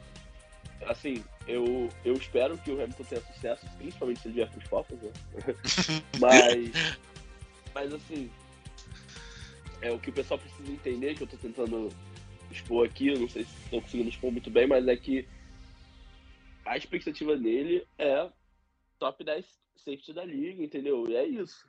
assim, 0.88 1.22
eu, 1.50 1.90
eu 2.06 2.14
espero 2.14 2.58
que 2.60 2.72
o 2.72 2.82
Hamilton 2.82 3.04
tenha 3.04 3.22
sucesso, 3.22 3.66
principalmente 3.78 4.20
se 4.20 4.28
ele 4.28 4.36
vier 4.36 4.50
para 4.50 4.60
os 4.60 4.66
Falcons, 4.66 5.02
né? 5.02 5.12
mas, 6.22 6.72
mas 7.74 7.94
assim, 7.94 8.30
é 9.82 9.92
o 9.92 10.00
que 10.00 10.12
o 10.12 10.14
pessoal 10.14 10.40
precisa 10.40 10.72
entender, 10.72 11.16
que 11.16 11.24
eu 11.24 11.26
estou 11.26 11.40
tentando 11.40 11.90
expor 12.52 12.86
aqui, 12.86 13.08
eu 13.08 13.20
não 13.20 13.28
sei 13.28 13.44
se 13.46 13.64
estou 13.64 13.82
conseguindo 13.82 14.10
expor 14.10 14.32
muito 14.32 14.52
bem, 14.52 14.68
mas 14.68 14.88
é 14.88 14.96
que 14.96 15.28
a 16.66 16.78
expectativa 16.78 17.36
dele 17.36 17.86
é 17.98 18.30
top 19.00 19.24
10 19.24 19.46
safety 19.78 20.14
da 20.14 20.24
liga, 20.24 20.64
entendeu? 20.64 21.10
E 21.10 21.16
é 21.16 21.26
isso. 21.26 21.66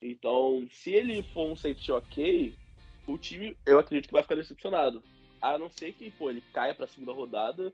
Então, 0.00 0.66
se 0.72 0.90
ele 0.90 1.22
for 1.22 1.48
um 1.48 1.54
safety 1.54 1.92
ok, 1.92 2.56
o 3.06 3.16
time, 3.16 3.56
eu 3.64 3.78
acredito 3.78 4.08
que 4.08 4.12
vai 4.12 4.22
ficar 4.22 4.34
decepcionado. 4.34 5.02
A 5.40 5.56
não 5.56 5.70
ser 5.70 5.92
que, 5.92 6.10
pô, 6.10 6.30
ele 6.30 6.40
caia 6.52 6.74
pra 6.74 6.88
segunda 6.88 7.12
rodada, 7.12 7.72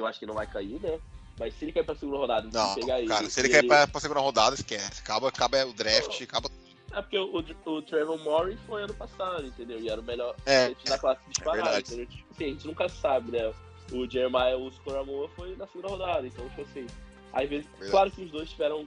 eu 0.00 0.06
acho 0.06 0.18
que 0.18 0.26
não 0.26 0.34
vai 0.34 0.46
cair, 0.46 0.80
né? 0.80 0.98
Mas 1.38 1.54
se 1.54 1.64
ele 1.64 1.72
cair 1.72 1.84
pra 1.84 1.94
segunda 1.94 2.18
rodada, 2.18 2.48
não, 2.52 2.74
pegar 2.74 3.06
cara, 3.06 3.22
ele, 3.22 3.30
se 3.30 3.40
ele 3.40 3.48
cair 3.48 3.58
ele... 3.60 3.68
pra, 3.68 3.86
pra 3.86 4.00
segunda 4.00 4.20
rodada, 4.20 4.54
esquece. 4.54 5.00
Acaba, 5.00 5.28
acaba 5.28 5.66
o 5.66 5.72
draft, 5.72 6.20
acaba 6.20 6.50
é 6.92 7.02
porque 7.02 7.18
o, 7.18 7.44
o, 7.66 7.82
Trevor 7.82 8.18
Morris 8.18 8.58
foi 8.66 8.82
ano 8.82 8.94
passado, 8.94 9.44
entendeu? 9.46 9.78
E 9.78 9.90
era 9.90 10.00
o 10.00 10.04
melhor 10.04 10.34
é, 10.46 10.74
da 10.86 10.98
classe 10.98 11.20
disparada, 11.28 11.76
é 11.76 11.80
entendeu? 11.80 12.06
Tipo, 12.06 12.26
assim, 12.32 12.44
a 12.44 12.48
gente 12.48 12.66
nunca 12.66 12.88
sabe, 12.88 13.32
né? 13.32 13.52
O 13.92 14.08
Jeremiah 14.08 14.56
o 14.56 14.70
Scoramoa 14.70 15.28
foi 15.36 15.54
na 15.56 15.66
segunda 15.66 15.88
rodada, 15.88 16.26
então, 16.26 16.48
tipo 16.48 16.62
assim, 16.62 16.86
às 17.32 17.48
vezes, 17.48 17.66
verdade. 17.66 17.90
claro 17.90 18.10
que 18.10 18.22
os 18.22 18.30
dois 18.30 18.50
tiveram 18.50 18.86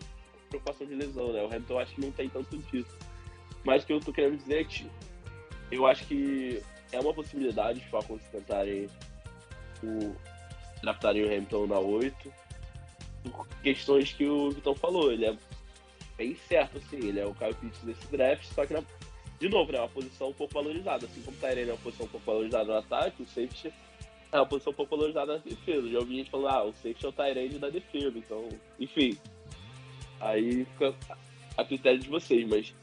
preocupação 0.49 0.88
de 0.88 0.95
lesão, 0.95 1.32
né? 1.32 1.43
O 1.43 1.45
Hamilton 1.45 1.80
acho 1.80 1.95
que 1.95 2.01
não 2.01 2.12
tem 2.12 2.30
tanto 2.30 2.57
disso. 2.57 2.97
Mas 3.64 3.84
o 3.84 3.86
que 3.86 3.93
eu 3.93 3.99
tô 3.99 4.12
querendo 4.12 4.38
dizer 4.38 4.62
é 4.62 4.64
que 4.64 4.89
eu 5.72 5.86
acho 5.86 6.05
que 6.05 6.62
é 6.91 6.99
uma 6.99 7.14
possibilidade 7.14 7.80
de 7.80 7.89
Falcons 7.89 8.22
tentarem 8.32 8.88
o 9.84 10.16
draftarem 10.82 11.23
o 11.23 11.27
Hamilton 11.27 11.67
na 11.67 11.79
8 11.79 12.34
por 13.23 13.47
questões 13.63 14.13
que 14.13 14.25
o 14.25 14.51
Vitão 14.51 14.75
falou. 14.75 15.11
Ele 15.11 15.25
é 15.25 15.38
bem 16.17 16.36
certo, 16.36 16.77
assim, 16.77 16.97
ele 16.97 17.19
é 17.19 17.25
o 17.25 17.34
Kyle 17.34 17.53
Pitts 17.53 17.82
desse 17.84 18.07
draft, 18.07 18.45
só 18.53 18.65
que 18.65 18.73
na, 18.73 18.84
de 19.39 19.49
novo, 19.49 19.71
né, 19.71 19.79
é 19.79 19.82
uma 19.82 19.89
posição 19.89 20.29
um 20.29 20.34
pouco 20.34 20.53
valorizada. 20.53 21.05
Assim 21.05 21.21
como 21.21 21.36
o 21.36 21.39
Tyrene 21.39 21.69
é 21.69 21.73
uma 21.73 21.79
posição 21.79 22.05
um 22.05 22.09
pouco 22.09 22.25
valorizada 22.25 22.65
no 22.65 22.77
ataque, 22.77 23.23
o 23.23 23.25
safety 23.25 23.73
é 24.32 24.38
uma 24.38 24.45
posição 24.45 24.71
um 24.71 24.75
pouco 24.75 24.95
valorizada 24.95 25.34
na 25.34 25.39
defesa. 25.39 25.89
Já 25.89 25.99
ouvi 25.99 26.17
gente 26.17 26.29
falando, 26.29 26.55
ah, 26.55 26.63
o 26.65 26.73
safety 26.73 27.05
é 27.05 27.09
o 27.09 27.11
Tyrene 27.11 27.59
da 27.59 27.69
defesa, 27.69 28.17
então, 28.17 28.47
enfim. 28.79 29.17
Aí 30.19 30.65
fica 30.65 30.95
a 31.57 31.65
critério 31.65 31.99
de 31.99 32.07
vocês, 32.07 32.47
mas 32.47 32.73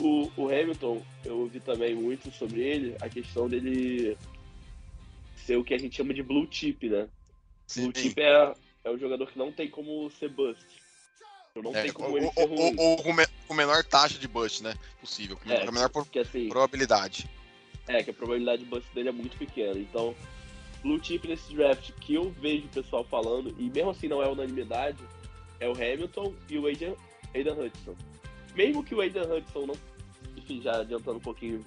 o, 0.00 0.30
o 0.36 0.48
Hamilton, 0.48 1.02
eu 1.24 1.40
ouvi 1.40 1.58
também 1.58 1.94
muito 1.94 2.30
sobre 2.30 2.60
ele, 2.60 2.96
a 3.00 3.08
questão 3.08 3.48
dele 3.48 4.16
ser 5.34 5.56
o 5.56 5.64
que 5.64 5.74
a 5.74 5.78
gente 5.78 5.96
chama 5.96 6.14
de 6.14 6.22
blue 6.22 6.46
chip, 6.48 6.88
né? 6.88 7.08
Sim. 7.66 7.90
Blue 7.90 8.02
chip 8.02 8.20
é, 8.20 8.54
é 8.84 8.90
o 8.90 8.98
jogador 8.98 9.30
que 9.30 9.38
não 9.38 9.52
tem 9.52 9.68
como 9.68 10.10
ser 10.10 10.28
bust. 10.28 10.64
Não 11.56 11.74
é, 11.74 11.82
tem 11.82 11.92
como 11.92 12.16
ele 12.18 12.30
ser 12.30 12.46
ruim. 12.46 12.76
Ou, 12.76 12.96
com, 13.02 13.12
me, 13.12 13.26
com 13.46 13.54
menor 13.54 13.84
taxa 13.84 14.18
de 14.18 14.26
bust, 14.26 14.62
né? 14.62 14.74
Possível. 15.00 15.36
Com 15.36 15.50
é, 15.50 15.64
menor 15.70 15.88
por, 15.88 16.06
assim, 16.20 16.48
probabilidade. 16.48 17.30
É, 17.86 18.02
que 18.02 18.10
a 18.10 18.14
probabilidade 18.14 18.64
de 18.64 18.68
bust 18.68 18.92
dele 18.92 19.10
é 19.10 19.12
muito 19.12 19.36
pequena. 19.36 19.78
Então, 19.78 20.14
blue 20.82 21.02
chip 21.02 21.28
nesse 21.28 21.54
draft 21.54 21.92
que 22.00 22.14
eu 22.14 22.30
vejo 22.40 22.66
o 22.66 22.70
pessoal 22.70 23.04
falando, 23.04 23.54
e 23.58 23.70
mesmo 23.70 23.90
assim 23.90 24.08
não 24.08 24.22
é 24.22 24.28
unanimidade, 24.28 24.98
é 25.60 25.68
o 25.68 25.72
Hamilton 25.72 26.34
e 26.48 26.58
o 26.58 26.66
Aiden, 26.66 26.96
Aiden 27.34 27.52
Hudson. 27.52 27.94
Mesmo 28.54 28.82
que 28.84 28.94
o 28.94 29.00
Aiden 29.00 29.22
Hudson 29.22 29.66
não. 29.66 29.76
Enfim, 30.36 30.60
já 30.60 30.80
adiantando 30.80 31.18
um 31.18 31.22
pouquinho, 31.22 31.64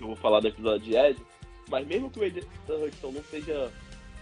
eu 0.00 0.06
vou 0.06 0.16
falar 0.16 0.40
do 0.40 0.48
episódio 0.48 0.90
de 0.90 0.96
Ed, 0.96 1.20
mas 1.68 1.86
mesmo 1.86 2.10
que 2.10 2.18
o 2.18 2.22
Aiden 2.22 2.42
Hudson 2.68 3.12
não 3.12 3.22
seja 3.24 3.70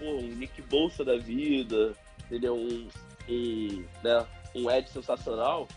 pô, 0.00 0.06
um 0.06 0.28
Nick 0.28 0.60
Bolsa 0.62 1.04
da 1.04 1.16
vida, 1.16 1.94
entendeu? 2.24 2.56
Um, 2.56 2.88
um, 3.28 3.84
né, 4.02 4.26
um 4.54 4.70
Ed 4.70 4.90
sensacional, 4.90 5.68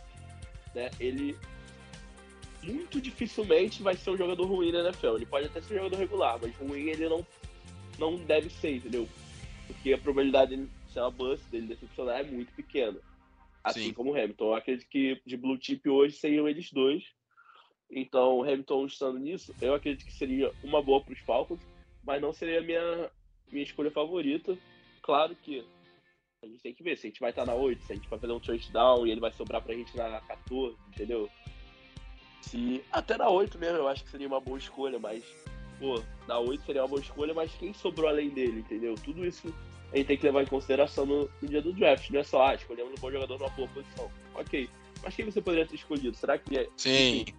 né? 0.73 0.89
Ele 0.99 1.37
muito 2.63 3.01
dificilmente 3.01 3.83
vai 3.83 3.95
ser 3.95 4.11
um 4.11 4.17
jogador 4.17 4.45
ruim 4.45 4.71
na 4.71 4.79
NFL. 4.79 5.17
Ele 5.17 5.25
pode 5.25 5.47
até 5.47 5.61
ser 5.61 5.73
um 5.73 5.77
jogador 5.77 5.97
regular, 5.97 6.39
mas 6.41 6.55
ruim 6.55 6.89
ele 6.89 7.09
não, 7.09 7.27
não 7.99 8.15
deve 8.15 8.49
ser, 8.49 8.77
entendeu? 8.77 9.07
Porque 9.67 9.93
a 9.93 9.97
probabilidade 9.97 10.55
dele 10.55 10.69
ser 10.91 11.01
uma 11.01 11.11
bust, 11.11 11.45
dele 11.49 11.67
decepcionar, 11.67 12.21
é 12.21 12.23
muito 12.23 12.53
pequena. 12.53 12.97
Assim 13.63 13.87
Sim. 13.87 13.93
como 13.93 14.11
o 14.11 14.15
Hamilton. 14.15 14.45
Eu 14.45 14.55
acredito 14.55 14.87
que 14.89 15.21
de 15.25 15.37
blue 15.37 15.57
chip 15.59 15.87
hoje 15.89 16.15
seriam 16.15 16.47
eles 16.47 16.71
dois. 16.71 17.03
Então, 17.89 18.39
o 18.39 18.43
Hamilton 18.43 18.85
estando 18.85 19.19
nisso, 19.19 19.53
eu 19.61 19.73
acredito 19.73 20.05
que 20.05 20.13
seria 20.13 20.51
uma 20.63 20.81
boa 20.81 21.01
para 21.01 21.13
os 21.13 21.19
Falcons, 21.19 21.61
mas 22.03 22.21
não 22.21 22.33
seria 22.33 22.59
a 22.59 22.63
minha, 22.63 23.11
minha 23.53 23.63
escolha 23.63 23.91
favorita. 23.91 24.57
Claro 25.01 25.35
que 25.35 25.65
a 26.43 26.47
gente 26.47 26.61
tem 26.61 26.73
que 26.73 26.83
ver 26.83 26.97
se 26.97 27.07
a 27.07 27.09
gente 27.09 27.19
vai 27.19 27.29
estar 27.29 27.45
na 27.45 27.53
8, 27.53 27.83
se 27.83 27.91
a 27.91 27.95
gente 27.95 28.09
vai 28.09 28.19
fazer 28.19 28.33
um 28.33 28.39
touchdown 28.39 29.07
e 29.07 29.11
ele 29.11 29.21
vai 29.21 29.31
sobrar 29.31 29.61
pra 29.61 29.73
gente 29.73 29.95
na 29.95 30.19
14, 30.21 30.75
entendeu? 30.89 31.29
Se 32.41 32.83
até 32.91 33.17
na 33.17 33.29
8 33.29 33.57
mesmo 33.57 33.77
eu 33.77 33.87
acho 33.87 34.03
que 34.03 34.11
seria 34.11 34.27
uma 34.27 34.41
boa 34.41 34.57
escolha, 34.57 34.99
mas 34.99 35.23
pô, 35.79 36.01
na 36.27 36.39
8 36.39 36.65
seria 36.65 36.81
uma 36.81 36.87
boa 36.87 37.01
escolha, 37.01 37.33
mas 37.33 37.53
quem 37.55 37.73
sobrou 37.73 38.09
além 38.09 38.29
dele, 38.29 38.59
entendeu? 38.59 38.95
Tudo 38.95 39.25
isso 39.25 39.53
a 39.91 39.97
gente 39.97 40.07
tem 40.07 40.17
que 40.17 40.25
levar 40.25 40.41
em 40.41 40.47
consideração 40.47 41.05
no, 41.05 41.29
no 41.41 41.47
dia 41.47 41.61
do 41.61 41.71
draft, 41.71 42.09
não 42.09 42.19
é 42.19 42.23
só, 42.23 42.47
ah, 42.47 42.55
escolhemos 42.55 42.91
um 42.91 43.01
bom 43.01 43.11
jogador 43.11 43.39
numa 43.39 43.49
boa 43.51 43.67
posição. 43.69 44.11
Ok, 44.33 44.69
mas 45.03 45.15
quem 45.15 45.25
você 45.25 45.41
poderia 45.41 45.67
ter 45.67 45.75
escolhido? 45.75 46.17
Será 46.17 46.37
que 46.37 46.57
é. 46.57 46.67
Sim. 46.75 47.21
Enfim, 47.21 47.35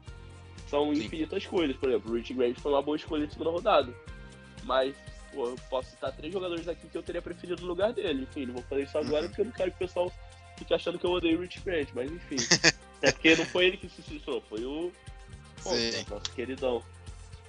são 0.69 0.95
Sim. 0.95 1.05
infinitas 1.05 1.43
escolhas, 1.43 1.77
por 1.77 1.89
exemplo, 1.89 2.13
o 2.13 2.17
Rich 2.17 2.35
Grant 2.35 2.59
foi 2.59 2.73
uma 2.73 2.83
boa 2.83 2.97
escolha 2.97 3.27
de 3.27 3.33
segunda 3.33 3.51
rodada. 3.51 3.95
Mas, 4.65 4.97
pô, 5.35 5.49
eu 5.49 5.57
posso 5.69 5.91
citar 5.91 6.13
três 6.13 6.33
jogadores 6.33 6.67
aqui 6.69 6.87
que 6.89 6.97
eu 6.97 7.03
teria 7.03 7.21
preferido 7.23 7.61
no 7.63 7.69
lugar 7.69 7.93
dele. 7.93 8.23
Enfim, 8.23 8.47
não 8.47 8.55
vou 8.55 8.63
fazer 8.65 8.83
isso 8.85 8.97
agora 8.99 9.23
Uhum. 9.23 9.29
porque 9.29 9.41
eu 9.41 9.45
não 9.47 9.53
quero 9.53 9.71
que 9.71 9.77
o 9.77 9.87
pessoal 9.87 10.13
fique 10.57 10.73
achando 10.75 10.99
que 10.99 11.05
eu 11.05 11.11
odeio 11.11 11.39
o 11.39 11.43
Rich 11.43 11.61
Grant, 11.61 11.89
mas 11.95 12.11
enfim. 12.11 12.37
é 13.03 13.13
porque 13.13 13.37
não 13.37 13.45
foi 13.47 13.67
ele 13.67 13.77
que 13.77 13.89
se 13.89 14.03
suicidou, 14.03 14.41
foi 14.49 14.65
o. 14.65 14.93
Sim. 15.61 16.05
nosso 16.11 16.31
queridão. 16.35 16.83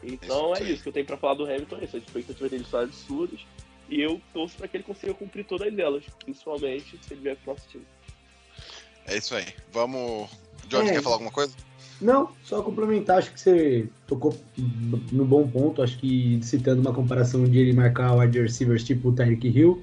Então 0.04 0.54
Isso 0.54 0.64
é 0.64 0.72
isso 0.72 0.84
que 0.84 0.90
eu 0.90 0.94
tenho 0.94 1.06
pra 1.06 1.18
falar 1.18 1.34
do 1.36 1.46
Hamilton, 1.46 1.78
é 1.78 1.84
isso. 1.86 1.98
As 1.98 2.04
expectativas 2.04 2.52
dele 2.52 2.66
são 2.70 2.80
absurdas. 2.82 3.40
E 3.90 4.02
eu 4.02 4.20
torço 4.34 4.56
pra 4.58 4.68
que 4.68 4.78
ele 4.78 4.84
consiga 4.84 5.14
cumprir 5.14 5.46
todas 5.46 5.78
elas, 5.78 6.04
principalmente 6.24 6.98
se 7.04 7.14
ele 7.14 7.22
vier 7.22 7.36
pro 7.38 7.54
nosso 7.54 7.68
time. 7.68 7.86
É 9.06 9.18
isso 9.18 9.36
aí. 9.36 9.46
Vamos. 9.72 10.30
Johnny, 10.68 10.90
É. 10.90 10.94
quer 10.94 11.04
falar 11.04 11.16
alguma 11.16 11.32
coisa? 11.32 11.54
Não, 12.02 12.30
só 12.44 12.62
complementar, 12.62 13.20
acho 13.20 13.32
que 13.32 13.40
você 13.40 13.88
tocou 14.06 14.36
no 15.12 15.24
bom 15.24 15.48
ponto, 15.48 15.82
acho 15.82 15.98
que 15.98 16.40
citando 16.44 16.82
uma 16.82 16.94
comparação 16.94 17.46
de 17.46 17.58
ele 17.58 17.74
marcar 17.74 18.14
wide 18.16 18.40
receivers 18.40 18.84
tipo 18.84 19.10
o 19.10 19.14
Tyreek 19.14 19.48
Hill. 19.48 19.82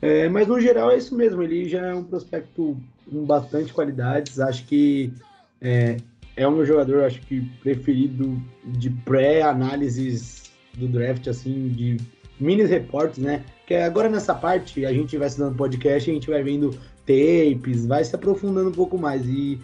É, 0.00 0.28
mas 0.28 0.48
no 0.48 0.58
geral 0.58 0.90
é 0.90 0.96
isso 0.96 1.14
mesmo, 1.14 1.42
ele 1.42 1.68
já 1.68 1.86
é 1.86 1.94
um 1.94 2.04
prospecto 2.04 2.76
com 3.10 3.24
bastante 3.24 3.72
qualidades, 3.72 4.40
acho 4.40 4.64
que 4.64 5.12
é, 5.60 5.98
é 6.36 6.48
o 6.48 6.52
meu 6.52 6.64
jogador, 6.64 7.04
acho 7.04 7.20
que 7.20 7.42
preferido 7.62 8.40
de 8.64 8.88
pré-análises 8.88 10.50
do 10.78 10.88
draft, 10.88 11.26
assim, 11.28 11.68
de 11.68 11.98
mini 12.38 12.64
reportes, 12.64 13.18
né? 13.18 13.44
Que 13.66 13.74
agora 13.74 14.08
nessa 14.08 14.34
parte 14.34 14.86
a 14.86 14.92
gente 14.92 15.18
vai 15.18 15.28
estudando 15.28 15.56
podcast, 15.56 16.10
a 16.10 16.14
gente 16.14 16.30
vai 16.30 16.42
vendo 16.42 16.70
tapes, 17.06 17.84
vai 17.84 18.02
se 18.02 18.14
aprofundando 18.14 18.70
um 18.70 18.72
pouco 18.72 18.96
mais 18.96 19.26
e 19.26 19.58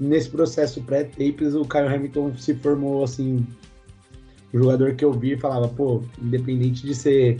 nesse 0.00 0.30
processo 0.30 0.82
pré-tapes, 0.82 1.54
o 1.54 1.64
Kyle 1.64 1.86
Hamilton 1.86 2.34
se 2.36 2.54
formou 2.54 3.04
assim, 3.04 3.46
um 4.52 4.58
jogador 4.58 4.94
que 4.94 5.04
eu 5.04 5.12
vi 5.12 5.36
falava, 5.36 5.68
pô, 5.68 6.02
independente 6.20 6.86
de 6.86 6.94
ser 6.94 7.38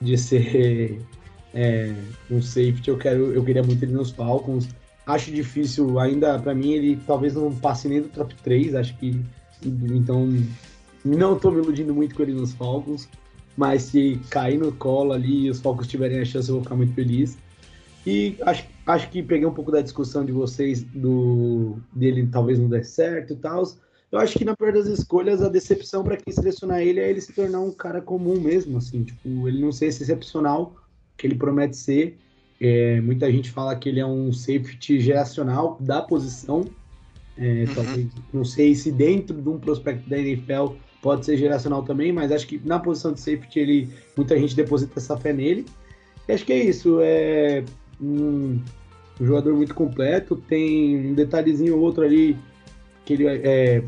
de 0.00 0.16
ser 0.16 0.98
é, 1.52 1.94
um 2.30 2.40
safety, 2.40 2.88
eu 2.88 2.96
quero, 2.96 3.32
eu 3.32 3.44
queria 3.44 3.62
muito 3.62 3.82
ele 3.84 3.92
nos 3.92 4.10
Falcons. 4.10 4.68
Acho 5.06 5.30
difícil 5.30 5.98
ainda, 5.98 6.38
pra 6.38 6.54
mim, 6.54 6.72
ele 6.72 6.98
talvez 7.06 7.34
não 7.34 7.54
passe 7.54 7.88
nem 7.88 8.00
do 8.00 8.08
top 8.08 8.34
3, 8.42 8.74
acho 8.74 8.96
que 8.96 9.20
então 9.62 10.26
não 11.04 11.38
tô 11.38 11.50
me 11.50 11.60
iludindo 11.60 11.94
muito 11.94 12.14
com 12.14 12.22
ele 12.22 12.32
nos 12.32 12.54
Falcons, 12.54 13.08
mas 13.56 13.82
se 13.82 14.18
cair 14.30 14.58
no 14.58 14.72
colo 14.72 15.12
ali 15.12 15.46
e 15.46 15.50
os 15.50 15.60
Falcons 15.60 15.86
tiverem 15.86 16.20
a 16.20 16.24
chance, 16.24 16.48
eu 16.48 16.54
vou 16.54 16.62
ficar 16.62 16.76
muito 16.76 16.94
feliz. 16.94 17.36
E 18.06 18.36
acho, 18.42 18.66
acho 18.86 19.10
que 19.10 19.22
peguei 19.22 19.46
um 19.46 19.52
pouco 19.52 19.70
da 19.70 19.82
discussão 19.82 20.24
de 20.24 20.32
vocês 20.32 20.82
do 20.82 21.76
dele 21.92 22.26
talvez 22.26 22.58
não 22.58 22.68
der 22.68 22.84
certo 22.84 23.34
e 23.34 23.36
tal. 23.36 23.62
Eu 24.10 24.18
acho 24.18 24.36
que 24.38 24.44
na 24.44 24.56
pior 24.56 24.72
das 24.72 24.86
escolhas, 24.86 25.42
a 25.42 25.48
decepção 25.48 26.02
para 26.02 26.16
quem 26.16 26.32
selecionar 26.32 26.80
ele 26.80 26.98
é 26.98 27.08
ele 27.08 27.20
se 27.20 27.32
tornar 27.32 27.60
um 27.60 27.70
cara 27.70 28.00
comum 28.00 28.40
mesmo, 28.40 28.78
assim, 28.78 29.04
tipo, 29.04 29.46
ele 29.46 29.60
não 29.60 29.70
ser 29.70 29.86
esse 29.86 30.02
excepcional 30.02 30.74
que 31.16 31.26
ele 31.26 31.36
promete 31.36 31.76
ser. 31.76 32.18
É, 32.60 33.00
muita 33.00 33.30
gente 33.30 33.50
fala 33.50 33.76
que 33.76 33.88
ele 33.88 34.00
é 34.00 34.06
um 34.06 34.32
safety 34.32 35.00
geracional 35.00 35.76
da 35.80 36.02
posição. 36.02 36.64
É, 37.36 37.64
Uhum. 37.64 37.74
talvez, 37.74 38.08
não 38.32 38.44
sei 38.44 38.74
se 38.74 38.90
dentro 38.90 39.40
de 39.40 39.48
um 39.48 39.58
prospecto 39.58 40.08
da 40.10 40.18
NFL 40.18 40.74
pode 41.00 41.24
ser 41.24 41.36
geracional 41.36 41.82
também, 41.82 42.12
mas 42.12 42.32
acho 42.32 42.46
que 42.46 42.60
na 42.64 42.78
posição 42.78 43.12
de 43.12 43.20
safety 43.20 43.58
ele, 43.60 43.88
muita 44.16 44.38
gente 44.38 44.54
deposita 44.56 44.98
essa 44.98 45.16
fé 45.16 45.32
nele. 45.32 45.64
E 46.28 46.32
acho 46.32 46.44
que 46.44 46.52
é 46.52 46.64
isso. 46.64 46.98
É 47.00 47.64
um, 48.02 48.58
um 49.20 49.26
jogador 49.26 49.54
muito 49.54 49.74
completo. 49.74 50.36
Tem 50.36 51.10
um 51.10 51.14
detalhezinho 51.14 51.76
ou 51.76 51.82
outro 51.82 52.02
ali 52.04 52.36
que 53.04 53.14
ele 53.14 53.26
é, 53.26 53.82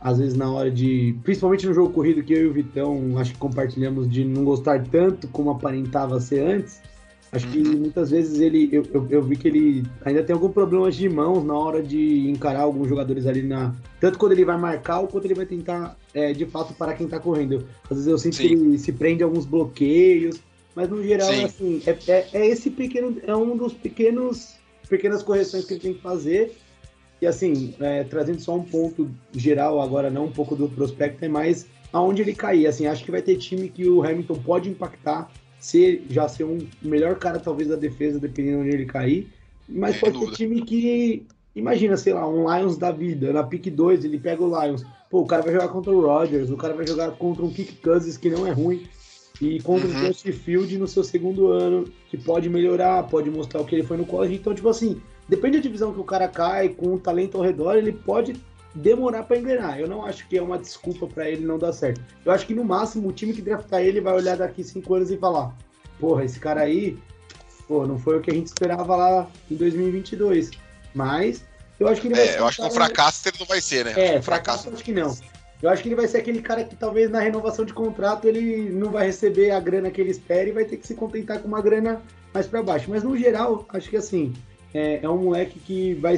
às 0.00 0.18
vezes 0.18 0.36
na 0.36 0.50
hora 0.50 0.70
de. 0.70 1.16
Principalmente 1.22 1.66
no 1.66 1.74
jogo 1.74 1.92
corrido 1.92 2.22
que 2.22 2.32
eu 2.32 2.44
e 2.44 2.46
o 2.46 2.52
Vitão 2.52 3.18
acho 3.18 3.32
que 3.32 3.38
compartilhamos 3.38 4.08
de 4.10 4.24
não 4.24 4.44
gostar 4.44 4.82
tanto 4.84 5.28
como 5.28 5.50
aparentava 5.50 6.20
ser 6.20 6.40
antes. 6.40 6.80
Acho 7.30 7.46
que 7.48 7.58
Uhum. 7.58 7.80
muitas 7.80 8.10
vezes 8.10 8.40
ele. 8.40 8.70
Eu, 8.72 8.86
eu, 8.92 9.06
eu 9.10 9.22
vi 9.22 9.36
que 9.36 9.48
ele 9.48 9.84
ainda 10.02 10.22
tem 10.22 10.32
algum 10.32 10.48
problema 10.48 10.90
de 10.90 11.06
mãos 11.10 11.44
na 11.44 11.52
hora 11.54 11.82
de 11.82 12.26
encarar 12.30 12.60
alguns 12.60 12.88
jogadores 12.88 13.26
ali 13.26 13.42
na. 13.42 13.74
Tanto 14.00 14.18
quando 14.18 14.32
ele 14.32 14.46
vai 14.46 14.56
marcar 14.56 15.00
ou 15.00 15.08
quando 15.08 15.26
ele 15.26 15.34
vai 15.34 15.44
tentar 15.44 15.94
é, 16.14 16.32
de 16.32 16.46
fato 16.46 16.72
parar 16.72 16.94
quem 16.94 17.06
tá 17.06 17.18
correndo. 17.18 17.66
Às 17.84 17.98
vezes 17.98 18.06
eu 18.06 18.16
sinto 18.18 18.36
Sim. 18.36 18.48
que 18.48 18.54
ele 18.54 18.78
se 18.78 18.92
prende 18.92 19.22
a 19.22 19.26
alguns 19.26 19.44
bloqueios. 19.44 20.40
Mas 20.78 20.88
no 20.88 21.02
geral, 21.02 21.26
Sim. 21.26 21.44
assim, 21.44 21.82
é, 21.84 21.98
é, 22.06 22.28
é 22.34 22.46
esse 22.46 22.70
pequeno. 22.70 23.16
É 23.26 23.34
um 23.34 23.56
dos 23.56 23.72
pequenos. 23.72 24.54
Pequenas 24.88 25.24
correções 25.24 25.64
que 25.64 25.74
ele 25.74 25.80
tem 25.80 25.94
que 25.94 26.00
fazer. 26.00 26.56
E 27.20 27.26
assim, 27.26 27.74
é, 27.80 28.04
trazendo 28.04 28.40
só 28.40 28.54
um 28.54 28.62
ponto 28.62 29.10
geral 29.32 29.82
agora, 29.82 30.08
não 30.08 30.26
um 30.26 30.30
pouco 30.30 30.54
do 30.54 30.68
prospecto, 30.68 31.24
é 31.24 31.28
mais 31.28 31.66
aonde 31.92 32.22
ele 32.22 32.32
cair. 32.32 32.68
Assim, 32.68 32.86
acho 32.86 33.04
que 33.04 33.10
vai 33.10 33.20
ter 33.20 33.36
time 33.38 33.68
que 33.68 33.88
o 33.88 34.04
Hamilton 34.04 34.36
pode 34.36 34.70
impactar, 34.70 35.28
ser, 35.58 36.06
já 36.08 36.28
ser 36.28 36.44
um 36.44 36.58
melhor 36.80 37.16
cara 37.16 37.40
talvez 37.40 37.68
da 37.68 37.74
defesa, 37.74 38.20
dependendo 38.20 38.60
onde 38.60 38.70
ele 38.70 38.86
cair. 38.86 39.28
Mas 39.68 39.96
Sem 39.96 40.12
pode 40.12 40.26
ter 40.26 40.36
time 40.36 40.62
que, 40.62 41.26
imagina, 41.56 41.96
sei 41.96 42.12
lá, 42.12 42.26
um 42.28 42.46
Lions 42.56 42.78
da 42.78 42.92
vida, 42.92 43.32
na 43.32 43.42
pick 43.42 43.66
2 43.68 44.04
ele 44.04 44.20
pega 44.20 44.44
o 44.44 44.62
Lions. 44.62 44.86
Pô, 45.10 45.22
o 45.22 45.26
cara 45.26 45.42
vai 45.42 45.54
jogar 45.54 45.68
contra 45.68 45.90
o 45.90 46.00
Rodgers, 46.00 46.50
o 46.50 46.56
cara 46.56 46.74
vai 46.74 46.86
jogar 46.86 47.10
contra 47.12 47.44
um 47.44 47.50
Kick 47.50 47.76
Cousins 47.82 48.16
que 48.16 48.30
não 48.30 48.46
é 48.46 48.52
ruim. 48.52 48.86
E 49.40 49.60
contra 49.62 49.86
Uhum. 49.88 50.08
um 50.10 50.32
Field 50.32 50.78
no 50.78 50.88
seu 50.88 51.04
segundo 51.04 51.48
ano, 51.52 51.84
que 52.10 52.16
pode 52.16 52.48
melhorar, 52.48 53.04
pode 53.04 53.30
mostrar 53.30 53.60
o 53.60 53.64
que 53.64 53.74
ele 53.76 53.84
foi 53.84 53.96
no 53.96 54.04
college. 54.04 54.34
Então, 54.34 54.52
tipo 54.54 54.68
assim, 54.68 55.00
depende 55.28 55.58
da 55.58 55.62
divisão 55.62 55.92
que 55.92 56.00
o 56.00 56.04
cara 56.04 56.26
cai, 56.26 56.70
com 56.70 56.94
o 56.94 56.98
talento 56.98 57.36
ao 57.36 57.44
redor, 57.44 57.76
ele 57.76 57.92
pode 57.92 58.34
demorar 58.74 59.22
pra 59.22 59.38
engrenar. 59.38 59.78
Eu 59.78 59.86
não 59.88 60.04
acho 60.04 60.26
que 60.28 60.36
é 60.36 60.42
uma 60.42 60.58
desculpa 60.58 61.06
pra 61.06 61.28
ele 61.30 61.44
não 61.46 61.58
dar 61.58 61.72
certo. 61.72 62.00
Eu 62.24 62.32
acho 62.32 62.46
que 62.46 62.54
no 62.54 62.64
máximo 62.64 63.08
o 63.08 63.12
time 63.12 63.32
que 63.32 63.40
draftar 63.42 63.80
ele 63.80 64.00
vai 64.00 64.14
olhar 64.14 64.36
daqui 64.36 64.64
cinco 64.64 64.94
anos 64.94 65.10
e 65.10 65.16
falar: 65.16 65.54
porra, 66.00 66.24
esse 66.24 66.40
cara 66.40 66.62
aí, 66.62 66.98
pô, 67.68 67.86
não 67.86 67.98
foi 67.98 68.18
o 68.18 68.20
que 68.20 68.30
a 68.30 68.34
gente 68.34 68.46
esperava 68.46 68.96
lá 68.96 69.30
em 69.50 69.54
2022. 69.54 70.50
Mas 70.94 71.44
eu 71.78 71.86
acho 71.86 72.00
que 72.00 72.08
ele 72.08 72.16
vai 72.16 72.26
ser 72.26 72.34
É, 72.34 72.38
eu 72.40 72.46
acho 72.46 72.56
que 72.60 72.66
um 72.66 72.70
fracasso 72.70 73.28
ele 73.28 73.36
não 73.38 73.46
vai 73.46 73.60
ser, 73.60 73.84
né? 73.84 73.94
é, 73.96 74.18
um 74.18 74.22
fracasso 74.22 74.68
acho 74.70 74.82
que 74.82 74.92
não. 74.92 75.16
Eu 75.62 75.70
acho 75.70 75.82
que 75.82 75.88
ele 75.88 75.96
vai 75.96 76.06
ser 76.06 76.18
aquele 76.18 76.40
cara 76.40 76.62
que 76.62 76.76
talvez 76.76 77.10
na 77.10 77.20
renovação 77.20 77.64
de 77.64 77.74
contrato 77.74 78.26
ele 78.26 78.70
não 78.70 78.90
vai 78.90 79.06
receber 79.06 79.50
a 79.50 79.58
grana 79.58 79.90
que 79.90 80.00
ele 80.00 80.10
espera 80.10 80.48
e 80.48 80.52
vai 80.52 80.64
ter 80.64 80.76
que 80.76 80.86
se 80.86 80.94
contentar 80.94 81.40
com 81.40 81.48
uma 81.48 81.60
grana 81.60 82.00
mais 82.32 82.46
para 82.46 82.62
baixo. 82.62 82.88
Mas 82.90 83.02
no 83.02 83.16
geral, 83.16 83.66
acho 83.70 83.90
que 83.90 83.96
assim, 83.96 84.32
é, 84.72 85.00
é 85.02 85.08
um 85.08 85.18
moleque 85.24 85.58
que 85.58 85.94
vai 85.94 86.16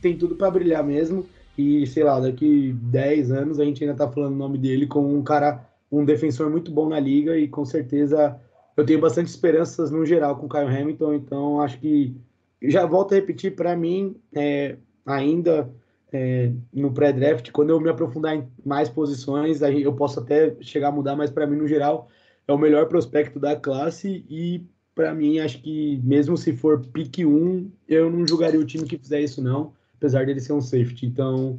tem 0.00 0.16
tudo 0.16 0.34
para 0.34 0.50
brilhar 0.50 0.82
mesmo. 0.82 1.26
E 1.58 1.86
sei 1.86 2.04
lá, 2.04 2.18
daqui 2.18 2.72
10 2.72 3.32
anos 3.32 3.60
a 3.60 3.64
gente 3.64 3.84
ainda 3.84 3.94
tá 3.94 4.10
falando 4.10 4.32
o 4.32 4.38
nome 4.38 4.56
dele 4.56 4.86
como 4.86 5.14
um 5.14 5.22
cara, 5.22 5.62
um 5.92 6.04
defensor 6.04 6.48
muito 6.48 6.70
bom 6.70 6.88
na 6.88 6.98
liga 6.98 7.36
e 7.36 7.46
com 7.48 7.66
certeza 7.66 8.40
eu 8.76 8.86
tenho 8.86 9.00
bastante 9.00 9.28
esperanças 9.28 9.90
no 9.90 10.06
geral 10.06 10.36
com 10.36 10.46
o 10.46 10.48
Kyle 10.48 10.64
Hamilton. 10.64 11.14
Então 11.14 11.60
acho 11.60 11.78
que 11.78 12.16
já 12.62 12.86
volto 12.86 13.12
a 13.12 13.16
repetir, 13.16 13.54
para 13.54 13.76
mim, 13.76 14.16
é, 14.34 14.76
ainda 15.04 15.70
é, 16.12 16.52
no 16.72 16.92
pré-draft, 16.92 17.50
quando 17.50 17.70
eu 17.70 17.80
me 17.80 17.88
aprofundar 17.88 18.36
em 18.36 18.48
mais 18.64 18.88
posições, 18.88 19.62
aí 19.62 19.82
eu 19.82 19.92
posso 19.92 20.20
até 20.20 20.54
chegar 20.60 20.88
a 20.88 20.92
mudar, 20.92 21.16
mas 21.16 21.30
para 21.30 21.46
mim, 21.46 21.56
no 21.56 21.68
geral, 21.68 22.08
é 22.46 22.52
o 22.52 22.58
melhor 22.58 22.86
prospecto 22.86 23.38
da 23.38 23.56
classe 23.56 24.24
e 24.28 24.64
para 24.94 25.14
mim, 25.14 25.38
acho 25.38 25.62
que 25.62 26.00
mesmo 26.02 26.36
se 26.36 26.54
for 26.54 26.84
pick 26.86 27.20
1, 27.20 27.70
eu 27.88 28.10
não 28.10 28.26
julgaria 28.26 28.60
o 28.60 28.66
time 28.66 28.86
que 28.86 28.98
fizer 28.98 29.20
isso 29.20 29.40
não, 29.40 29.72
apesar 29.96 30.26
dele 30.26 30.40
ser 30.40 30.52
um 30.52 30.60
safety. 30.60 31.06
Então, 31.06 31.56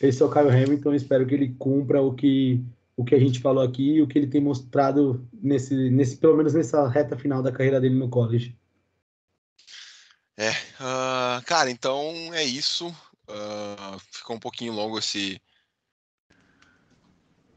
esse 0.00 0.22
é 0.22 0.26
o 0.26 0.30
Kyle 0.30 0.50
Hamilton, 0.50 0.94
espero 0.94 1.26
que 1.26 1.34
ele 1.34 1.54
cumpra 1.58 2.02
o 2.02 2.12
que 2.12 2.62
o 2.96 3.04
que 3.04 3.14
a 3.14 3.18
gente 3.18 3.38
falou 3.38 3.62
aqui 3.62 3.92
e 3.94 4.02
o 4.02 4.08
que 4.08 4.18
ele 4.18 4.26
tem 4.26 4.40
mostrado 4.40 5.24
nesse, 5.32 5.88
nesse 5.88 6.16
pelo 6.16 6.36
menos 6.36 6.52
nessa 6.52 6.88
reta 6.88 7.16
final 7.16 7.40
da 7.40 7.52
carreira 7.52 7.80
dele 7.80 7.94
no 7.94 8.08
college. 8.08 8.56
É, 10.36 10.50
ah, 10.80 11.40
cara, 11.46 11.70
então 11.70 12.02
é 12.34 12.42
isso. 12.42 12.92
Ah, 13.28 13.96
ficou 14.10 14.36
um 14.36 14.40
pouquinho 14.40 14.72
longo 14.72 14.98
esse. 14.98 15.40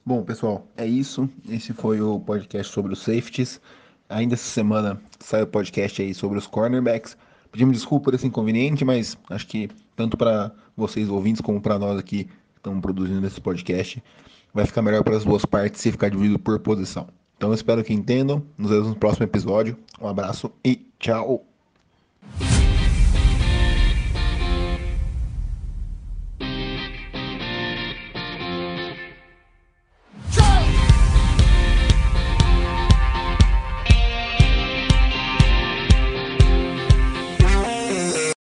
Bom, 0.06 0.24
pessoal, 0.24 0.68
é 0.76 0.86
isso. 0.86 1.30
Esse 1.48 1.74
foi 1.74 2.02
o 2.02 2.20
podcast 2.20 2.74
sobre 2.74 2.94
os 2.94 3.00
safeties. 3.00 3.62
Ainda 4.10 4.34
essa 4.34 4.44
semana 4.44 5.02
sai 5.20 5.44
o 5.44 5.48
podcast 5.48 6.02
aí 6.02 6.14
sobre 6.14 6.38
os 6.38 6.48
cornerbacks. 6.48 7.16
Pedimos 7.52 7.78
desculpa 7.78 8.06
por 8.06 8.14
esse 8.14 8.28
inconveniente, 8.28 8.84
mas 8.84 9.18
acho 9.30 9.48
que 9.48 9.70
tanto 9.96 10.18
para 10.18 10.52
vocês 10.76 11.10
ouvintes 11.10 11.42
como 11.42 11.62
para 11.62 11.78
nós 11.78 12.00
aqui 12.00 12.30
estamos 12.56 12.82
produzindo 12.82 13.26
esse 13.26 13.40
podcast. 13.40 14.04
Vai 14.54 14.66
ficar 14.66 14.82
melhor 14.82 15.04
para 15.04 15.16
as 15.16 15.24
duas 15.24 15.46
partes 15.46 15.82
se 15.82 15.92
ficar 15.92 16.10
dividido 16.10 16.40
por 16.40 16.60
posição. 16.60 17.08
Então 17.38 17.54
espero 17.54 17.84
que 17.84 17.94
entendam. 17.94 18.44
Nos 18.58 18.72
vemos 18.72 18.88
no 18.88 18.96
próximo 18.96 19.26
episódio. 19.26 19.78
Um 20.00 20.08
abraço 20.08 20.52
e 20.64 20.88
tchau! 21.00 21.46